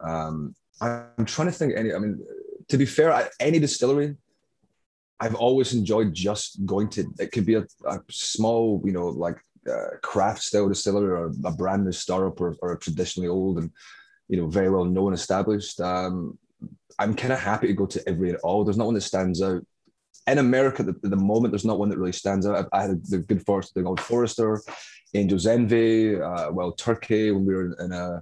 Um, 0.00 0.54
I'm 0.80 1.24
trying 1.24 1.48
to 1.48 1.52
think 1.52 1.74
any. 1.76 1.92
I 1.94 1.98
mean, 1.98 2.24
to 2.68 2.76
be 2.76 2.86
fair, 2.86 3.30
any 3.38 3.58
distillery, 3.58 4.16
I've 5.20 5.36
always 5.36 5.72
enjoyed 5.72 6.12
just 6.12 6.64
going 6.66 6.88
to. 6.90 7.12
It 7.18 7.32
could 7.32 7.46
be 7.46 7.54
a, 7.54 7.66
a 7.86 8.00
small, 8.10 8.82
you 8.84 8.92
know, 8.92 9.06
like 9.06 9.38
uh, 9.70 9.96
craft 10.02 10.42
style 10.42 10.68
distillery 10.68 11.10
or 11.10 11.32
a 11.44 11.52
brand 11.52 11.84
new 11.84 11.92
startup 11.92 12.40
or, 12.40 12.56
or 12.60 12.72
a 12.72 12.78
traditionally 12.78 13.28
old 13.28 13.58
and 13.58 13.70
you 14.28 14.36
know 14.36 14.46
very 14.46 14.70
well 14.70 14.84
known 14.84 15.12
established. 15.12 15.80
Um, 15.80 16.38
I'm 16.98 17.14
kind 17.14 17.32
of 17.32 17.40
happy 17.40 17.66
to 17.66 17.72
go 17.72 17.86
to 17.86 18.08
every 18.08 18.30
at 18.30 18.40
all. 18.40 18.64
There's 18.64 18.76
not 18.76 18.86
one 18.86 18.94
that 18.94 19.02
stands 19.02 19.42
out. 19.42 19.62
In 20.26 20.38
America, 20.38 20.82
at 20.82 21.02
the, 21.02 21.08
the 21.08 21.16
moment, 21.16 21.52
there's 21.52 21.64
not 21.64 21.78
one 21.78 21.90
that 21.90 21.98
really 21.98 22.12
stands 22.12 22.46
out. 22.46 22.68
I, 22.72 22.78
I 22.78 22.82
had 22.82 23.04
the 23.06 23.18
good 23.18 23.44
fortune 23.44 23.70
to 23.74 23.82
go 23.82 23.90
Old 23.90 24.00
Forester, 24.00 24.62
Angel's 25.12 25.46
Envy, 25.46 26.20
uh, 26.20 26.50
Wild 26.50 26.78
Turkey 26.78 27.30
when 27.30 27.44
we 27.44 27.54
were 27.54 27.66
in, 27.66 27.74
in 27.80 27.92
uh, 27.92 28.20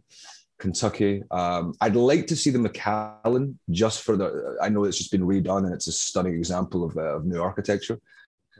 Kentucky. 0.58 1.22
Um, 1.30 1.74
I'd 1.80 1.96
like 1.96 2.26
to 2.28 2.36
see 2.36 2.50
the 2.50 2.58
Macallan 2.58 3.58
just 3.70 4.02
for 4.02 4.16
the. 4.16 4.56
I 4.60 4.68
know 4.68 4.84
it's 4.84 4.98
just 4.98 5.12
been 5.12 5.26
redone 5.26 5.64
and 5.64 5.74
it's 5.74 5.86
a 5.86 5.92
stunning 5.92 6.34
example 6.34 6.84
of, 6.84 6.96
uh, 6.96 7.16
of 7.16 7.24
new 7.24 7.40
architecture. 7.40 8.00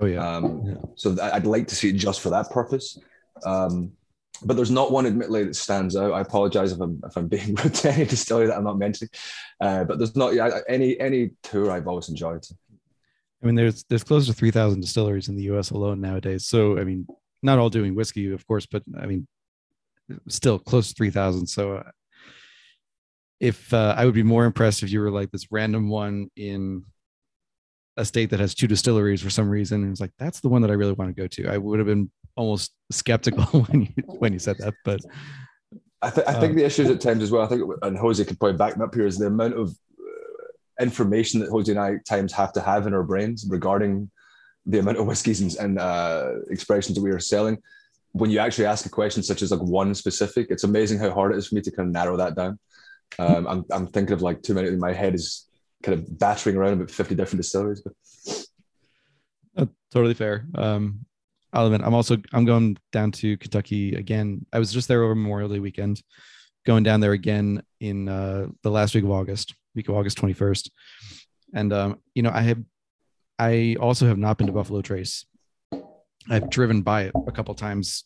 Oh 0.01 0.07
yeah. 0.07 0.37
Um, 0.37 0.63
yeah. 0.67 0.75
So 0.97 1.17
I'd 1.21 1.47
like 1.47 1.69
to 1.69 1.75
see 1.75 1.91
it 1.91 1.97
just 1.97 2.21
for 2.21 2.31
that 2.31 2.51
purpose. 2.51 2.99
Um, 3.45 3.93
but 4.45 4.57
there's 4.57 4.71
not 4.71 4.93
one, 4.93 5.07
admittedly, 5.07 5.45
that 5.45 5.57
stands 5.57 5.97
out. 5.97 6.13
I 6.13 6.21
apologize 6.21 6.73
if 6.73 6.81
I'm 6.81 7.01
if 7.05 7.17
I'm 7.17 7.29
being 7.29 7.55
rude 7.63 7.75
to 7.75 7.93
any 7.93 8.05
distillery 8.05 8.47
that 8.47 8.57
I'm 8.57 8.65
not 8.65 8.79
mentioning. 8.79 9.11
Uh, 9.61 9.85
but 9.85 9.99
there's 9.99 10.17
not 10.17 10.35
yeah, 10.35 10.61
any 10.69 10.99
any 11.01 11.31
tour 11.43 11.71
I've 11.71 11.89
always 11.89 12.09
enjoyed. 12.09 12.45
I 13.43 13.47
mean, 13.47 13.55
there's 13.55 13.85
there's 13.85 14.05
close 14.05 14.27
to 14.27 14.33
three 14.33 14.51
thousand 14.51 14.81
distilleries 14.81 15.29
in 15.29 15.37
the 15.37 15.45
U.S. 15.45 15.71
alone 15.71 16.01
nowadays. 16.01 16.47
So 16.47 16.79
I 16.79 16.85
mean, 16.85 17.07
not 17.43 17.59
all 17.59 17.71
doing 17.71 17.95
whiskey, 17.95 18.33
of 18.33 18.47
course, 18.47 18.67
but 18.67 18.83
I 19.01 19.07
mean, 19.07 19.27
still 20.29 20.59
close 20.59 20.89
to 20.89 20.95
3000 20.95 21.47
so 21.47 21.77
uh, 21.77 21.91
if 23.41 23.73
uh, 23.73 23.95
i 23.97 24.05
would 24.05 24.15
be 24.15 24.23
more 24.23 24.45
impressed 24.45 24.83
if 24.83 24.91
you 24.91 25.01
were 25.01 25.11
like 25.11 25.31
this 25.31 25.51
random 25.51 25.89
one 25.89 26.29
in 26.37 26.85
a 27.97 28.05
state 28.05 28.31
that 28.31 28.41
has 28.41 28.55
two 28.55 28.67
distilleries 28.67 29.23
for 29.23 29.31
some 29.31 29.49
reason 29.49 29.83
and 29.83 29.93
it's 29.93 30.01
like 30.01 30.13
that's 30.19 30.41
the 30.41 30.49
one 30.49 30.63
that 30.63 30.71
i 30.71 30.75
really 30.75 30.93
want 30.93 31.15
to 31.15 31.21
go 31.21 31.27
to 31.27 31.49
i 31.49 31.59
would 31.59 31.79
have 31.79 31.87
been 31.87 32.11
almost 32.37 32.73
skeptical 32.91 33.45
when 33.65 33.83
you 33.83 33.89
when 34.07 34.33
you 34.33 34.39
said 34.39 34.57
that 34.59 34.75
but 34.85 35.01
i, 36.03 36.11
th- 36.11 36.27
I 36.27 36.33
think 36.33 36.51
um, 36.51 36.57
the 36.57 36.65
issues 36.65 36.91
at 36.91 37.01
times 37.01 37.23
as 37.23 37.31
well 37.31 37.43
i 37.43 37.47
think 37.47 37.63
and 37.83 37.97
jose 37.99 38.25
could 38.25 38.39
probably 38.39 38.59
back 38.59 38.77
me 38.77 38.85
up 38.85 38.95
here 38.95 39.07
is 39.07 39.19
the 39.19 39.27
amount 39.27 39.55
of 39.55 39.71
uh, 39.71 40.83
information 40.83 41.41
that 41.41 41.51
jose 41.51 41.71
and 41.71 41.81
i 41.81 41.95
at 41.95 42.07
times 42.07 42.33
have 42.33 42.53
to 42.55 42.61
have 42.61 42.87
in 42.87 42.95
our 42.95 43.03
brains 43.03 43.47
regarding 43.49 44.11
the 44.65 44.79
amount 44.79 44.99
of 44.99 45.07
whiskies 45.07 45.41
and, 45.41 45.55
and 45.57 45.79
uh, 45.79 46.31
expressions 46.49 46.97
that 46.97 47.03
we 47.03 47.11
are 47.11 47.19
selling 47.19 47.59
when 48.13 48.31
you 48.31 48.39
actually 48.39 48.67
ask 48.67 48.87
a 48.87 48.91
question 48.91 49.23
such 49.23 49.43
as 49.43 49.51
like 49.51 49.61
one 49.61 49.95
specific, 49.95 50.49
it's 50.51 50.65
amazing 50.65 50.99
how 50.99 51.11
hard 51.11 51.33
it 51.33 51.39
is 51.39 51.49
for 51.49 51.55
me 51.55 51.63
to 51.63 51.71
kind 51.71 51.89
of 51.89 51.93
narrow 51.93 52.17
that 52.19 52.37
down. 52.37 52.59
Um, 53.19 53.47
I'm, 53.47 53.65
I'm 53.71 53.87
thinking 53.87 54.13
of 54.13 54.23
like 54.23 54.43
too 54.43 54.55
many 54.55 54.71
my 54.77 54.93
head 54.93 55.15
is 55.15 55.49
kind 55.83 55.99
of 55.99 56.19
battering 56.19 56.57
around 56.57 56.75
about 56.75 56.91
50 56.91 57.15
different 57.15 57.43
distilleries. 57.43 57.83
But 57.83 57.93
oh, 59.57 59.69
totally 59.91 60.15
fair. 60.15 60.47
Um, 60.55 61.05
I'll 61.53 61.67
admit, 61.67 61.83
I'm 61.85 61.95
also 61.95 62.17
I'm 62.33 62.45
going 62.45 62.79
down 62.93 63.13
to 63.13 63.37
Kentucky 63.37 63.95
again. 63.95 64.47
I 64.53 64.59
was 64.59 64.73
just 64.73 64.89
there 64.89 65.03
over 65.03 65.15
Memorial 65.15 65.49
Day 65.49 65.59
weekend, 65.59 66.03
going 66.65 66.83
down 66.83 67.01
there 67.01 67.13
again 67.13 67.63
in 67.81 68.09
uh, 68.09 68.47
the 68.63 68.71
last 68.71 68.95
week 68.95 69.05
of 69.05 69.11
August, 69.11 69.55
week 69.75 69.89
of 69.89 69.97
August 69.97 70.19
21st. 70.19 70.71
And 71.55 71.73
um, 71.73 72.01
you 72.15 72.23
know, 72.23 72.31
I 72.33 72.41
have 72.43 72.63
I 73.39 73.77
also 73.81 74.07
have 74.07 74.19
not 74.19 74.39
been 74.39 74.47
to 74.47 74.53
Buffalo 74.53 74.83
Trace 74.83 75.27
I've 76.31 76.51
driven 76.51 76.83
by 76.83 77.03
it 77.03 77.13
a 77.27 77.33
couple 77.33 77.55
times 77.55 78.05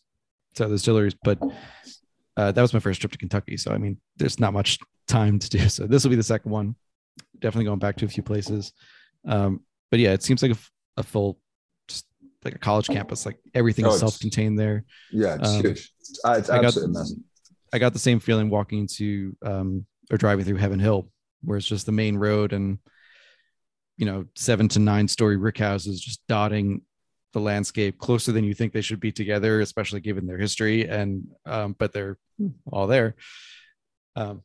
to 0.55 0.65
other 0.65 0.75
distilleries, 0.75 1.15
but 1.23 1.39
uh, 2.35 2.51
that 2.51 2.61
was 2.61 2.73
my 2.73 2.79
first 2.79 2.99
trip 3.01 3.11
to 3.11 3.17
Kentucky. 3.17 3.57
So 3.57 3.71
I 3.71 3.77
mean, 3.77 3.99
there's 4.17 4.39
not 4.39 4.53
much 4.53 4.79
time 5.07 5.39
to 5.39 5.49
do. 5.49 5.59
So 5.69 5.85
this 5.87 6.03
will 6.03 6.09
be 6.09 6.15
the 6.15 6.23
second 6.23 6.51
one. 6.51 6.75
Definitely 7.39 7.65
going 7.65 7.79
back 7.79 7.97
to 7.97 8.05
a 8.05 8.09
few 8.09 8.23
places. 8.23 8.73
Um, 9.27 9.61
but 9.91 9.99
yeah, 9.99 10.13
it 10.13 10.23
seems 10.23 10.41
like 10.41 10.51
a, 10.51 10.57
a, 10.97 11.03
full, 11.03 11.39
like 12.47 12.55
a 12.55 12.59
college 12.59 12.87
campus. 12.87 13.25
Like 13.25 13.37
everything 13.53 13.85
oh, 13.85 13.89
is 13.89 13.99
self-contained 13.99 14.57
there. 14.57 14.85
Yeah, 15.11 15.35
it's 15.35 15.49
um, 15.49 15.61
huge. 15.61 15.91
It's 15.99 16.25
I 16.25 16.61
got, 16.61 16.77
I 17.73 17.79
got 17.79 17.93
the 17.93 17.99
same 17.99 18.19
feeling 18.19 18.49
walking 18.49 18.87
to 18.95 19.35
um, 19.45 19.85
or 20.09 20.17
driving 20.17 20.45
through 20.45 20.57
Heaven 20.57 20.79
Hill, 20.79 21.09
where 21.43 21.57
it's 21.57 21.67
just 21.67 21.85
the 21.85 21.91
main 21.91 22.15
road 22.15 22.53
and 22.53 22.79
you 23.97 24.05
know 24.05 24.25
seven 24.35 24.67
to 24.69 24.79
nine 24.79 25.07
story 25.07 25.37
rick 25.37 25.57
houses 25.57 25.99
just 25.99 26.25
dotting 26.27 26.81
the 27.33 27.39
landscape 27.39 27.99
closer 27.99 28.31
than 28.31 28.45
you 28.45 28.53
think 28.53 28.71
they 28.71 28.81
should 28.81 28.99
be 28.99 29.11
together, 29.11 29.59
especially 29.59 29.99
given 29.99 30.25
their 30.25 30.37
history. 30.37 30.87
And 30.87 31.27
um, 31.45 31.75
but 31.77 31.91
they're 31.91 32.17
all 32.71 32.87
there. 32.87 33.15
Um, 34.15 34.43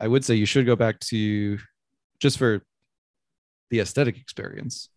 I 0.00 0.08
would 0.08 0.24
say 0.24 0.34
you 0.34 0.46
should 0.46 0.66
go 0.66 0.74
back 0.74 0.98
to 1.00 1.58
just 2.18 2.38
for 2.38 2.62
the 3.70 3.80
aesthetic 3.80 4.16
experience, 4.16 4.88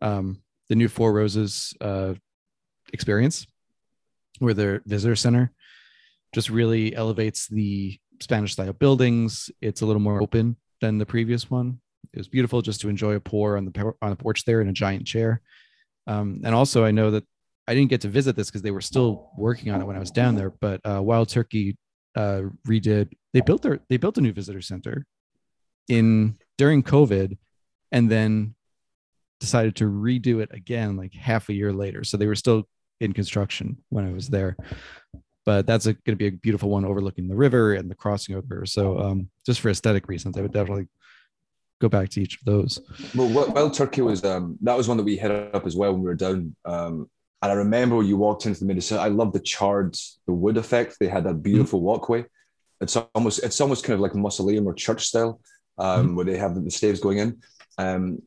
um, 0.00 0.40
the 0.68 0.76
new 0.76 0.88
Four 0.88 1.12
Roses 1.12 1.74
uh, 1.80 2.14
experience, 2.92 3.46
where 4.38 4.54
their 4.54 4.82
visitor 4.86 5.16
center 5.16 5.52
just 6.34 6.50
really 6.50 6.94
elevates 6.94 7.46
the 7.46 7.98
Spanish 8.20 8.52
style 8.52 8.72
buildings. 8.72 9.50
It's 9.60 9.80
a 9.80 9.86
little 9.86 10.02
more 10.02 10.22
open 10.22 10.56
than 10.80 10.98
the 10.98 11.06
previous 11.06 11.50
one. 11.50 11.80
It 12.12 12.18
was 12.18 12.28
beautiful 12.28 12.62
just 12.62 12.80
to 12.82 12.88
enjoy 12.88 13.14
a 13.14 13.20
pour 13.20 13.56
on 13.56 13.64
the 13.66 13.94
on 14.02 14.10
the 14.10 14.16
porch 14.16 14.44
there 14.44 14.60
in 14.60 14.68
a 14.68 14.72
giant 14.72 15.06
chair. 15.06 15.40
Um, 16.06 16.40
and 16.44 16.54
also, 16.54 16.84
I 16.84 16.90
know 16.90 17.10
that 17.10 17.24
I 17.66 17.74
didn't 17.74 17.90
get 17.90 18.00
to 18.02 18.08
visit 18.08 18.34
this 18.34 18.48
because 18.48 18.62
they 18.62 18.70
were 18.70 18.80
still 18.80 19.30
working 19.36 19.70
on 19.72 19.80
it 19.80 19.84
when 19.84 19.96
I 19.96 20.00
was 20.00 20.10
down 20.10 20.36
there. 20.36 20.50
But 20.50 20.80
uh, 20.84 21.02
Wild 21.02 21.28
Turkey 21.28 21.76
uh, 22.16 22.42
redid. 22.66 23.12
They 23.32 23.40
built 23.40 23.62
their 23.62 23.80
they 23.88 23.96
built 23.96 24.18
a 24.18 24.20
new 24.20 24.32
visitor 24.32 24.62
center 24.62 25.06
in 25.88 26.36
during 26.56 26.82
COVID, 26.82 27.36
and 27.92 28.10
then 28.10 28.54
decided 29.40 29.76
to 29.76 29.84
redo 29.84 30.40
it 30.40 30.50
again 30.52 30.96
like 30.96 31.14
half 31.14 31.48
a 31.48 31.54
year 31.54 31.72
later. 31.72 32.04
So 32.04 32.16
they 32.16 32.26
were 32.26 32.34
still 32.34 32.68
in 33.00 33.12
construction 33.12 33.78
when 33.88 34.06
I 34.06 34.12
was 34.12 34.28
there. 34.28 34.56
But 35.44 35.66
that's 35.66 35.86
going 35.86 35.96
to 36.06 36.16
be 36.16 36.26
a 36.26 36.32
beautiful 36.32 36.68
one 36.68 36.84
overlooking 36.84 37.28
the 37.28 37.36
river 37.36 37.72
and 37.72 37.90
the 37.90 37.94
crossing 37.94 38.34
over. 38.34 38.66
So 38.66 38.98
um, 38.98 39.30
just 39.46 39.60
for 39.60 39.70
aesthetic 39.70 40.08
reasons, 40.08 40.36
I 40.36 40.42
would 40.42 40.52
definitely 40.52 40.88
go 41.80 41.88
back 41.88 42.10
to 42.10 42.20
each 42.20 42.36
of 42.36 42.44
those. 42.44 42.80
Well, 43.14 43.28
Wild 43.28 43.72
Turkey 43.72 44.02
was 44.02 44.24
um, 44.24 44.58
that 44.62 44.76
was 44.76 44.88
one 44.88 44.96
that 44.98 45.04
we 45.04 45.16
hit 45.16 45.30
up 45.30 45.66
as 45.66 45.76
well 45.76 45.92
when 45.92 46.02
we 46.02 46.08
were 46.08 46.14
down. 46.14 46.54
Um, 46.64 47.08
and 47.40 47.52
I 47.52 47.54
remember 47.54 47.96
when 47.96 48.06
you 48.06 48.16
walked 48.16 48.46
into 48.46 48.58
the 48.58 48.66
Minnesota, 48.66 49.00
I 49.00 49.08
love 49.08 49.32
the 49.32 49.40
charred, 49.40 49.96
the 50.26 50.32
wood 50.32 50.56
effect. 50.56 50.96
They 50.98 51.06
had 51.06 51.24
that 51.24 51.34
mm-hmm. 51.34 51.42
beautiful 51.42 51.78
mm-hmm. 51.78 51.86
walkway. 51.86 52.24
It's 52.80 52.96
almost 53.14 53.42
it's 53.42 53.60
almost 53.60 53.84
kind 53.84 53.94
of 53.94 54.00
like 54.00 54.14
a 54.14 54.18
mausoleum 54.18 54.66
or 54.66 54.74
church 54.74 55.04
style, 55.04 55.40
um, 55.78 56.08
mm-hmm. 56.08 56.16
where 56.16 56.24
they 56.24 56.36
have 56.36 56.62
the 56.62 56.70
staves 56.70 57.00
going 57.00 57.18
in. 57.18 57.40
Um, 57.78 58.22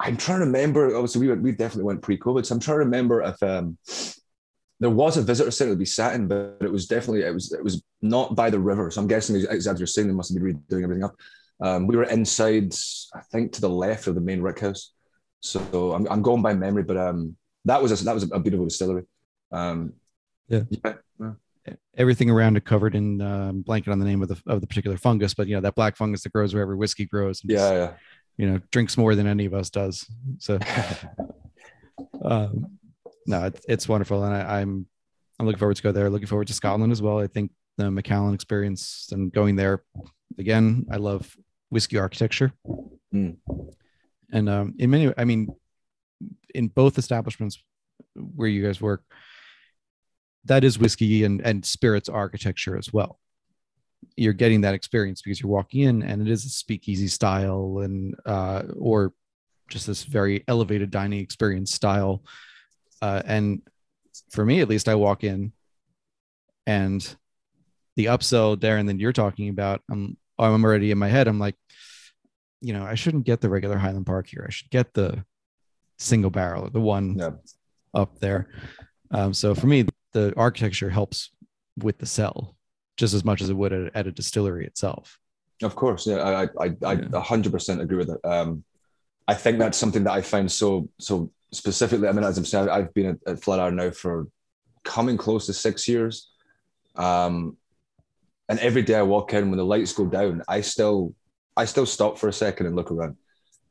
I'm 0.00 0.16
trying 0.16 0.40
to 0.40 0.46
remember. 0.46 0.94
Obviously, 0.96 1.20
we 1.20 1.28
went, 1.28 1.42
we 1.42 1.52
definitely 1.52 1.84
went 1.84 2.02
pre-COVID, 2.02 2.46
so 2.46 2.54
I'm 2.54 2.60
trying 2.60 2.76
to 2.76 2.84
remember 2.84 3.22
if 3.22 3.42
um, 3.42 3.76
there 4.80 4.90
was 4.90 5.16
a 5.16 5.22
visitor 5.22 5.50
center 5.50 5.72
to 5.72 5.76
be 5.76 5.84
sat 5.84 6.14
in, 6.14 6.26
but 6.26 6.56
it 6.60 6.72
was 6.72 6.86
definitely 6.86 7.22
it 7.22 7.34
was 7.34 7.52
it 7.52 7.62
was 7.62 7.82
not 8.00 8.34
by 8.34 8.48
the 8.48 8.58
river. 8.58 8.90
So 8.90 9.00
I'm 9.00 9.08
guessing, 9.08 9.36
as 9.36 9.66
you're 9.66 9.86
saying, 9.86 10.08
they 10.08 10.14
must 10.14 10.32
have 10.32 10.42
been 10.42 10.58
redoing 10.70 10.84
everything 10.84 11.04
up. 11.04 11.14
Um, 11.62 11.86
we 11.86 11.96
were 11.96 12.04
inside, 12.04 12.74
I 13.14 13.20
think, 13.30 13.52
to 13.52 13.60
the 13.60 13.68
left 13.68 14.06
of 14.06 14.14
the 14.14 14.20
main 14.22 14.40
rick 14.40 14.60
house. 14.60 14.92
So 15.40 15.92
I'm, 15.92 16.06
I'm 16.10 16.22
going 16.22 16.42
by 16.42 16.54
memory, 16.54 16.82
but 16.82 16.96
um, 16.96 17.36
that 17.66 17.82
was 17.82 18.00
a, 18.00 18.04
that 18.04 18.14
was 18.14 18.30
a 18.32 18.40
beautiful 18.40 18.66
distillery. 18.66 19.04
Um, 19.52 19.92
yeah. 20.48 20.62
yeah. 20.84 21.74
Everything 21.96 22.30
around 22.30 22.56
it 22.56 22.64
covered 22.64 22.94
in 22.94 23.20
um, 23.20 23.60
blanket 23.60 23.90
on 23.90 23.98
the 23.98 24.06
name 24.06 24.22
of 24.22 24.28
the 24.28 24.40
of 24.46 24.62
the 24.62 24.66
particular 24.66 24.96
fungus, 24.96 25.34
but 25.34 25.46
you 25.46 25.54
know 25.54 25.60
that 25.60 25.74
black 25.74 25.96
fungus 25.96 26.22
that 26.22 26.32
grows 26.32 26.54
wherever 26.54 26.74
whiskey 26.74 27.04
grows. 27.04 27.42
yeah, 27.44 27.72
yeah. 27.72 27.92
You 28.40 28.50
know 28.50 28.60
drinks 28.70 28.96
more 28.96 29.14
than 29.14 29.26
any 29.26 29.44
of 29.44 29.52
us 29.52 29.68
does. 29.68 30.06
So, 30.38 30.58
um, 32.24 32.78
no, 33.26 33.44
it's, 33.44 33.60
it's 33.68 33.88
wonderful, 33.88 34.24
and 34.24 34.34
I, 34.34 34.60
I'm 34.60 34.86
I'm 35.38 35.44
looking 35.44 35.58
forward 35.58 35.76
to 35.76 35.82
go 35.82 35.92
there. 35.92 36.08
Looking 36.08 36.26
forward 36.26 36.48
to 36.48 36.54
Scotland 36.54 36.90
as 36.90 37.02
well. 37.02 37.18
I 37.18 37.26
think 37.26 37.52
the 37.76 37.90
Macallan 37.90 38.32
experience 38.32 39.10
and 39.12 39.30
going 39.30 39.56
there 39.56 39.84
again. 40.38 40.86
I 40.90 40.96
love 40.96 41.36
whiskey 41.68 41.98
architecture, 41.98 42.54
mm. 43.14 43.36
and 44.32 44.48
um, 44.48 44.74
in 44.78 44.88
many, 44.88 45.12
I 45.18 45.24
mean, 45.26 45.48
in 46.54 46.68
both 46.68 46.96
establishments 46.96 47.62
where 48.14 48.48
you 48.48 48.64
guys 48.64 48.80
work, 48.80 49.02
that 50.46 50.64
is 50.64 50.78
whiskey 50.78 51.24
and 51.24 51.42
and 51.42 51.62
spirits 51.66 52.08
architecture 52.08 52.78
as 52.78 52.90
well. 52.90 53.20
You're 54.16 54.32
getting 54.32 54.62
that 54.62 54.74
experience 54.74 55.22
because 55.22 55.40
you're 55.40 55.50
walking 55.50 55.82
in, 55.82 56.02
and 56.02 56.22
it 56.22 56.30
is 56.30 56.44
a 56.44 56.48
speakeasy 56.48 57.08
style, 57.08 57.80
and 57.80 58.14
uh, 58.26 58.62
or 58.76 59.12
just 59.68 59.86
this 59.86 60.04
very 60.04 60.44
elevated 60.48 60.90
dining 60.90 61.20
experience 61.20 61.72
style. 61.72 62.22
Uh, 63.00 63.22
and 63.24 63.62
for 64.30 64.44
me, 64.44 64.60
at 64.60 64.68
least, 64.68 64.88
I 64.88 64.94
walk 64.94 65.24
in, 65.24 65.52
and 66.66 67.02
the 67.96 68.06
upsell, 68.06 68.56
Darron, 68.56 68.86
that 68.86 68.98
you're 68.98 69.12
talking 69.12 69.48
about, 69.48 69.82
I'm 69.90 70.16
I'm 70.38 70.64
already 70.64 70.90
in 70.90 70.98
my 70.98 71.08
head. 71.08 71.28
I'm 71.28 71.38
like, 71.38 71.56
you 72.60 72.72
know, 72.72 72.84
I 72.84 72.94
shouldn't 72.94 73.24
get 73.24 73.40
the 73.40 73.50
regular 73.50 73.76
Highland 73.76 74.06
Park 74.06 74.26
here. 74.28 74.44
I 74.46 74.50
should 74.50 74.70
get 74.70 74.94
the 74.94 75.24
single 75.98 76.30
barrel, 76.30 76.68
the 76.70 76.80
one 76.80 77.16
yeah. 77.18 77.30
up 77.94 78.18
there. 78.20 78.48
Um, 79.10 79.34
so 79.34 79.54
for 79.54 79.66
me, 79.66 79.86
the 80.12 80.32
architecture 80.36 80.90
helps 80.90 81.30
with 81.76 81.98
the 81.98 82.06
sell 82.06 82.56
just 83.00 83.14
as 83.14 83.24
much 83.24 83.40
as 83.40 83.48
it 83.48 83.56
would 83.56 83.72
at, 83.72 83.96
at 83.96 84.06
a 84.06 84.12
distillery 84.12 84.66
itself. 84.66 85.18
Of 85.62 85.74
course, 85.74 86.06
yeah, 86.06 86.18
I 86.22 86.42
I 86.64 86.76
I 86.84 86.92
a 87.12 87.20
hundred 87.20 87.52
percent 87.52 87.80
agree 87.80 87.96
with 87.96 88.10
it. 88.10 88.20
Um, 88.24 88.62
I 89.26 89.34
think 89.34 89.58
that's 89.58 89.78
something 89.78 90.04
that 90.04 90.12
I 90.12 90.20
find 90.20 90.52
so 90.52 90.88
so 90.98 91.32
specifically. 91.52 92.08
I 92.08 92.12
mean, 92.12 92.24
as 92.24 92.38
I'm 92.38 92.44
saying, 92.44 92.68
I've 92.68 92.92
been 92.94 93.06
at, 93.06 93.18
at 93.26 93.42
Flatiron 93.42 93.76
now 93.76 93.90
for 93.90 94.28
coming 94.84 95.16
close 95.16 95.46
to 95.46 95.52
six 95.52 95.88
years. 95.88 96.30
Um, 96.96 97.56
and 98.48 98.58
every 98.58 98.82
day 98.82 98.96
I 98.96 99.02
walk 99.02 99.32
in 99.32 99.48
when 99.48 99.58
the 99.58 99.64
lights 99.64 99.92
go 99.92 100.06
down, 100.06 100.42
I 100.46 100.60
still 100.60 101.14
I 101.56 101.64
still 101.64 101.86
stop 101.86 102.18
for 102.18 102.28
a 102.28 102.32
second 102.32 102.66
and 102.66 102.76
look 102.76 102.90
around. 102.90 103.16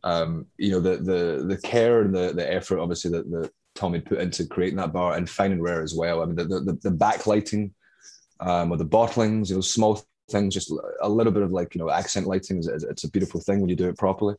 Um, 0.03 0.47
you 0.57 0.71
know, 0.71 0.80
the 0.80 0.97
the 0.97 1.45
the 1.47 1.57
care 1.61 2.01
and 2.01 2.15
the 2.15 2.34
the 2.34 2.51
effort 2.51 2.80
obviously 2.80 3.11
that, 3.11 3.30
that 3.32 3.51
Tommy 3.75 3.99
put 3.99 4.19
into 4.19 4.45
creating 4.45 4.77
that 4.77 4.93
bar 4.93 5.15
and 5.15 5.30
fine 5.30 5.51
and 5.51 5.63
rare 5.63 5.84
as 5.84 5.93
well. 5.93 6.21
I 6.21 6.25
mean, 6.25 6.36
the 6.36 6.45
the, 6.45 6.77
the 6.89 6.97
backlighting 7.05 7.71
um, 8.40 8.72
or 8.72 8.78
the 8.78 8.86
bottlings, 8.86 9.50
you 9.50 9.56
know, 9.56 9.62
small 9.62 10.02
things, 10.30 10.54
just 10.54 10.74
a 11.02 11.10
little 11.10 11.34
bit 11.34 11.44
of 11.44 11.52
like 11.52 11.76
you 11.76 11.80
know 11.80 11.90
accent 11.90 12.28
lighting. 12.28 12.60
Is, 12.60 12.68
it's 12.68 13.04
a 13.04 13.12
beautiful 13.12 13.42
thing 13.42 13.60
when 13.60 13.70
you 13.70 13.76
do 13.76 13.90
it 13.90 13.98
properly. 13.98 14.36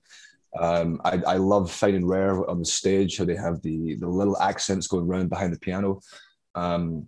Um, 0.58 1.00
I, 1.04 1.22
I 1.26 1.36
love 1.36 1.70
fine 1.70 1.94
and 1.94 2.08
rare 2.08 2.48
on 2.48 2.58
the 2.58 2.64
stage 2.64 3.18
how 3.18 3.24
they 3.24 3.36
have 3.36 3.62
the 3.62 3.96
the 3.96 4.08
little 4.08 4.38
accents 4.38 4.86
going 4.86 5.06
around 5.06 5.28
behind 5.28 5.52
the 5.52 5.58
piano. 5.58 6.00
Um, 6.54 7.06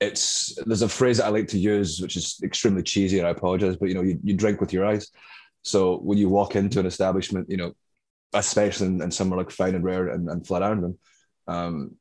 it's 0.00 0.58
there's 0.66 0.82
a 0.82 0.88
phrase 0.88 1.18
that 1.18 1.26
I 1.26 1.30
like 1.30 1.48
to 1.48 1.58
use, 1.58 2.00
which 2.00 2.16
is 2.16 2.40
extremely 2.42 2.82
cheesy, 2.82 3.18
and 3.18 3.28
I 3.28 3.30
apologize, 3.30 3.76
but 3.76 3.88
you 3.88 3.94
know, 3.94 4.02
you, 4.02 4.18
you 4.22 4.34
drink 4.34 4.60
with 4.60 4.72
your 4.72 4.84
eyes. 4.84 5.10
So 5.62 5.98
when 5.98 6.18
you 6.18 6.28
walk 6.28 6.56
into 6.56 6.80
an 6.80 6.86
establishment, 6.86 7.48
you 7.48 7.56
know, 7.56 7.72
especially 8.34 8.88
in, 8.88 9.00
in 9.00 9.10
somewhere 9.12 9.38
like 9.38 9.50
Fine 9.50 9.76
and 9.76 9.84
Rare 9.84 10.08
and, 10.08 10.28
and 10.28 10.44
Flatiron, 10.44 10.98
um, 11.46 11.92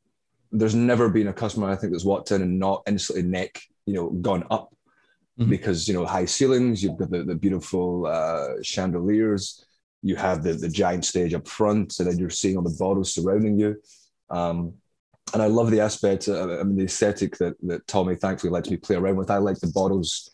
there's 0.52 0.74
never 0.74 1.10
been 1.10 1.28
a 1.28 1.34
customer 1.34 1.70
I 1.70 1.76
think 1.76 1.94
that's 1.94 2.04
walked 2.04 2.32
in 2.32 2.42
and 2.42 2.58
not 2.58 2.84
instantly 2.88 3.24
neck, 3.24 3.62
you 3.86 3.94
know, 3.94 4.10
gone 4.10 4.46
up 4.52 4.74
mm-hmm. 5.40 5.50
because 5.50 5.88
you 5.88 5.94
know 5.94 6.06
high 6.06 6.26
ceilings, 6.26 6.84
you've 6.84 6.98
got 6.98 7.10
the, 7.10 7.24
the 7.24 7.36
beautiful 7.36 8.06
uh, 8.06 8.62
chandeliers, 8.62 9.66
you 10.02 10.16
have 10.16 10.44
the 10.44 10.54
the 10.54 10.70
giant 10.70 11.06
stage 11.06 11.34
up 11.34 11.48
front, 11.48 12.00
and 12.00 12.10
then 12.10 12.18
you're 12.18 12.30
seeing 12.30 12.58
all 12.58 12.64
the 12.64 12.78
bottles 12.80 13.14
surrounding 13.14 13.60
you. 13.60 13.76
Um, 14.30 14.74
and 15.34 15.42
I 15.42 15.48
love 15.48 15.72
the 15.72 15.80
aspect, 15.80 16.28
uh, 16.28 16.60
I 16.60 16.64
mean, 16.64 16.76
the 16.76 16.86
aesthetic 16.86 17.38
that, 17.38 17.56
that 17.64 17.88
Tommy 17.88 18.16
thankfully 18.16 18.52
lets 18.52 18.70
me 18.70 18.78
play 18.78 18.96
around 18.96 19.16
with. 19.16 19.32
I 19.32 19.38
like 19.38 19.60
the 19.60 19.72
bottles, 19.74 20.32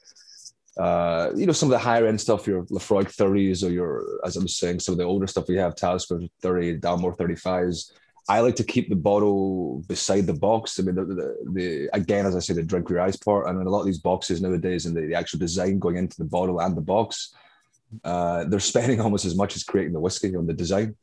uh, 0.80 1.30
you 1.36 1.46
know, 1.46 1.54
some 1.54 1.68
of 1.68 1.72
the 1.72 1.80
higher 1.80 2.08
end 2.08 2.20
stuff, 2.20 2.48
your 2.48 2.64
Laphroaig 2.66 3.16
30s 3.16 3.64
or 3.64 3.70
your, 3.70 4.04
as 4.26 4.38
I 4.38 4.42
was 4.42 4.58
saying, 4.58 4.80
some 4.80 4.94
of 4.94 4.98
the 4.98 5.04
older 5.04 5.28
stuff 5.28 5.48
we 5.48 5.58
have, 5.58 5.76
Talisker 5.76 6.22
30, 6.42 6.80
Dalmore 6.80 7.16
35s. 7.16 7.92
I 8.30 8.42
like 8.42 8.56
to 8.58 8.64
keep 8.64 8.90
the 8.90 8.96
bottle 8.96 9.84
beside 9.88 10.28
the 10.28 10.34
box. 10.34 10.80
I 10.80 10.84
mean, 10.84 10.96
the, 10.96 11.06
the, 11.06 11.38
the 11.54 11.90
again, 11.94 12.26
as 12.26 12.36
I 12.36 12.40
say, 12.40 12.54
the 12.54 12.64
drink 12.64 12.90
your 12.90 13.00
eyes 13.00 13.16
part. 13.16 13.48
I 13.48 13.54
mean, 13.54 13.68
a 13.68 13.70
lot 13.70 13.82
of 13.82 13.86
these 13.86 14.00
boxes 14.00 14.42
nowadays 14.42 14.86
and 14.86 14.96
the, 14.96 15.02
the 15.02 15.16
actual 15.16 15.40
design 15.40 15.80
going 15.80 15.98
into 15.98 16.18
the 16.18 16.26
bottle 16.26 16.60
and 16.60 16.76
the 16.76 16.82
box, 16.82 17.34
uh, 18.04 18.44
they're 18.46 18.60
spending 18.60 19.00
almost 19.06 19.26
as 19.26 19.36
much 19.36 19.56
as 19.56 19.64
creating 19.64 19.94
the 19.94 20.00
whiskey 20.00 20.36
on 20.36 20.46
the 20.46 20.54
design 20.54 20.96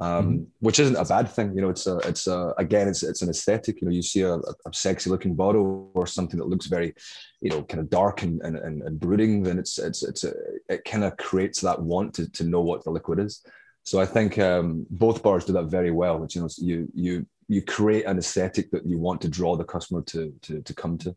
um, 0.00 0.24
mm-hmm. 0.24 0.44
which 0.60 0.78
isn't 0.80 0.96
a 0.96 1.04
bad 1.04 1.28
thing. 1.30 1.54
You 1.54 1.62
know, 1.62 1.68
it's 1.68 1.86
a, 1.86 1.98
it's 1.98 2.26
a, 2.26 2.54
again, 2.56 2.88
it's, 2.88 3.02
it's 3.02 3.22
an 3.22 3.28
aesthetic. 3.28 3.80
You 3.80 3.88
know, 3.88 3.92
you 3.92 4.02
see 4.02 4.22
a, 4.22 4.34
a, 4.34 4.72
sexy 4.72 5.10
looking 5.10 5.34
bottle 5.34 5.90
or 5.94 6.06
something 6.06 6.38
that 6.38 6.48
looks 6.48 6.66
very, 6.66 6.94
you 7.40 7.50
know, 7.50 7.62
kind 7.64 7.80
of 7.80 7.90
dark 7.90 8.22
and, 8.22 8.40
and, 8.40 8.56
and, 8.56 8.82
and 8.82 8.98
brooding, 8.98 9.42
then 9.42 9.58
it's, 9.58 9.78
it's, 9.78 10.02
it's 10.02 10.24
a, 10.24 10.32
it 10.70 10.84
kind 10.84 11.04
of 11.04 11.16
creates 11.18 11.60
that 11.60 11.80
want 11.80 12.14
to, 12.14 12.28
to 12.30 12.44
know 12.44 12.62
what 12.62 12.82
the 12.82 12.90
liquid 12.90 13.18
is. 13.18 13.44
So 13.90 13.98
I 13.98 14.06
think 14.06 14.38
um, 14.38 14.86
both 14.88 15.20
bars 15.20 15.44
do 15.44 15.52
that 15.54 15.64
very 15.64 15.90
well, 15.90 16.16
which, 16.16 16.36
you 16.36 16.42
know, 16.42 16.48
you, 16.58 16.88
you, 16.94 17.26
you 17.48 17.60
create 17.60 18.04
an 18.04 18.18
aesthetic 18.18 18.70
that 18.70 18.86
you 18.86 18.98
want 18.98 19.20
to 19.22 19.28
draw 19.28 19.56
the 19.56 19.64
customer 19.64 20.00
to, 20.02 20.32
to, 20.42 20.62
to 20.62 20.74
come 20.74 20.96
to. 20.98 21.16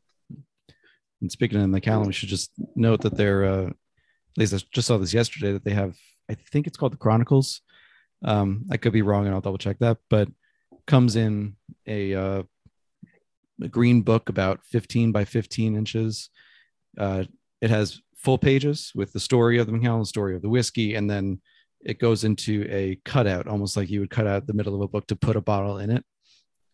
And 1.21 1.32
speaking 1.32 1.57
of 1.57 1.61
the 1.61 1.67
Macallan, 1.67 2.07
we 2.07 2.13
should 2.13 2.30
just 2.30 2.49
note 2.76 3.01
that 3.01 3.15
they're, 3.15 3.45
uh, 3.45 3.67
at 3.67 4.38
least 4.38 4.55
I 4.55 4.59
just 4.71 4.88
saw 4.88 4.97
this 4.97 5.13
yesterday, 5.13 5.51
that 5.51 5.63
they 5.63 5.76
have, 5.76 5.95
I 6.28 6.34
think 6.34 6.65
it's 6.65 6.76
called 6.76 6.93
the 6.93 6.97
Chronicles, 6.97 7.61
um, 8.26 8.65
I 8.71 8.78
could 8.78 8.91
be 8.91 9.03
wrong, 9.03 9.28
and 9.28 9.36
I'll 9.36 9.41
double 9.41 9.59
check 9.59 9.78
that. 9.78 9.99
But 10.09 10.30
comes 10.88 11.15
in 11.15 11.55
a, 11.86 12.15
uh, 12.15 12.43
a 13.61 13.67
green 13.67 14.01
book 14.01 14.30
about 14.30 14.61
15 14.65 15.11
by 15.11 15.26
15 15.26 15.76
inches. 15.76 16.32
Uh, 16.97 17.26
it 17.61 17.69
has 17.69 18.01
full 18.17 18.39
pages 18.39 18.91
with 18.95 19.13
the 19.13 19.19
story 19.19 19.59
of 19.59 19.67
the 19.67 19.74
Macallan, 19.74 20.05
story 20.05 20.36
of 20.36 20.41
the 20.41 20.49
whiskey, 20.49 20.95
and 20.95 21.07
then 21.07 21.39
it 21.86 21.99
goes 21.99 22.23
into 22.23 22.65
a 22.69 22.97
cutout, 23.05 23.47
almost 23.47 23.77
like 23.77 23.89
you 23.89 23.99
would 23.99 24.09
cut 24.09 24.27
out 24.27 24.47
the 24.47 24.53
middle 24.53 24.75
of 24.75 24.81
a 24.81 24.88
book 24.88 25.07
to 25.07 25.15
put 25.15 25.36
a 25.36 25.41
bottle 25.41 25.79
in 25.79 25.89
it. 25.89 26.03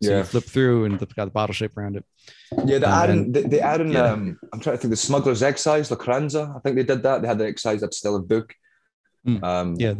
So 0.02 0.10
yeah. 0.10 0.18
you 0.18 0.24
flip 0.24 0.44
through 0.44 0.86
and 0.86 0.98
got 0.98 1.26
the 1.26 1.30
bottle 1.30 1.52
shape 1.52 1.76
around 1.76 1.96
it. 1.96 2.04
Yeah, 2.64 2.78
they 2.78 2.86
add 2.86 3.10
in, 3.10 3.32
they, 3.32 3.42
they 3.42 3.60
add 3.60 3.82
in 3.82 3.92
yeah. 3.92 4.12
um, 4.12 4.38
I'm 4.52 4.60
trying 4.60 4.76
to 4.76 4.80
think 4.80 4.90
the 4.90 4.96
Smuggler's 4.96 5.42
Excise, 5.42 5.90
the 5.90 5.96
Cranza, 5.96 6.54
I 6.56 6.60
think 6.60 6.76
they 6.76 6.84
did 6.84 7.02
that. 7.02 7.20
They 7.20 7.28
had 7.28 7.38
the 7.38 7.46
excise 7.46 7.82
that's 7.82 7.98
still 7.98 8.16
a 8.16 8.22
book. 8.22 8.54
Mm. 9.26 9.42
Um, 9.42 9.76
yeah. 9.78 9.94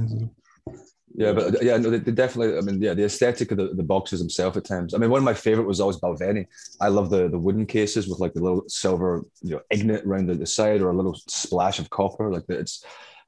Yeah, 1.14 1.32
but 1.32 1.62
yeah, 1.62 1.76
no, 1.76 1.90
they, 1.90 1.98
they, 1.98 2.12
definitely. 2.12 2.56
I 2.56 2.61
mean, 2.61 2.80
yeah, 2.80 2.94
the 2.94 3.04
aesthetic 3.04 3.50
of 3.50 3.58
the, 3.58 3.74
the 3.74 3.82
boxes 3.82 4.20
themselves 4.20 4.56
at 4.56 4.64
times. 4.64 4.94
I 4.94 4.98
mean, 4.98 5.11
one 5.11 5.18
of 5.18 5.24
my 5.24 5.34
favorite 5.34 5.66
was 5.66 5.80
always 5.80 5.96
Balvenie. 5.96 6.46
I 6.80 6.86
love 6.86 7.11
the 7.11 7.28
the 7.28 7.38
wooden 7.38 7.66
cases 7.66 8.06
with 8.06 8.20
like 8.20 8.32
the 8.32 8.40
little 8.40 8.62
silver, 8.68 9.24
you 9.42 9.50
know, 9.50 9.61
ignet 9.72 10.06
around 10.06 10.28
the, 10.28 10.34
the 10.34 10.46
side 10.46 10.80
or 10.80 10.90
a 10.90 10.96
little 10.96 11.16
splash 11.26 11.80
of 11.80 11.90
copper. 11.90 12.32
Like 12.32 12.44
it's 12.48 12.84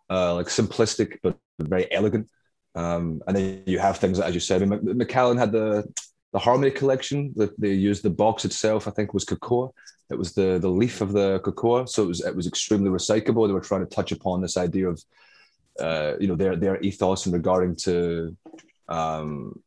uh, 0.08 0.34
like 0.34 0.46
simplistic 0.46 1.18
but 1.24 1.36
very 1.68 1.90
elegant. 1.92 2.28
Um, 2.74 3.22
and 3.26 3.36
then 3.36 3.62
you 3.66 3.78
have 3.78 3.98
things 3.98 4.18
that, 4.18 4.26
as 4.26 4.34
you 4.34 4.40
said. 4.40 4.62
I 4.62 4.66
mean, 4.66 4.80
Macallan 4.96 5.38
had 5.38 5.52
the 5.52 5.84
the 6.32 6.38
Harmony 6.38 6.70
collection 6.70 7.32
that 7.36 7.58
they 7.60 7.72
used. 7.72 8.02
The 8.02 8.10
box 8.10 8.44
itself, 8.44 8.88
I 8.88 8.90
think, 8.90 9.12
was 9.12 9.24
cocoa. 9.24 9.74
It 10.10 10.18
was 10.18 10.32
the 10.32 10.58
the 10.58 10.68
leaf 10.68 11.00
of 11.00 11.12
the 11.12 11.40
cocoa, 11.40 11.84
so 11.84 12.02
it 12.02 12.06
was 12.06 12.20
it 12.24 12.34
was 12.34 12.46
extremely 12.46 12.90
recyclable. 12.90 13.46
They 13.46 13.52
were 13.52 13.60
trying 13.60 13.86
to 13.86 13.94
touch 13.94 14.12
upon 14.12 14.40
this 14.40 14.56
idea 14.56 14.88
of 14.88 15.02
uh, 15.78 16.14
you 16.18 16.28
know 16.28 16.36
their 16.36 16.56
their 16.56 16.80
ethos 16.80 17.26
in 17.26 17.32
regarding 17.32 17.76
to 17.76 18.36
um, 18.88 19.60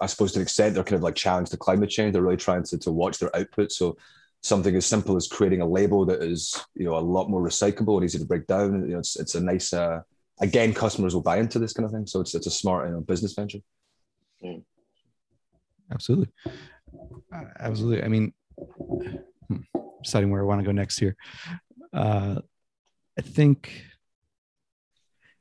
I 0.00 0.06
suppose 0.06 0.32
to 0.32 0.40
an 0.40 0.42
extent 0.42 0.74
they're 0.74 0.84
kind 0.84 0.96
of 0.96 1.02
like 1.02 1.14
challenged 1.14 1.52
to 1.52 1.56
climate 1.56 1.90
change. 1.90 2.12
They're 2.12 2.22
really 2.22 2.36
trying 2.36 2.64
to, 2.64 2.78
to 2.78 2.90
watch 2.90 3.18
their 3.18 3.34
output. 3.36 3.70
So 3.70 3.96
something 4.42 4.74
as 4.74 4.84
simple 4.84 5.16
as 5.16 5.28
creating 5.28 5.60
a 5.60 5.66
label 5.66 6.04
that 6.06 6.20
is 6.20 6.64
you 6.74 6.84
know 6.84 6.96
a 6.96 6.98
lot 6.98 7.30
more 7.30 7.40
recyclable 7.40 7.96
and 7.96 8.04
easy 8.04 8.18
to 8.18 8.24
break 8.24 8.48
down. 8.48 8.82
You 8.82 8.94
know, 8.94 8.98
it's 8.98 9.16
it's 9.16 9.36
a 9.36 9.40
nice 9.40 9.72
uh, 9.72 10.02
again 10.40 10.74
customers 10.74 11.14
will 11.14 11.22
buy 11.22 11.38
into 11.38 11.58
this 11.58 11.72
kind 11.72 11.86
of 11.86 11.92
thing. 11.92 12.06
So 12.06 12.20
it's 12.20 12.34
it's 12.34 12.46
a 12.46 12.50
smart 12.50 12.88
you 12.88 12.94
know, 12.94 13.00
business 13.00 13.34
venture. 13.34 13.58
Mm. 14.44 14.62
Absolutely, 15.92 16.28
uh, 17.34 17.44
absolutely. 17.60 18.02
I 18.02 18.08
mean, 18.08 18.32
hmm, 18.56 19.56
deciding 20.02 20.30
where 20.30 20.40
I 20.40 20.44
want 20.44 20.60
to 20.60 20.64
go 20.64 20.72
next 20.72 20.98
here. 20.98 21.16
Uh, 21.92 22.40
I 23.18 23.22
think 23.22 23.84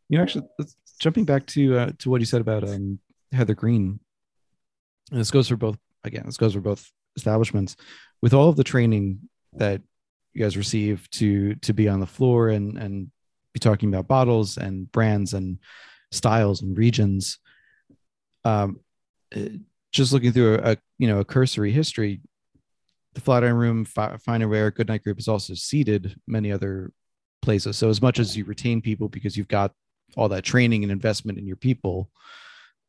you 0.10 0.18
know, 0.18 0.24
actually, 0.24 0.46
jumping 1.00 1.24
back 1.24 1.46
to 1.48 1.78
uh, 1.78 1.92
to 2.00 2.10
what 2.10 2.20
you 2.20 2.26
said 2.26 2.42
about 2.42 2.68
um, 2.68 3.00
Heather 3.32 3.56
Greene, 3.56 4.00
and 5.10 5.20
this 5.20 5.32
goes 5.32 5.48
for 5.48 5.56
both. 5.56 5.78
Again, 6.04 6.24
this 6.26 6.38
goes 6.38 6.54
for 6.54 6.62
both 6.62 6.92
establishments. 7.16 7.76
With 8.22 8.34
all 8.34 8.50
of 8.50 8.56
the 8.56 8.64
training 8.64 9.20
that 9.54 9.82
you 10.34 10.44
guys 10.44 10.58
receive 10.58 11.10
to 11.12 11.56
to 11.56 11.74
be 11.74 11.88
on 11.88 12.02
the 12.02 12.06
floor 12.06 12.50
and 12.50 12.78
and 12.78 13.12
be 13.54 13.60
talking 13.60 13.90
about 13.90 14.08
bottles 14.08 14.58
and 14.58 14.92
brands 14.92 15.34
and 15.34 15.60
styles 16.12 16.62
and 16.62 16.78
regions, 16.78 17.40
um, 18.44 18.80
just 19.92 20.14
looking 20.14 20.32
through 20.32 20.56
a, 20.56 20.72
a 20.72 20.78
you 20.98 21.08
know 21.08 21.20
a 21.20 21.26
cursory 21.26 21.72
history, 21.72 22.22
the 23.14 23.22
Flatiron 23.22 23.56
Room, 23.56 23.86
Fine 23.86 24.20
and 24.28 24.50
Rare, 24.50 24.72
Goodnight 24.72 25.04
Group 25.04 25.20
is 25.20 25.28
also 25.28 25.54
seeded 25.54 26.16
many 26.28 26.52
other 26.52 26.92
places. 27.42 27.78
So 27.78 27.90
as 27.90 28.02
much 28.02 28.20
as 28.20 28.38
you 28.38 28.46
retain 28.46 28.82
people 28.82 29.10
because 29.10 29.36
you've 29.36 29.48
got 29.48 29.74
all 30.16 30.30
that 30.30 30.44
training 30.44 30.84
and 30.84 30.92
investment 30.92 31.38
in 31.38 31.48
your 31.48 31.56
people 31.56 32.10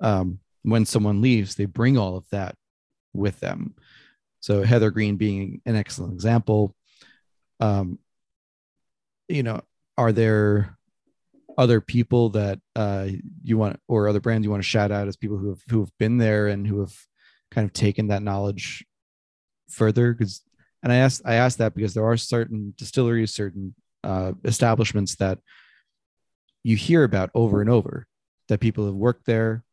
um, 0.01 0.39
when 0.63 0.85
someone 0.85 1.21
leaves 1.21 1.55
they 1.55 1.65
bring 1.65 1.97
all 1.97 2.17
of 2.17 2.29
that 2.31 2.55
with 3.13 3.39
them 3.41 3.75
so 4.41 4.63
heather 4.63 4.91
greene 4.91 5.17
being 5.17 5.61
an 5.67 5.77
excellent 5.77 6.13
example 6.13 6.75
um, 7.61 7.99
you 9.29 9.43
know 9.43 9.61
are 9.99 10.12
there 10.12 10.78
other 11.59 11.80
people 11.80 12.30
that 12.30 12.59
uh, 12.76 13.09
you 13.43 13.59
want 13.59 13.78
or 13.88 14.09
other 14.09 14.20
brands 14.20 14.45
you 14.45 14.51
want 14.51 14.62
to 14.62 14.68
shout 14.68 14.90
out 14.90 15.09
as 15.09 15.16
people 15.16 15.36
who 15.36 15.51
have 15.51 15.61
who 15.68 15.80
have 15.80 15.90
been 15.99 16.18
there 16.18 16.49
and 16.49 16.66
who 16.66 16.80
have 16.80 16.95
kind 17.51 17.64
of 17.64 17.72
taken 17.72 18.09
that 18.09 18.22
knowledge 18.22 18.84
further? 19.68 20.12
Because 20.12 20.43
and 20.82 20.93
i 20.93 20.97
asked 20.97 21.22
i 21.24 21.34
asked 21.34 21.59
that 21.59 21.74
because 21.74 21.95
there 21.95 22.05
are 22.05 22.16
certain 22.16 22.74
distilleries 22.76 23.32
certain 23.32 23.74
uh, 24.05 24.32
establishments 24.45 25.14
that 25.16 25.38
you 26.64 26.76
hear 26.76 27.05
about 27.05 27.30
over 27.34 27.61
and 27.61 27.70
over 27.70 28.07
that 28.49 28.61
people 28.61 28.86
have 28.86 28.95
worked 28.95 29.26
there. 29.26 29.64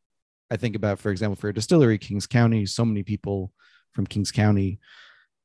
I 0.51 0.57
think 0.57 0.76
about 0.76 0.99
for 0.99 1.11
example 1.11 1.36
for 1.36 1.49
a 1.49 1.53
distillery 1.53 1.97
kings 1.97 2.26
county 2.26 2.65
so 2.65 2.86
many 2.86 3.03
people 3.03 3.51
from 3.91 4.07
kings 4.07 4.32
county 4.32 4.80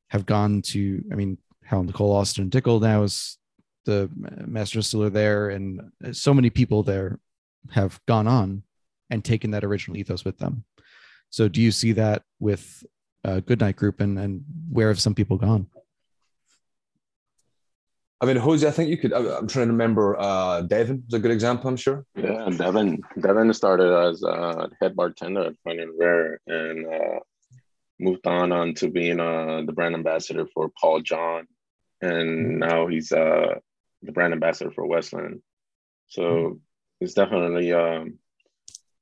have 0.08 0.24
gone 0.24 0.62
to 0.62 1.02
i 1.12 1.14
mean 1.14 1.36
helen 1.62 1.86
nicole 1.86 2.12
austin 2.12 2.48
dickel 2.48 2.80
now 2.80 3.02
is 3.02 3.36
the 3.84 4.10
master 4.46 4.78
distiller 4.78 5.10
there 5.10 5.50
and 5.50 5.90
so 6.12 6.32
many 6.34 6.50
people 6.50 6.82
there 6.82 7.18
have 7.72 8.00
gone 8.06 8.26
on 8.26 8.62
and 9.10 9.24
taken 9.24 9.50
that 9.50 9.64
original 9.64 9.96
ethos 9.96 10.24
with 10.24 10.38
them 10.38 10.64
so 11.30 11.48
do 11.48 11.60
you 11.60 11.72
see 11.72 11.92
that 11.92 12.22
with 12.38 12.84
uh, 13.24 13.40
Goodnight 13.40 13.74
Group, 13.74 14.00
and 14.00 14.18
and 14.18 14.44
where 14.70 14.88
have 14.88 15.00
some 15.00 15.14
people 15.14 15.36
gone? 15.36 15.66
I 18.20 18.26
mean, 18.26 18.36
Jose, 18.36 18.66
I 18.66 18.70
think 18.70 18.88
you 18.88 18.96
could. 18.96 19.12
I'm 19.12 19.48
trying 19.48 19.66
to 19.66 19.72
remember. 19.72 20.16
Uh, 20.18 20.62
Devin 20.62 21.02
is 21.08 21.14
a 21.14 21.18
good 21.18 21.32
example. 21.32 21.68
I'm 21.68 21.76
sure. 21.76 22.06
Yeah, 22.14 22.48
Devin. 22.50 23.02
Devin 23.20 23.52
started 23.52 23.92
as 23.92 24.22
a 24.22 24.70
head 24.80 24.94
bartender 24.94 25.46
at 25.46 25.54
Fine 25.64 25.80
and 25.80 25.98
Rare, 25.98 26.40
and 26.46 26.86
uh, 26.86 27.18
moved 27.98 28.26
on 28.26 28.52
on 28.52 28.74
to 28.74 28.88
being 28.88 29.20
uh, 29.20 29.62
the 29.66 29.72
brand 29.72 29.94
ambassador 29.94 30.46
for 30.54 30.70
Paul 30.80 31.00
John, 31.00 31.46
and 32.00 32.46
mm-hmm. 32.46 32.58
now 32.58 32.86
he's 32.86 33.10
uh, 33.10 33.58
the 34.04 34.12
brand 34.12 34.32
ambassador 34.32 34.70
for 34.70 34.86
Westland. 34.86 35.40
So 36.08 36.22
mm-hmm. 36.22 36.54
it's 37.00 37.14
definitely 37.14 37.72
um, 37.72 38.18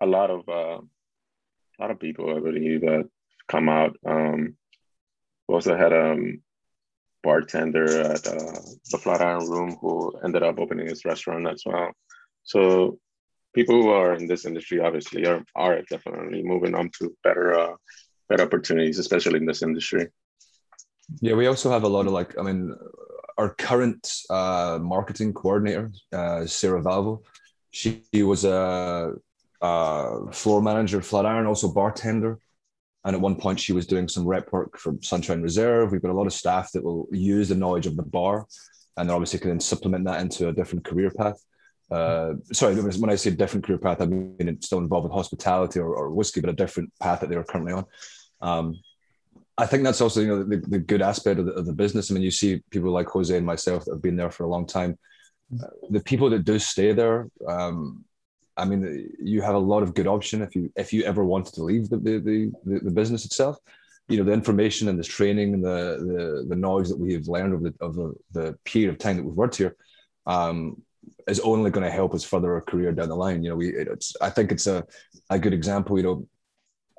a 0.00 0.06
lot 0.06 0.30
of 0.30 0.48
uh, 0.48 0.80
a 0.80 1.78
lot 1.80 1.90
of 1.90 2.00
people, 2.00 2.36
I 2.36 2.40
believe, 2.40 2.82
that 2.82 3.08
come 3.48 3.68
out. 3.68 3.96
Um, 4.06 4.56
we 5.48 5.54
also 5.54 5.76
had 5.76 5.92
a 5.92 6.12
um, 6.12 6.42
bartender 7.22 7.84
at 7.84 8.26
uh, 8.26 8.60
the 8.90 8.98
Flatiron 8.98 9.48
Room 9.48 9.76
who 9.80 10.12
ended 10.24 10.42
up 10.42 10.58
opening 10.58 10.88
his 10.88 11.04
restaurant 11.04 11.48
as 11.48 11.62
well. 11.64 11.92
So 12.44 12.98
people 13.54 13.80
who 13.80 13.90
are 13.90 14.14
in 14.14 14.26
this 14.26 14.44
industry 14.44 14.80
obviously 14.80 15.26
are, 15.26 15.44
are 15.54 15.82
definitely 15.90 16.42
moving 16.42 16.74
on 16.74 16.90
to 16.98 17.16
better 17.22 17.58
uh, 17.58 17.74
better 18.28 18.44
opportunities, 18.44 18.98
especially 18.98 19.38
in 19.38 19.46
this 19.46 19.62
industry. 19.62 20.08
Yeah, 21.20 21.34
we 21.34 21.46
also 21.46 21.70
have 21.70 21.82
a 21.82 21.88
lot 21.88 22.06
of 22.06 22.12
like, 22.12 22.38
I 22.38 22.42
mean, 22.42 22.74
our 23.42 23.54
current 23.54 24.04
uh, 24.30 24.78
marketing 24.80 25.34
coordinator, 25.34 25.90
uh, 26.12 26.46
Sarah 26.46 26.80
Valvo, 26.80 27.22
she 27.72 28.04
was 28.14 28.44
a 28.44 29.14
uh, 29.60 30.30
floor 30.30 30.62
manager 30.62 30.98
at 30.98 31.04
Flatiron, 31.04 31.46
also 31.46 31.72
bartender. 31.72 32.38
And 33.04 33.16
at 33.16 33.20
one 33.20 33.34
point, 33.34 33.58
she 33.58 33.72
was 33.72 33.86
doing 33.88 34.06
some 34.06 34.24
rep 34.24 34.52
work 34.52 34.78
for 34.78 34.94
Sunshine 35.02 35.42
Reserve. 35.42 35.90
We've 35.90 36.00
got 36.00 36.12
a 36.12 36.20
lot 36.20 36.28
of 36.28 36.32
staff 36.32 36.70
that 36.72 36.84
will 36.84 37.08
use 37.10 37.48
the 37.48 37.56
knowledge 37.56 37.86
of 37.86 37.96
the 37.96 38.04
bar, 38.04 38.46
and 38.96 39.08
they 39.08 39.12
obviously 39.12 39.40
can 39.40 39.58
supplement 39.58 40.04
that 40.04 40.20
into 40.20 40.48
a 40.48 40.52
different 40.52 40.84
career 40.84 41.10
path. 41.10 41.42
Uh, 41.90 42.34
sorry, 42.52 42.76
when 42.76 43.10
I 43.10 43.16
say 43.16 43.30
different 43.30 43.66
career 43.66 43.78
path, 43.78 44.00
I 44.00 44.06
mean 44.06 44.62
still 44.62 44.78
involved 44.78 45.04
with 45.04 45.12
hospitality 45.12 45.80
or, 45.80 45.92
or 45.96 46.10
whiskey, 46.10 46.40
but 46.40 46.50
a 46.50 46.54
different 46.54 46.92
path 47.00 47.20
that 47.20 47.28
they're 47.28 47.42
currently 47.42 47.72
on. 47.72 47.84
Um, 48.40 48.80
I 49.58 49.66
think 49.66 49.84
that's 49.84 50.00
also 50.00 50.20
you 50.20 50.28
know 50.28 50.42
the, 50.42 50.56
the 50.56 50.78
good 50.78 51.02
aspect 51.02 51.38
of 51.38 51.46
the, 51.46 51.52
of 51.52 51.66
the, 51.66 51.72
business. 51.72 52.10
I 52.10 52.14
mean, 52.14 52.22
you 52.22 52.30
see 52.30 52.62
people 52.70 52.90
like 52.90 53.08
Jose 53.08 53.36
and 53.36 53.46
myself 53.46 53.84
that 53.84 53.92
have 53.92 54.02
been 54.02 54.16
there 54.16 54.30
for 54.30 54.44
a 54.44 54.48
long 54.48 54.66
time. 54.66 54.98
The 55.90 56.00
people 56.00 56.30
that 56.30 56.46
do 56.46 56.58
stay 56.58 56.92
there, 56.92 57.28
um, 57.46 58.04
I 58.56 58.64
mean, 58.64 59.10
you 59.22 59.42
have 59.42 59.54
a 59.54 59.58
lot 59.58 59.82
of 59.82 59.94
good 59.94 60.06
option 60.06 60.40
if 60.40 60.56
you 60.56 60.72
if 60.76 60.92
you 60.92 61.04
ever 61.04 61.24
wanted 61.24 61.54
to 61.54 61.64
leave 61.64 61.90
the 61.90 61.98
the, 61.98 62.18
the, 62.64 62.78
the 62.80 62.90
business 62.90 63.24
itself. 63.26 63.58
You 64.08 64.18
know, 64.18 64.24
the 64.24 64.32
information 64.32 64.88
and 64.88 64.98
the 64.98 65.04
training 65.04 65.54
and 65.54 65.64
the 65.64 65.98
the, 66.00 66.46
the 66.48 66.56
knowledge 66.56 66.88
that 66.88 66.98
we 66.98 67.12
have 67.12 67.28
learned 67.28 67.54
over 67.54 67.70
the, 67.70 67.74
over 67.80 68.14
the 68.32 68.58
period 68.64 68.90
of 68.90 68.98
time 68.98 69.16
that 69.18 69.24
we've 69.24 69.34
worked 69.34 69.56
here 69.56 69.76
um, 70.26 70.80
is 71.28 71.40
only 71.40 71.70
going 71.70 71.84
to 71.84 71.90
help 71.90 72.14
us 72.14 72.24
further 72.24 72.54
our 72.54 72.60
career 72.62 72.92
down 72.92 73.08
the 73.08 73.16
line. 73.16 73.42
You 73.42 73.50
know, 73.50 73.56
we 73.56 73.68
it's 73.68 74.16
I 74.20 74.30
think 74.30 74.50
it's 74.50 74.66
a 74.66 74.84
a 75.28 75.38
good 75.38 75.52
example. 75.52 75.98
You 75.98 76.04
know, 76.04 76.28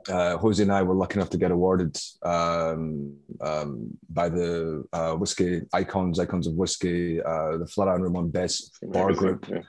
uh, 0.09 0.37
Jose 0.37 0.61
and 0.61 0.71
I 0.71 0.83
were 0.83 0.95
lucky 0.95 1.15
enough 1.15 1.29
to 1.31 1.37
get 1.37 1.51
awarded 1.51 1.97
um, 2.23 3.15
um, 3.41 3.97
by 4.09 4.29
the 4.29 4.83
uh, 4.93 5.13
whiskey 5.13 5.61
icons, 5.73 6.19
icons 6.19 6.47
of 6.47 6.53
whiskey, 6.53 7.21
uh, 7.21 7.57
the 7.57 7.67
Flatiron 7.67 8.01
Room 8.01 8.15
on 8.15 8.29
Best 8.29 8.77
Bar 8.83 9.13
Group. 9.13 9.47
Yeah 9.49 9.61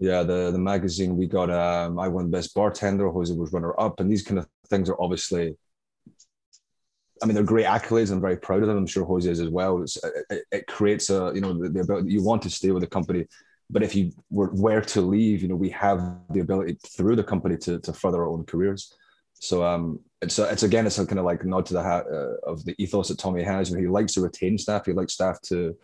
yeah, 0.00 0.22
the 0.22 0.50
the 0.52 0.58
magazine 0.58 1.16
we 1.16 1.26
got. 1.26 1.50
Um, 1.50 1.98
I 1.98 2.08
won 2.08 2.30
best 2.30 2.54
bartender. 2.54 3.10
Jose 3.10 3.34
was 3.34 3.52
runner 3.52 3.78
up, 3.80 3.98
and 4.00 4.10
these 4.10 4.22
kind 4.22 4.38
of 4.38 4.46
things 4.68 4.88
are 4.88 5.00
obviously. 5.00 5.56
I 7.20 7.26
mean, 7.26 7.34
they're 7.34 7.42
great 7.42 7.66
accolades. 7.66 8.12
I'm 8.12 8.20
very 8.20 8.36
proud 8.36 8.62
of 8.62 8.68
them. 8.68 8.76
I'm 8.76 8.86
sure 8.86 9.04
Jose 9.04 9.28
is 9.28 9.40
as 9.40 9.48
well. 9.48 9.82
It, 9.82 10.44
it, 10.52 10.66
creates 10.68 11.10
a 11.10 11.32
you 11.34 11.40
know 11.40 11.52
the, 11.52 11.68
the 11.68 11.80
ability 11.80 12.12
you 12.12 12.22
want 12.22 12.42
to 12.42 12.50
stay 12.50 12.70
with 12.70 12.82
the 12.82 12.86
company, 12.86 13.26
but 13.68 13.82
if 13.82 13.96
you 13.96 14.12
were 14.30 14.48
where 14.48 14.80
to 14.80 15.00
leave, 15.00 15.42
you 15.42 15.48
know 15.48 15.56
we 15.56 15.70
have 15.70 16.00
the 16.30 16.40
ability 16.40 16.78
through 16.86 17.16
the 17.16 17.24
company 17.24 17.56
to 17.58 17.80
to 17.80 17.92
further 17.92 18.22
our 18.22 18.28
own 18.28 18.44
careers. 18.44 18.94
So 19.40 19.64
um, 19.64 20.00
it's 20.20 20.38
a, 20.38 20.48
it's 20.50 20.62
again 20.62 20.86
it's 20.86 20.98
a 20.98 21.06
kind 21.06 21.18
of 21.18 21.24
like 21.24 21.44
nod 21.44 21.66
to 21.66 21.74
the 21.74 21.82
hat 21.82 22.06
uh, 22.10 22.50
of 22.50 22.64
the 22.64 22.74
ethos 22.78 23.08
that 23.08 23.18
Tommy 23.18 23.42
has. 23.42 23.70
Know, 23.70 23.78
he 23.78 23.86
likes 23.86 24.14
to 24.14 24.20
retain 24.20 24.58
staff. 24.58 24.86
He 24.86 24.92
likes 24.92 25.14
staff 25.14 25.40
to 25.42 25.76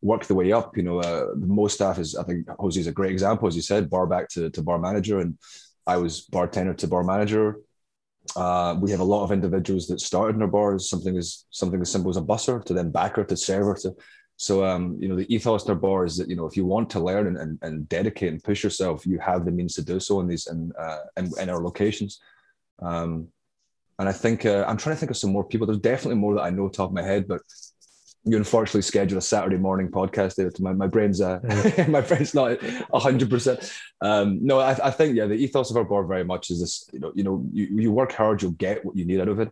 work 0.00 0.24
the 0.24 0.34
way 0.34 0.52
up. 0.52 0.76
You 0.76 0.82
know, 0.82 0.98
uh, 1.00 1.26
most 1.36 1.74
staff 1.74 1.98
is, 1.98 2.16
I 2.16 2.24
think 2.24 2.48
Jose 2.58 2.80
is 2.80 2.86
a 2.86 2.92
great 2.92 3.12
example, 3.12 3.48
as 3.48 3.56
you 3.56 3.62
said, 3.62 3.90
bar 3.90 4.06
back 4.06 4.28
to, 4.30 4.50
to 4.50 4.62
bar 4.62 4.78
manager. 4.78 5.20
And 5.20 5.38
I 5.86 5.96
was 5.96 6.22
bartender 6.22 6.74
to 6.74 6.88
bar 6.88 7.04
manager. 7.04 7.58
Uh, 8.36 8.76
we 8.80 8.90
have 8.92 9.00
a 9.00 9.04
lot 9.04 9.24
of 9.24 9.32
individuals 9.32 9.88
that 9.88 10.00
started 10.00 10.36
in 10.36 10.42
our 10.42 10.48
bars, 10.48 10.88
something 10.88 11.16
as 11.16 11.44
something 11.50 11.80
as 11.80 11.90
simple 11.90 12.10
as 12.10 12.16
a 12.16 12.22
busser 12.22 12.64
to 12.64 12.72
then 12.72 12.90
backer 12.90 13.24
to 13.24 13.36
server 13.36 13.74
to. 13.74 13.94
So, 14.36 14.64
um, 14.64 14.96
you 15.00 15.08
know, 15.08 15.16
the 15.16 15.32
ethos 15.32 15.64
in 15.64 15.70
our 15.70 15.76
bar 15.76 16.04
is 16.04 16.16
that, 16.16 16.28
you 16.28 16.36
know, 16.36 16.46
if 16.46 16.56
you 16.56 16.64
want 16.64 16.88
to 16.90 17.00
learn 17.00 17.26
and, 17.26 17.36
and, 17.36 17.58
and 17.62 17.88
dedicate 17.88 18.32
and 18.32 18.42
push 18.42 18.64
yourself, 18.64 19.06
you 19.06 19.18
have 19.18 19.44
the 19.44 19.50
means 19.50 19.74
to 19.74 19.84
do 19.84 20.00
so 20.00 20.20
in 20.20 20.26
these, 20.26 20.46
and 20.46 20.72
uh, 20.76 20.98
in, 21.16 21.30
in 21.40 21.50
our 21.50 21.62
locations. 21.62 22.20
Um, 22.80 23.28
and 23.98 24.08
I 24.08 24.12
think 24.12 24.46
uh, 24.46 24.64
I'm 24.66 24.76
trying 24.76 24.96
to 24.96 25.00
think 25.00 25.10
of 25.10 25.16
some 25.16 25.30
more 25.30 25.44
people. 25.44 25.66
There's 25.66 25.78
definitely 25.78 26.16
more 26.16 26.34
that 26.34 26.42
I 26.42 26.50
know 26.50 26.68
top 26.68 26.90
of 26.90 26.94
my 26.94 27.02
head, 27.02 27.28
but 27.28 27.40
you 28.24 28.36
unfortunately 28.36 28.82
schedule 28.82 29.18
a 29.18 29.22
Saturday 29.22 29.56
morning 29.56 29.88
podcast 29.90 30.36
there. 30.36 30.50
My, 30.60 30.72
my 30.72 30.86
brain's 30.86 31.20
uh, 31.20 31.40
my 31.88 32.00
brain's 32.00 32.34
not 32.34 32.60
hundred 32.92 33.24
um, 33.24 33.30
percent. 33.30 33.72
No, 34.00 34.60
I, 34.60 34.86
I 34.86 34.90
think 34.90 35.16
yeah, 35.16 35.26
the 35.26 35.34
ethos 35.34 35.70
of 35.70 35.76
our 35.76 35.84
board 35.84 36.08
very 36.08 36.24
much 36.24 36.50
is 36.50 36.60
this. 36.60 36.88
You 36.92 37.00
know, 37.00 37.12
you 37.14 37.24
know, 37.24 37.44
you, 37.52 37.66
you 37.80 37.92
work 37.92 38.12
hard, 38.12 38.42
you'll 38.42 38.52
get 38.52 38.84
what 38.84 38.96
you 38.96 39.04
need 39.04 39.20
out 39.20 39.28
of 39.28 39.40
it. 39.40 39.50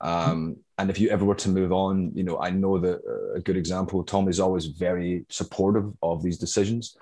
Um, 0.00 0.56
and 0.78 0.88
if 0.88 0.98
you 0.98 1.10
ever 1.10 1.24
were 1.24 1.34
to 1.36 1.50
move 1.50 1.72
on, 1.72 2.12
you 2.14 2.24
know, 2.24 2.40
I 2.40 2.50
know 2.50 2.78
that 2.78 3.00
uh, 3.06 3.34
a 3.34 3.40
good 3.40 3.56
example. 3.56 4.02
Tom 4.02 4.28
is 4.28 4.40
always 4.40 4.66
very 4.66 5.26
supportive 5.28 5.92
of 6.02 6.22
these 6.22 6.38
decisions. 6.38 6.96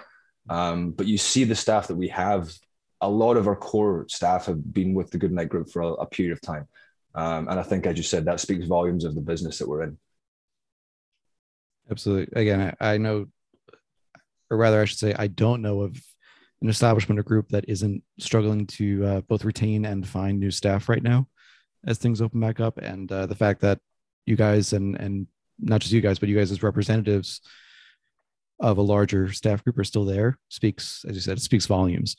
Um, 0.51 0.91
but 0.91 1.07
you 1.07 1.19
see 1.19 1.45
the 1.45 1.55
staff 1.55 1.89
that 1.89 1.97
we 1.97 2.09
have. 2.09 2.53
A 3.01 3.09
lot 3.09 3.37
of 3.37 3.47
our 3.47 3.57
core 3.57 4.07
staff 4.09 4.47
have 4.47 4.73
been 4.73 4.95
with 4.95 5.11
the 5.11 5.19
Goodnight 5.19 5.49
Group 5.49 5.71
for 5.71 5.83
a, 5.83 5.93
a 5.93 6.07
period 6.07 6.33
of 6.33 6.41
time, 6.41 6.67
um, 7.15 7.49
and 7.49 7.59
I 7.59 7.63
think, 7.63 7.87
as 7.87 7.97
you 7.97 8.03
said, 8.03 8.25
that 8.25 8.41
speaks 8.41 8.67
volumes 8.67 9.05
of 9.05 9.15
the 9.15 9.21
business 9.21 9.59
that 9.59 9.69
we're 9.69 9.83
in. 9.83 9.99
Absolutely. 11.91 12.41
Again, 12.41 12.75
I, 12.81 12.95
I 12.95 12.99
know, 12.99 13.27
or 14.51 14.57
rather, 14.57 14.83
I 14.83 14.85
should 14.85 14.99
say, 14.99 15.15
I 15.19 15.29
don't 15.29 15.63
know 15.63 15.83
of 15.83 15.97
an 16.61 16.69
establishment 16.69 17.19
or 17.19 17.23
group 17.23 17.49
that 17.51 17.69
isn't 17.69 18.03
struggling 18.19 18.67
to 18.67 19.05
uh, 19.07 19.21
both 19.23 19.45
retain 19.45 19.85
and 19.85 20.07
find 20.07 20.39
new 20.39 20.51
staff 20.51 20.89
right 20.89 21.03
now 21.03 21.29
as 21.87 21.99
things 21.99 22.21
open 22.21 22.41
back 22.41 22.61
up. 22.61 22.79
And 22.79 23.11
uh, 23.11 23.27
the 23.27 23.35
fact 23.35 23.61
that 23.61 23.79
you 24.27 24.37
guys 24.37 24.73
and 24.73 24.97
and 25.01 25.27
not 25.59 25.81
just 25.81 25.93
you 25.93 26.01
guys, 26.01 26.19
but 26.19 26.29
you 26.29 26.37
guys 26.37 26.51
as 26.51 26.63
representatives 26.63 27.41
of 28.61 28.79
a 28.79 28.83
larger 28.83 29.33
staff 29.33 29.63
group 29.63 29.79
are 29.79 29.85
still 29.85 30.05
there 30.05 30.39
speaks, 30.49 31.05
as 31.09 31.15
you 31.15 31.21
said, 31.21 31.39
it 31.39 31.43
speaks 31.43 31.67
volumes. 31.67 32.17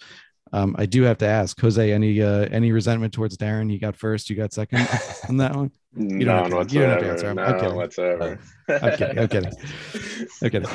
Um, 0.51 0.75
I 0.77 0.85
do 0.85 1.03
have 1.03 1.17
to 1.19 1.27
ask 1.27 1.59
Jose, 1.61 1.91
any 1.91 2.21
uh, 2.21 2.47
any 2.51 2.71
resentment 2.71 3.13
towards 3.13 3.37
Darron? 3.37 3.71
You 3.71 3.79
got 3.79 3.95
first, 3.95 4.29
you 4.29 4.35
got 4.35 4.53
second 4.53 4.87
on 5.29 5.37
that 5.37 5.55
one. 5.55 5.71
You 5.95 6.25
don't, 6.25 6.51
have 6.51 6.67
to, 6.67 6.73
you 6.73 6.81
don't 6.81 6.89
have 6.91 6.99
to 6.99 7.09
answer. 7.09 7.29
I'm, 7.29 7.35
no, 7.35 7.43
I'm 7.43 7.59
kidding. 7.59 7.75
whatsoever. 7.75 8.39
I'm 8.69 8.97
kidding. 8.97 9.19
I'm 9.19 9.27
kidding. 9.27 9.53
I'm 10.43 10.49
kidding. 10.49 10.69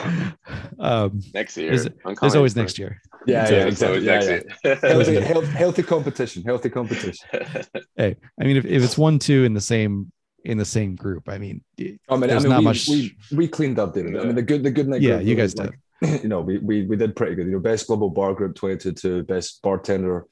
Um, 0.80 1.22
next 1.32 1.56
year. 1.56 1.70
There's, 1.70 2.34
always 2.34 2.56
next 2.56 2.78
year. 2.78 3.00
Yeah, 3.26 3.48
yeah, 3.48 3.66
exactly. 3.66 4.00
Yeah, 4.04 4.40
yeah. 4.64 4.74
healthy, 4.82 5.14
healthy, 5.20 5.46
healthy 5.46 5.82
competition. 5.82 6.42
Healthy 6.42 6.70
competition. 6.70 7.28
hey, 7.96 8.16
I 8.40 8.44
mean, 8.44 8.56
if, 8.56 8.64
if 8.64 8.82
it's 8.82 8.98
one, 8.98 9.18
two 9.18 9.44
in 9.44 9.54
the 9.54 9.60
same 9.60 10.10
in 10.44 10.58
the 10.58 10.64
same 10.64 10.94
group, 10.94 11.28
I 11.28 11.38
mean, 11.38 11.62
I 11.78 11.82
mean, 11.82 12.28
there's 12.28 12.44
I 12.44 12.48
mean, 12.48 12.50
not 12.50 12.58
we, 12.58 12.64
much. 12.64 12.88
We, 12.88 13.16
we 13.32 13.48
cleaned 13.48 13.78
up, 13.78 13.94
didn't 13.94 14.14
we? 14.14 14.20
I 14.20 14.24
mean, 14.24 14.34
the 14.34 14.42
good, 14.42 14.62
the 14.62 14.70
good 14.70 14.88
night. 14.88 15.00
Yeah, 15.00 15.20
you 15.20 15.36
guys 15.36 15.56
like, 15.56 15.70
did. 15.70 15.80
You 16.02 16.28
know, 16.28 16.40
we, 16.40 16.58
we 16.58 16.82
we 16.82 16.96
did 16.96 17.16
pretty 17.16 17.34
good. 17.34 17.46
You 17.46 17.52
know, 17.52 17.60
best 17.60 17.86
global 17.86 18.10
bar 18.10 18.34
group 18.34 18.56
2022, 18.56 19.22
best 19.22 19.62
bartender, 19.62 20.26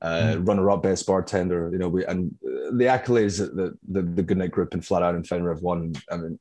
uh, 0.00 0.34
mm. 0.34 0.48
runner-up 0.48 0.82
best 0.82 1.06
bartender. 1.06 1.68
You 1.72 1.78
know, 1.78 1.88
we 1.88 2.06
and 2.06 2.34
the 2.42 2.84
accolades 2.84 3.38
that 3.38 3.54
the 3.54 3.76
the, 3.88 4.02
the 4.02 4.22
Goodnight 4.22 4.52
Group 4.52 4.72
and 4.72 4.84
Flatiron 4.84 5.16
and 5.16 5.26
Fine 5.26 5.38
and 5.38 5.46
Rare 5.46 5.54
have 5.54 5.62
won. 5.62 5.94
I 6.10 6.16
mean, 6.16 6.38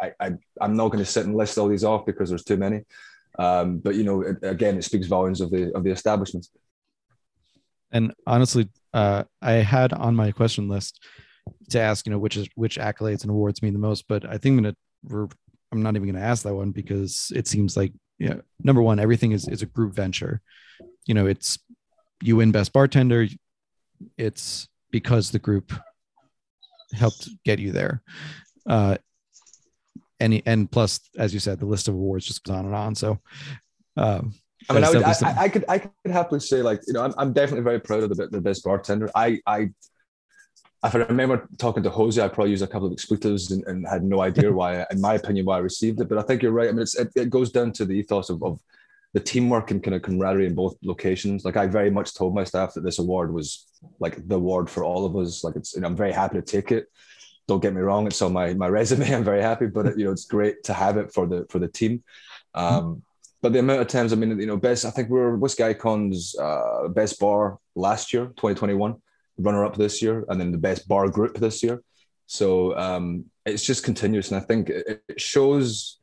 I, 0.00 0.12
I 0.20 0.32
I'm 0.60 0.76
not 0.76 0.88
going 0.88 1.04
to 1.04 1.10
sit 1.10 1.24
and 1.24 1.36
list 1.36 1.56
all 1.56 1.68
these 1.68 1.84
off 1.84 2.04
because 2.04 2.28
there's 2.28 2.44
too 2.44 2.56
many. 2.56 2.82
Um, 3.38 3.78
but 3.78 3.94
you 3.94 4.04
know, 4.04 4.22
it, 4.22 4.36
again, 4.42 4.76
it 4.76 4.84
speaks 4.84 5.06
volumes 5.06 5.40
of 5.40 5.50
the 5.50 5.74
of 5.74 5.84
the 5.84 5.90
establishments. 5.90 6.50
And 7.92 8.12
honestly, 8.26 8.68
uh, 8.92 9.24
I 9.42 9.52
had 9.52 9.92
on 9.92 10.14
my 10.14 10.30
question 10.32 10.68
list 10.68 11.00
to 11.70 11.80
ask, 11.80 12.06
you 12.06 12.12
know, 12.12 12.18
which 12.18 12.36
is 12.36 12.48
which 12.54 12.78
accolades 12.78 13.22
and 13.22 13.30
awards 13.30 13.62
mean 13.62 13.72
the 13.72 13.78
most. 13.78 14.06
But 14.08 14.24
I 14.24 14.38
think 14.38 14.58
I'm 14.58 14.74
gonna, 15.08 15.28
I'm 15.72 15.82
not 15.82 15.96
even 15.96 16.10
gonna 16.10 16.24
ask 16.24 16.42
that 16.44 16.54
one 16.54 16.70
because 16.70 17.32
it 17.34 17.46
seems 17.46 17.76
like, 17.76 17.92
yeah, 18.18 18.36
number 18.62 18.82
one, 18.82 18.98
everything 18.98 19.32
is 19.32 19.48
is 19.48 19.62
a 19.62 19.66
group 19.66 19.94
venture. 19.94 20.40
You 21.06 21.14
know, 21.14 21.26
it's 21.26 21.58
you 22.22 22.36
win 22.36 22.52
best 22.52 22.72
bartender. 22.72 23.26
It's 24.16 24.68
because 24.90 25.30
the 25.30 25.38
group 25.38 25.72
helped 26.92 27.28
get 27.44 27.58
you 27.58 27.72
there. 27.72 28.02
Uh, 28.68 28.96
and 30.18 30.42
and 30.46 30.70
plus, 30.70 31.00
as 31.16 31.32
you 31.32 31.40
said, 31.40 31.58
the 31.58 31.66
list 31.66 31.88
of 31.88 31.94
awards 31.94 32.26
just 32.26 32.44
goes 32.44 32.56
on 32.56 32.66
and 32.66 32.74
on. 32.74 32.94
So, 32.94 33.18
um, 33.96 34.34
I 34.68 34.74
mean, 34.74 34.84
I, 34.84 34.90
would, 34.90 35.02
I, 35.02 35.14
I, 35.22 35.48
could 35.48 35.64
I 35.68 35.78
could 35.78 35.92
happily 36.10 36.40
say 36.40 36.62
like 36.62 36.80
you 36.86 36.92
know 36.92 37.02
I'm, 37.02 37.14
I'm 37.16 37.32
definitely 37.32 37.64
very 37.64 37.80
proud 37.80 38.02
of 38.02 38.14
the, 38.14 38.26
the 38.26 38.40
best 38.40 38.62
bartender. 38.64 39.10
I 39.14 39.40
I 39.46 39.70
I 40.82 40.90
remember 40.96 41.46
talking 41.58 41.82
to 41.82 41.90
Jose, 41.90 42.22
I 42.22 42.28
probably 42.28 42.52
used 42.52 42.62
a 42.62 42.66
couple 42.66 42.86
of 42.86 42.92
expletives 42.92 43.50
and, 43.50 43.64
and 43.66 43.86
had 43.86 44.02
no 44.02 44.22
idea 44.22 44.50
why, 44.60 44.86
in 44.90 45.00
my 45.00 45.14
opinion, 45.14 45.46
why 45.46 45.56
I 45.56 45.60
received 45.60 46.00
it. 46.00 46.08
But 46.08 46.18
I 46.18 46.22
think 46.22 46.42
you're 46.42 46.52
right. 46.52 46.68
I 46.68 46.72
mean, 46.72 46.86
it, 46.98 47.08
it 47.14 47.30
goes 47.30 47.50
down 47.50 47.72
to 47.72 47.84
the 47.84 47.94
ethos 47.94 48.30
of, 48.30 48.42
of 48.42 48.60
the 49.12 49.20
teamwork 49.20 49.70
and 49.70 49.82
kind 49.82 49.94
of 49.94 50.02
camaraderie 50.02 50.46
in 50.46 50.54
both 50.54 50.76
locations. 50.82 51.44
Like 51.44 51.56
I 51.56 51.66
very 51.66 51.90
much 51.90 52.14
told 52.14 52.34
my 52.34 52.44
staff 52.44 52.74
that 52.74 52.82
this 52.82 52.98
award 52.98 53.32
was 53.32 53.66
like 53.98 54.26
the 54.26 54.36
award 54.36 54.70
for 54.70 54.84
all 54.84 55.04
of 55.04 55.16
us. 55.16 55.44
Like 55.44 55.56
it's, 55.56 55.76
and 55.76 55.84
I'm 55.84 55.96
very 55.96 56.12
happy 56.12 56.36
to 56.36 56.42
take 56.42 56.72
it. 56.72 56.86
Don't 57.46 57.60
get 57.60 57.74
me 57.74 57.80
wrong; 57.80 58.06
it's 58.06 58.22
on 58.22 58.32
my 58.32 58.54
my 58.54 58.68
resume. 58.78 59.12
I'm 59.12 59.24
very 59.24 59.42
happy, 59.42 59.66
but 59.66 59.86
it, 59.86 59.98
you 59.98 60.04
know, 60.04 60.12
it's 60.12 60.26
great 60.26 60.62
to 60.64 60.72
have 60.72 60.96
it 60.96 61.12
for 61.12 61.26
the 61.26 61.46
for 61.50 61.58
the 61.58 61.68
team. 61.68 62.04
Um, 62.54 63.02
but 63.42 63.52
the 63.52 63.58
amount 63.58 63.80
of 63.80 63.88
times, 63.88 64.12
I 64.12 64.16
mean, 64.16 64.38
you 64.38 64.46
know, 64.46 64.56
best. 64.56 64.84
I 64.84 64.90
think 64.90 65.08
we 65.08 65.20
Whiskey 65.20 65.64
Icons 65.64 66.36
uh, 66.38 66.88
best 66.88 67.18
bar 67.18 67.58
last 67.74 68.12
year, 68.12 68.26
2021, 68.26 68.96
runner 69.40 69.64
up 69.64 69.76
this 69.76 70.02
year, 70.02 70.24
and 70.28 70.40
then 70.40 70.52
the 70.52 70.58
best 70.58 70.88
bar 70.88 71.08
group 71.08 71.38
this 71.38 71.62
year. 71.62 71.82
So 72.26 72.76
um, 72.78 73.24
it's 73.44 73.64
just 73.64 73.84
continuous, 73.84 74.30
and 74.30 74.40
I 74.40 74.44
think 74.44 74.70
it, 74.70 75.02
shows 75.16 75.98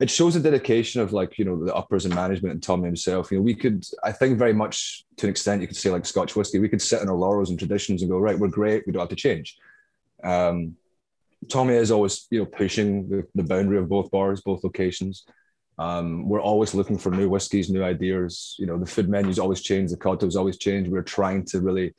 it 0.00 0.10
shows 0.10 0.34
the 0.34 0.40
dedication 0.40 1.00
of 1.00 1.12
like 1.12 1.38
you 1.38 1.44
know 1.44 1.64
the 1.64 1.74
uppers 1.74 2.04
and 2.04 2.14
management 2.14 2.52
and 2.52 2.62
Tommy 2.62 2.86
himself. 2.86 3.30
You 3.30 3.38
know, 3.38 3.42
we 3.42 3.54
could 3.54 3.84
I 4.02 4.12
think 4.12 4.38
very 4.38 4.52
much 4.52 5.04
to 5.16 5.26
an 5.26 5.30
extent 5.30 5.62
you 5.62 5.68
could 5.68 5.76
say 5.76 5.90
like 5.90 6.04
Scotch 6.04 6.36
whiskey, 6.36 6.58
we 6.58 6.68
could 6.68 6.82
sit 6.82 7.00
in 7.00 7.08
our 7.08 7.16
laurels 7.16 7.50
and 7.50 7.58
traditions 7.58 8.02
and 8.02 8.10
go 8.10 8.18
right, 8.18 8.38
we're 8.38 8.48
great, 8.48 8.86
we 8.86 8.92
don't 8.92 9.00
have 9.00 9.08
to 9.08 9.16
change. 9.16 9.56
Um, 10.22 10.76
Tommy 11.48 11.74
is 11.74 11.90
always 11.90 12.26
you 12.30 12.40
know 12.40 12.46
pushing 12.46 13.08
the, 13.08 13.26
the 13.34 13.42
boundary 13.42 13.78
of 13.78 13.88
both 13.88 14.10
bars, 14.10 14.42
both 14.42 14.64
locations. 14.64 15.24
Um, 15.78 16.28
we're 16.28 16.40
always 16.40 16.74
looking 16.74 16.98
for 16.98 17.10
new 17.10 17.28
whiskies, 17.28 17.70
new 17.70 17.82
ideas. 17.82 18.54
You 18.58 18.66
know, 18.66 18.78
the 18.78 18.86
food 18.86 19.08
menus 19.08 19.38
always 19.38 19.60
change, 19.60 19.90
the 19.90 19.96
cocktails 19.96 20.36
always 20.36 20.58
change. 20.58 20.88
We're 20.88 21.02
trying 21.02 21.44
to 21.46 21.60
really 21.60 21.94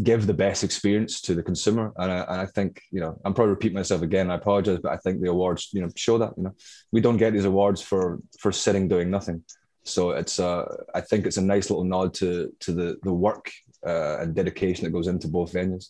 give 0.00 0.26
the 0.26 0.34
best 0.34 0.64
experience 0.64 1.20
to 1.20 1.34
the 1.34 1.42
consumer. 1.42 1.92
And 1.96 2.10
I, 2.10 2.18
and 2.20 2.40
I 2.40 2.46
think, 2.46 2.80
you 2.90 3.00
know, 3.00 3.20
I'm 3.24 3.34
probably 3.34 3.50
repeating 3.50 3.74
myself 3.76 4.02
again. 4.02 4.30
I 4.30 4.36
apologize, 4.36 4.78
but 4.82 4.92
I 4.92 4.96
think 4.96 5.20
the 5.20 5.30
awards, 5.30 5.68
you 5.72 5.82
know, 5.82 5.88
show 5.96 6.16
that, 6.18 6.32
you 6.36 6.44
know, 6.44 6.54
we 6.92 7.00
don't 7.00 7.18
get 7.18 7.32
these 7.34 7.44
awards 7.44 7.82
for, 7.82 8.18
for 8.40 8.52
sitting 8.52 8.88
doing 8.88 9.10
nothing. 9.10 9.44
So 9.84 10.10
it's, 10.10 10.38
uh, 10.40 10.64
I 10.94 11.02
think 11.02 11.26
it's 11.26 11.36
a 11.36 11.42
nice 11.42 11.68
little 11.68 11.84
nod 11.84 12.14
to, 12.14 12.52
to 12.60 12.72
the, 12.72 12.96
the 13.02 13.12
work 13.12 13.50
uh, 13.86 14.18
and 14.20 14.34
dedication 14.34 14.84
that 14.84 14.92
goes 14.92 15.08
into 15.08 15.28
both 15.28 15.52
venues. 15.52 15.88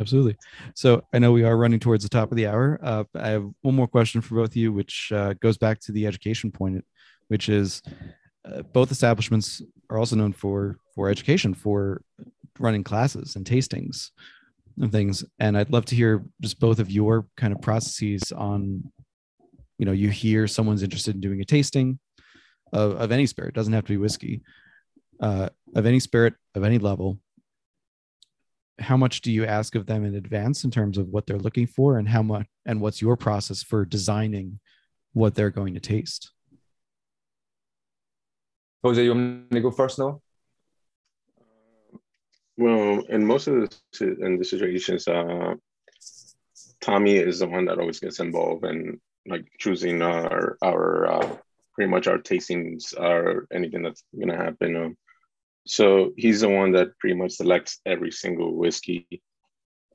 Absolutely. 0.00 0.36
So 0.74 1.02
I 1.12 1.18
know 1.18 1.32
we 1.32 1.44
are 1.44 1.56
running 1.56 1.78
towards 1.78 2.02
the 2.02 2.08
top 2.08 2.30
of 2.30 2.36
the 2.36 2.46
hour. 2.46 2.78
Uh, 2.82 3.04
I 3.14 3.28
have 3.28 3.46
one 3.60 3.74
more 3.74 3.86
question 3.86 4.22
for 4.22 4.36
both 4.36 4.50
of 4.50 4.56
you, 4.56 4.72
which 4.72 5.12
uh, 5.14 5.34
goes 5.34 5.58
back 5.58 5.80
to 5.80 5.92
the 5.92 6.06
education 6.06 6.50
point, 6.50 6.84
which 7.28 7.50
is 7.50 7.82
uh, 8.44 8.62
both 8.62 8.90
establishments 8.90 9.60
are 9.90 9.98
also 9.98 10.16
known 10.16 10.32
for 10.32 10.78
for 10.94 11.08
education, 11.08 11.54
for 11.54 12.02
running 12.58 12.84
classes 12.84 13.36
and 13.36 13.44
tastings 13.44 14.10
and 14.78 14.92
things. 14.92 15.24
And 15.38 15.56
I'd 15.56 15.72
love 15.72 15.84
to 15.86 15.96
hear 15.96 16.24
just 16.40 16.60
both 16.60 16.78
of 16.78 16.90
your 16.90 17.26
kind 17.36 17.52
of 17.52 17.60
processes 17.60 18.32
on, 18.32 18.90
you 19.78 19.86
know, 19.86 19.92
you 19.92 20.10
hear 20.10 20.46
someone's 20.46 20.82
interested 20.82 21.14
in 21.14 21.20
doing 21.20 21.40
a 21.40 21.44
tasting 21.44 21.98
of, 22.72 22.92
of 22.92 23.12
any 23.12 23.26
spirit, 23.26 23.50
it 23.50 23.54
doesn't 23.54 23.72
have 23.72 23.84
to 23.84 23.92
be 23.92 23.98
whiskey, 23.98 24.42
uh, 25.20 25.48
of 25.74 25.86
any 25.86 26.00
spirit 26.00 26.34
of 26.54 26.64
any 26.64 26.78
level. 26.78 27.18
How 28.78 28.96
much 28.96 29.20
do 29.20 29.30
you 29.30 29.44
ask 29.44 29.74
of 29.74 29.86
them 29.86 30.04
in 30.04 30.14
advance 30.14 30.64
in 30.64 30.70
terms 30.70 30.96
of 30.96 31.08
what 31.08 31.26
they're 31.26 31.38
looking 31.38 31.66
for 31.66 31.98
and 31.98 32.08
how 32.08 32.22
much 32.22 32.46
and 32.64 32.80
what's 32.80 33.02
your 33.02 33.16
process 33.16 33.62
for 33.62 33.84
designing 33.84 34.58
what 35.12 35.34
they're 35.34 35.50
going 35.50 35.74
to 35.74 35.80
taste? 35.80 36.32
Jose, 38.82 39.04
you 39.04 39.10
want 39.10 39.50
me 39.50 39.58
to 39.58 39.60
go 39.60 39.70
first 39.70 39.98
now? 39.98 40.21
Well, 42.62 43.02
in 43.08 43.26
most 43.26 43.48
of 43.48 43.54
the 43.98 44.16
in 44.20 44.38
the 44.38 44.44
situations, 44.44 45.08
uh, 45.08 45.54
Tommy 46.80 47.16
is 47.16 47.40
the 47.40 47.48
one 47.48 47.64
that 47.64 47.80
always 47.80 47.98
gets 47.98 48.20
involved 48.20 48.64
in 48.64 49.00
like 49.26 49.46
choosing 49.58 50.00
our 50.00 50.56
our 50.62 51.06
uh, 51.12 51.36
pretty 51.74 51.90
much 51.90 52.06
our 52.06 52.18
tastings 52.18 52.96
or 52.96 53.48
anything 53.52 53.82
that's 53.82 54.04
gonna 54.16 54.36
happen. 54.36 54.76
Um, 54.76 54.96
so 55.66 56.12
he's 56.16 56.42
the 56.42 56.50
one 56.50 56.70
that 56.72 56.96
pretty 57.00 57.16
much 57.16 57.32
selects 57.32 57.80
every 57.84 58.12
single 58.12 58.54
whiskey 58.54 59.08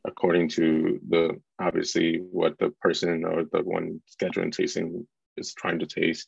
according 0.05 0.49
to 0.49 0.99
the 1.07 1.39
obviously 1.61 2.18
what 2.18 2.57
the 2.59 2.72
person 2.82 3.24
or 3.24 3.45
the 3.45 3.61
one 3.63 4.01
scheduling 4.13 4.51
tasting 4.51 5.07
is 5.38 5.53
trying 5.53 5.80
to 5.80 5.86
taste. 5.86 6.28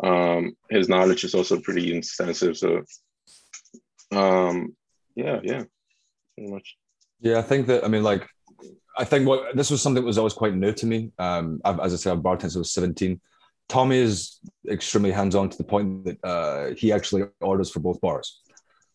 Um, 0.00 0.56
his 0.70 0.88
knowledge 0.88 1.24
is 1.24 1.34
also 1.34 1.60
pretty 1.60 1.94
extensive, 1.94 2.56
so 2.56 2.84
um, 4.12 4.74
yeah, 5.14 5.40
yeah, 5.42 5.64
pretty 6.34 6.52
much. 6.52 6.76
Yeah, 7.20 7.38
I 7.38 7.42
think 7.42 7.66
that 7.68 7.84
I 7.84 7.88
mean, 7.88 8.02
like, 8.02 8.28
I 8.96 9.04
think 9.04 9.26
what 9.26 9.56
this 9.56 9.70
was 9.70 9.82
something 9.82 10.02
that 10.02 10.06
was 10.06 10.18
always 10.18 10.34
quite 10.34 10.54
new 10.54 10.72
to 10.72 10.86
me. 10.86 11.12
Um, 11.18 11.60
I've, 11.64 11.80
as 11.80 11.94
I 11.94 11.96
said, 11.96 12.12
I've 12.12 12.22
bartended 12.22 12.42
since 12.42 12.56
I 12.56 12.58
was 12.60 12.72
seventeen. 12.72 13.20
Tommy 13.68 13.96
is 13.96 14.40
extremely 14.68 15.10
hands-on 15.10 15.48
to 15.48 15.56
the 15.56 15.64
point 15.64 16.04
that 16.04 16.18
uh, 16.22 16.74
he 16.74 16.92
actually 16.92 17.24
orders 17.40 17.70
for 17.70 17.80
both 17.80 18.00
bars. 18.00 18.40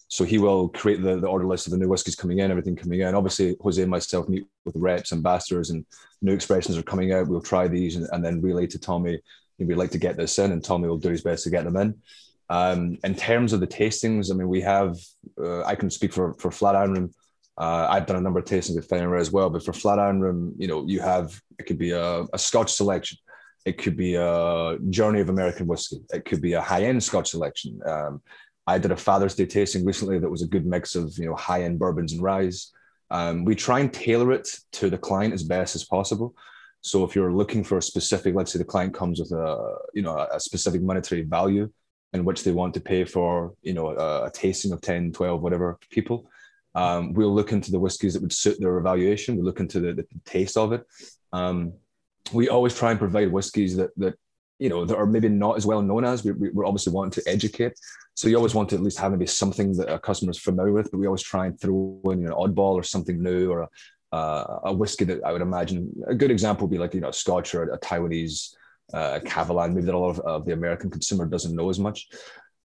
So 0.09 0.23
he 0.23 0.37
will 0.37 0.69
create 0.69 1.01
the, 1.01 1.19
the 1.19 1.27
order 1.27 1.45
list 1.45 1.67
of 1.67 1.71
the 1.71 1.77
new 1.77 1.87
whiskies 1.87 2.15
coming 2.15 2.39
in, 2.39 2.51
everything 2.51 2.75
coming 2.75 3.01
in. 3.01 3.15
Obviously, 3.15 3.55
Jose 3.61 3.81
and 3.81 3.91
myself 3.91 4.27
meet 4.29 4.45
with 4.65 4.75
reps, 4.75 5.11
ambassadors, 5.11 5.69
and 5.69 5.85
new 6.21 6.33
expressions 6.33 6.77
are 6.77 6.83
coming 6.83 7.13
out. 7.13 7.27
We'll 7.27 7.41
try 7.41 7.67
these 7.67 7.95
and, 7.95 8.07
and 8.11 8.23
then 8.23 8.41
relay 8.41 8.67
to 8.67 8.79
Tommy. 8.79 9.19
We'd 9.57 9.75
like 9.75 9.91
to 9.91 9.97
get 9.99 10.17
this 10.17 10.39
in, 10.39 10.51
and 10.51 10.63
Tommy 10.63 10.87
will 10.87 10.97
do 10.97 11.09
his 11.09 11.21
best 11.21 11.43
to 11.43 11.49
get 11.49 11.63
them 11.63 11.77
in. 11.77 11.95
Um, 12.49 12.97
in 13.03 13.13
terms 13.13 13.53
of 13.53 13.59
the 13.59 13.67
tastings, 13.67 14.31
I 14.31 14.35
mean, 14.35 14.47
we 14.47 14.61
have, 14.61 14.97
uh, 15.39 15.63
I 15.63 15.75
can 15.75 15.89
speak 15.89 16.13
for, 16.13 16.33
for 16.35 16.49
Flatiron 16.49 16.93
Room. 16.93 17.13
Uh, 17.59 17.87
I've 17.89 18.05
done 18.05 18.15
a 18.15 18.21
number 18.21 18.39
of 18.39 18.45
tastings 18.45 18.77
at 18.77 18.85
Fine 18.85 19.01
and 19.01 19.11
Rare 19.11 19.19
as 19.19 19.31
well, 19.31 19.49
but 19.49 19.63
for 19.63 19.73
Flatiron 19.73 20.21
Room, 20.21 20.55
you 20.57 20.67
know, 20.67 20.85
you 20.87 21.01
have, 21.01 21.39
it 21.59 21.63
could 21.65 21.77
be 21.77 21.91
a, 21.91 22.23
a 22.33 22.39
Scotch 22.39 22.71
selection. 22.73 23.17
It 23.65 23.77
could 23.77 23.97
be 23.97 24.15
a 24.15 24.77
journey 24.89 25.19
of 25.19 25.29
American 25.29 25.67
whiskey. 25.67 25.97
It 26.13 26.23
could 26.23 26.41
be 26.41 26.53
a 26.53 26.61
high-end 26.61 27.03
Scotch 27.03 27.31
selection. 27.31 27.81
Um, 27.85 28.21
I 28.65 28.77
did 28.77 28.91
a 28.91 28.97
Father's 28.97 29.35
Day 29.35 29.45
tasting 29.45 29.83
recently 29.83 30.19
that 30.19 30.29
was 30.29 30.41
a 30.41 30.47
good 30.47 30.65
mix 30.65 30.95
of, 30.95 31.17
you 31.17 31.25
know, 31.25 31.35
high-end 31.35 31.79
bourbons 31.79 32.13
and 32.13 32.21
rye. 32.21 32.49
Um, 33.11 33.43
we 33.43 33.55
try 33.55 33.81
and 33.81 33.91
tailor 33.91 34.31
it 34.31 34.47
to 34.73 34.89
the 34.89 34.97
client 34.97 35.33
as 35.33 35.43
best 35.43 35.75
as 35.75 35.83
possible. 35.83 36.35
So 36.81 37.03
if 37.03 37.13
you're 37.13 37.33
looking 37.33 37.65
for 37.65 37.77
a 37.77 37.81
specific, 37.81 38.35
let's 38.35 38.53
say 38.53 38.59
the 38.59 38.65
client 38.65 38.93
comes 38.93 39.19
with 39.19 39.31
a, 39.31 39.75
you 39.93 40.01
know, 40.01 40.25
a 40.31 40.39
specific 40.39 40.81
monetary 40.81 41.23
value, 41.23 41.69
in 42.13 42.25
which 42.25 42.43
they 42.43 42.51
want 42.51 42.73
to 42.73 42.79
pay 42.79 43.03
for 43.03 43.53
you 43.61 43.73
know 43.73 43.89
a, 43.89 44.25
a 44.25 44.31
tasting 44.31 44.71
of 44.71 44.81
10 44.81 45.11
12 45.11 45.41
whatever 45.41 45.77
people 45.89 46.29
um, 46.75 47.13
we'll 47.13 47.33
look 47.33 47.51
into 47.51 47.71
the 47.71 47.79
whiskies 47.79 48.13
that 48.13 48.21
would 48.21 48.33
suit 48.33 48.59
their 48.59 48.77
evaluation. 48.77 49.35
We'll 49.35 49.45
look 49.45 49.59
into 49.59 49.79
the, 49.79 49.93
the 49.93 50.05
taste 50.25 50.57
of 50.57 50.71
it. 50.73 50.85
Um, 51.33 51.73
we 52.31 52.49
always 52.49 52.77
try 52.77 52.91
and 52.91 52.99
provide 52.99 53.31
whiskies 53.31 53.75
that 53.77 53.91
that 53.97 54.15
you 54.59 54.69
know 54.69 54.85
that 54.85 54.97
are 54.97 55.05
maybe 55.05 55.29
not 55.29 55.57
as 55.57 55.65
well 55.65 55.81
known 55.81 56.05
as. 56.05 56.23
We, 56.23 56.31
we, 56.31 56.49
are 56.61 56.65
obviously 56.65 56.93
wanting 56.93 57.21
to 57.21 57.29
educate. 57.29 57.73
So 58.13 58.27
you 58.27 58.35
always 58.35 58.53
want 58.53 58.69
to 58.69 58.75
at 58.75 58.81
least 58.81 58.99
have 58.99 59.11
maybe 59.11 59.25
something 59.25 59.71
that 59.77 59.89
a 59.89 59.97
customer 59.97 60.31
is 60.31 60.39
familiar 60.39 60.73
with 60.73 60.91
but 60.91 60.97
we 60.97 61.05
always 61.05 61.23
try 61.23 61.45
and 61.45 61.57
throw 61.57 62.01
in 62.05 62.19
you 62.19 62.27
know, 62.27 62.43
an 62.43 62.53
oddball 62.53 62.73
or 62.73 62.83
something 62.83 63.23
new 63.23 63.49
or 63.49 63.61
a, 63.61 63.69
uh, 64.11 64.59
a 64.65 64.73
whiskey 64.73 65.05
that 65.05 65.23
i 65.23 65.31
would 65.31 65.41
imagine 65.41 65.89
a 66.05 66.13
good 66.13 66.29
example 66.29 66.67
would 66.67 66.73
be 66.73 66.77
like 66.77 66.93
you 66.93 66.99
know 66.99 67.11
scotch 67.11 67.55
or 67.55 67.63
a, 67.69 67.75
a 67.75 67.79
taiwanese 67.79 68.53
uh, 68.93 69.19
Kavalan, 69.23 69.73
maybe 69.73 69.85
that 69.85 69.95
a 69.95 69.97
lot 69.97 70.09
of, 70.09 70.19
of, 70.21 70.45
the 70.45 70.53
American 70.53 70.89
consumer 70.89 71.25
doesn't 71.25 71.55
know 71.55 71.69
as 71.69 71.79
much. 71.79 72.09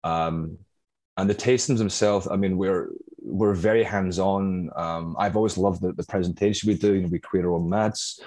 Um, 0.04 0.58
and 1.16 1.28
the 1.28 1.34
tastings 1.34 1.78
themselves, 1.78 2.28
I 2.30 2.36
mean, 2.36 2.56
we're 2.56 2.90
we're 3.24 3.54
very 3.54 3.84
hands 3.84 4.18
on. 4.18 4.70
Um, 4.76 5.16
I've 5.18 5.36
always 5.36 5.56
loved 5.56 5.82
the, 5.82 5.92
the 5.92 6.04
presentation 6.04 6.68
we 6.68 6.74
do. 6.74 6.94
You 6.94 7.02
know, 7.02 7.08
we 7.08 7.18
create 7.18 7.44
our 7.44 7.54
own 7.54 7.68
mats. 7.68 8.20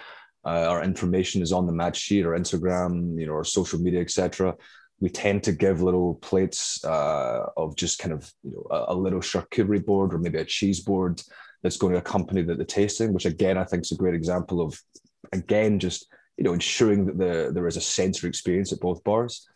uh, 0.46 0.68
our 0.70 0.84
information 0.84 1.42
is 1.42 1.52
on 1.52 1.66
the 1.66 1.74
mat 1.74 1.96
sheet, 1.96 2.26
or 2.26 2.38
Instagram, 2.38 3.20
you 3.20 3.26
know, 3.28 3.34
our 3.34 3.44
social 3.44 3.80
media, 3.80 4.02
etc. 4.02 4.56
We 5.00 5.10
tend 5.10 5.44
to 5.44 5.52
give 5.52 5.82
little 5.82 6.16
plates 6.16 6.84
uh, 6.86 7.48
of 7.58 7.76
just 7.76 8.00
kind 8.00 8.14
of 8.14 8.32
you 8.44 8.52
know 8.52 8.68
a, 8.72 8.94
a, 8.94 8.96
little 8.96 9.20
charcuterie 9.20 9.86
board 9.86 10.14
or 10.14 10.20
maybe 10.20 10.38
a 10.38 10.46
cheese 10.46 10.80
board 10.80 11.22
that's 11.62 11.78
going 11.78 11.94
to 11.94 12.00
accompany 12.00 12.44
the, 12.44 12.56
the 12.56 12.64
tasting, 12.64 13.12
which 13.12 13.26
again 13.26 13.58
I 13.58 13.66
think 13.66 13.84
is 13.84 13.92
a 13.92 13.98
great 13.98 14.16
example 14.16 14.62
of 14.62 14.80
again 15.34 15.80
just 15.80 16.08
you 16.38 16.44
know 16.44 16.54
ensuring 16.54 17.06
that 17.08 17.18
the, 17.18 17.52
there 17.54 17.68
is 17.68 17.78
a 17.78 17.82
sensory 17.82 18.30
experience 18.30 18.72
at 18.72 18.80
both 18.80 19.04
bars. 19.04 19.48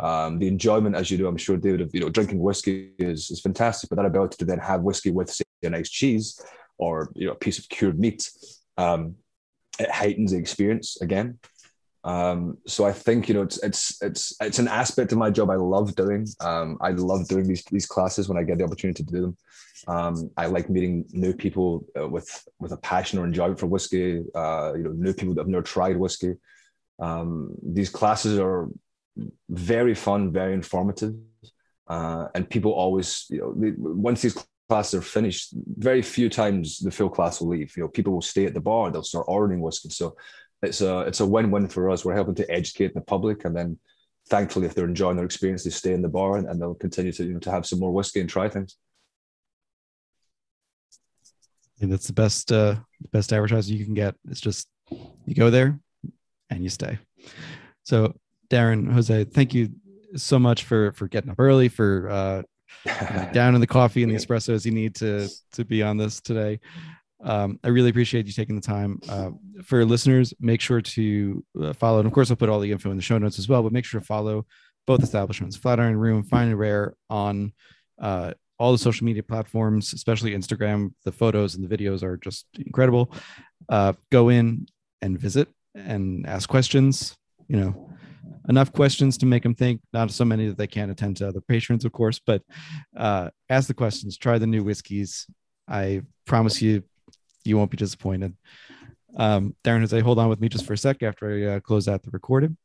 Um, 0.00 0.38
the 0.38 0.48
enjoyment, 0.48 0.96
as 0.96 1.10
you 1.10 1.18
do, 1.18 1.26
I'm 1.26 1.36
sure, 1.36 1.56
David, 1.56 1.80
of 1.80 1.90
you 1.94 2.00
know 2.00 2.08
drinking 2.08 2.40
whiskey 2.40 2.92
is, 2.98 3.30
is 3.30 3.40
fantastic, 3.40 3.90
but 3.90 3.96
that 3.96 4.06
ability 4.06 4.36
to 4.38 4.44
then 4.44 4.58
have 4.58 4.82
whiskey 4.82 5.10
with 5.10 5.30
say 5.30 5.44
a 5.62 5.70
nice 5.70 5.90
cheese 5.90 6.40
or 6.78 7.10
you 7.14 7.26
know 7.26 7.32
a 7.32 7.36
piece 7.36 7.58
of 7.58 7.68
cured 7.68 7.98
meat, 7.98 8.30
um, 8.76 9.16
it 9.78 9.90
heightens 9.90 10.32
the 10.32 10.38
experience 10.38 11.00
again. 11.00 11.38
Um, 12.04 12.58
so 12.66 12.84
I 12.84 12.92
think 12.92 13.28
you 13.28 13.34
know 13.34 13.42
it's 13.42 13.62
it's 13.62 14.00
it's 14.02 14.34
it's 14.40 14.58
an 14.58 14.68
aspect 14.68 15.12
of 15.12 15.18
my 15.18 15.30
job 15.30 15.50
I 15.50 15.56
love 15.56 15.94
doing. 15.94 16.26
Um, 16.40 16.78
I 16.80 16.90
love 16.90 17.28
doing 17.28 17.46
these 17.46 17.64
these 17.64 17.86
classes 17.86 18.28
when 18.28 18.38
I 18.38 18.44
get 18.44 18.58
the 18.58 18.64
opportunity 18.64 19.04
to 19.04 19.12
do 19.12 19.20
them. 19.22 19.36
Um, 19.86 20.30
I 20.36 20.46
like 20.46 20.70
meeting 20.70 21.04
new 21.12 21.34
people 21.34 21.84
uh, 21.98 22.08
with 22.08 22.46
with 22.60 22.72
a 22.72 22.76
passion 22.76 23.18
or 23.18 23.24
enjoyment 23.24 23.58
for 23.58 23.66
whiskey. 23.66 24.22
Uh, 24.34 24.72
you 24.76 24.84
know, 24.84 24.92
new 24.92 25.12
people 25.12 25.34
that 25.34 25.42
have 25.42 25.48
never 25.48 25.62
tried 25.62 25.96
whiskey. 25.96 26.34
Um, 27.00 27.54
these 27.62 27.90
classes 27.90 28.38
are 28.38 28.68
very 29.48 29.94
fun, 29.94 30.32
very 30.32 30.54
informative, 30.54 31.14
uh, 31.88 32.28
and 32.34 32.48
people 32.48 32.72
always 32.72 33.26
you 33.30 33.40
know 33.40 33.54
they, 33.56 33.72
once 33.76 34.22
these 34.22 34.36
classes 34.68 34.94
are 34.94 35.02
finished, 35.02 35.54
very 35.78 36.02
few 36.02 36.28
times 36.28 36.78
the 36.78 36.90
full 36.90 37.08
class 37.08 37.40
will 37.40 37.48
leave. 37.48 37.76
You 37.76 37.84
know, 37.84 37.88
people 37.88 38.12
will 38.12 38.22
stay 38.22 38.46
at 38.46 38.54
the 38.54 38.60
bar. 38.60 38.90
They'll 38.90 39.02
start 39.02 39.26
ordering 39.28 39.60
whiskey. 39.60 39.88
So 39.90 40.16
it's 40.62 40.80
a 40.80 41.00
it's 41.00 41.20
a 41.20 41.26
win 41.26 41.50
win 41.50 41.68
for 41.68 41.90
us. 41.90 42.04
We're 42.04 42.14
helping 42.14 42.34
to 42.36 42.50
educate 42.50 42.94
the 42.94 43.00
public, 43.00 43.44
and 43.44 43.56
then 43.56 43.78
thankfully, 44.28 44.66
if 44.66 44.74
they're 44.74 44.84
enjoying 44.86 45.16
their 45.16 45.24
experience, 45.24 45.64
they 45.64 45.70
stay 45.70 45.92
in 45.92 46.02
the 46.02 46.08
bar 46.08 46.36
and, 46.36 46.48
and 46.48 46.60
they'll 46.60 46.74
continue 46.74 47.12
to 47.12 47.24
you 47.24 47.34
know 47.34 47.40
to 47.40 47.50
have 47.50 47.66
some 47.66 47.80
more 47.80 47.92
whiskey 47.92 48.20
and 48.20 48.28
try 48.28 48.48
things. 48.48 48.76
And 51.80 51.92
that's 51.92 52.08
the 52.08 52.12
best 52.12 52.52
uh 52.52 52.76
best 53.12 53.32
advertising 53.32 53.76
you 53.76 53.84
can 53.84 53.94
get. 53.94 54.14
It's 54.28 54.40
just 54.40 54.68
you 55.26 55.34
go 55.34 55.50
there 55.50 55.78
and 56.50 56.62
you 56.62 56.70
stay. 56.70 56.98
So 57.84 58.14
Darron, 58.50 58.92
Jose, 58.92 59.24
thank 59.24 59.54
you 59.54 59.70
so 60.16 60.38
much 60.38 60.64
for 60.64 60.92
for 60.92 61.06
getting 61.08 61.30
up 61.30 61.38
early, 61.38 61.68
for 61.68 62.08
uh 62.08 62.42
down 63.32 63.54
in 63.54 63.60
the 63.60 63.66
coffee 63.66 64.02
and 64.02 64.12
the 64.12 64.16
espressos 64.20 64.64
you 64.64 64.72
need 64.72 64.94
to 64.96 65.28
to 65.52 65.64
be 65.64 65.82
on 65.82 65.96
this 65.96 66.20
today. 66.20 66.60
Um, 67.22 67.58
I 67.64 67.68
really 67.68 67.90
appreciate 67.90 68.26
you 68.26 68.32
taking 68.32 68.54
the 68.54 68.60
time. 68.60 69.00
Uh, 69.08 69.30
for 69.64 69.84
listeners, 69.84 70.32
make 70.40 70.60
sure 70.60 70.80
to 70.80 71.44
uh, 71.60 71.72
follow, 71.72 71.98
and 71.98 72.06
of 72.06 72.12
course, 72.12 72.30
I'll 72.30 72.36
put 72.36 72.48
all 72.48 72.60
the 72.60 72.70
info 72.70 72.90
in 72.90 72.96
the 72.96 73.02
show 73.02 73.18
notes 73.18 73.38
as 73.38 73.48
well. 73.48 73.62
But 73.62 73.72
make 73.72 73.84
sure 73.84 74.00
to 74.00 74.06
follow 74.06 74.46
both 74.86 75.02
establishments, 75.02 75.56
Flatiron 75.56 75.96
Room, 75.96 76.22
Fine 76.22 76.48
and 76.48 76.58
Rare, 76.58 76.94
on 77.10 77.52
uh, 78.00 78.34
all 78.58 78.72
the 78.72 78.78
social 78.78 79.04
media 79.04 79.22
platforms, 79.22 79.92
especially 79.92 80.32
Instagram. 80.32 80.92
The 81.04 81.12
photos 81.12 81.56
and 81.56 81.68
the 81.68 81.76
videos 81.76 82.02
are 82.02 82.16
just 82.16 82.46
incredible. 82.58 83.12
Uh, 83.68 83.94
go 84.10 84.28
in 84.28 84.66
and 85.02 85.18
visit 85.18 85.48
and 85.74 86.26
ask 86.26 86.48
questions. 86.48 87.16
You 87.48 87.56
know, 87.56 87.87
enough 88.48 88.72
questions 88.72 89.18
to 89.18 89.26
make 89.26 89.42
them 89.42 89.54
think. 89.54 89.80
Not 89.92 90.10
so 90.10 90.24
many 90.24 90.48
that 90.48 90.58
they 90.58 90.66
can't 90.66 90.90
attend 90.90 91.16
to 91.18 91.28
other 91.28 91.40
patrons, 91.40 91.84
of 91.84 91.92
course, 91.92 92.20
but 92.24 92.42
uh, 92.96 93.30
ask 93.48 93.68
the 93.68 93.74
questions. 93.74 94.16
Try 94.16 94.38
the 94.38 94.46
new 94.46 94.64
whiskeys. 94.64 95.26
I 95.68 96.02
promise 96.26 96.62
you, 96.62 96.82
you 97.44 97.56
won't 97.56 97.70
be 97.70 97.76
disappointed. 97.76 98.36
Um, 99.16 99.54
Darron 99.64 99.80
Jose, 99.80 100.00
hold 100.00 100.18
on 100.18 100.28
with 100.28 100.40
me 100.40 100.48
just 100.48 100.66
for 100.66 100.74
a 100.74 100.78
sec 100.78 101.02
after 101.02 101.30
I 101.30 101.56
uh, 101.56 101.60
close 101.60 101.88
out 101.88 102.02
the 102.02 102.10
recording. 102.10 102.56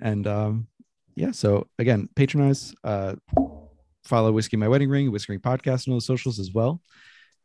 And 0.00 0.26
um, 0.26 0.68
yeah, 1.16 1.32
so 1.32 1.66
again, 1.78 2.08
patronize, 2.14 2.74
uh, 2.84 3.16
follow 4.04 4.32
Whiskey 4.32 4.56
My 4.56 4.68
Wedding 4.68 4.88
Ring, 4.88 5.10
Whiskey 5.10 5.32
Ring 5.32 5.40
Podcast, 5.40 5.86
and 5.86 5.92
all 5.92 5.98
the 5.98 6.02
socials 6.04 6.38
as 6.38 6.52
well. 6.52 6.80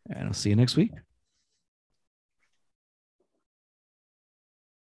And 0.09 0.27
I'll 0.27 0.33
see 0.33 0.49
you 0.49 0.55
next 0.55 0.75
week. 0.75 0.91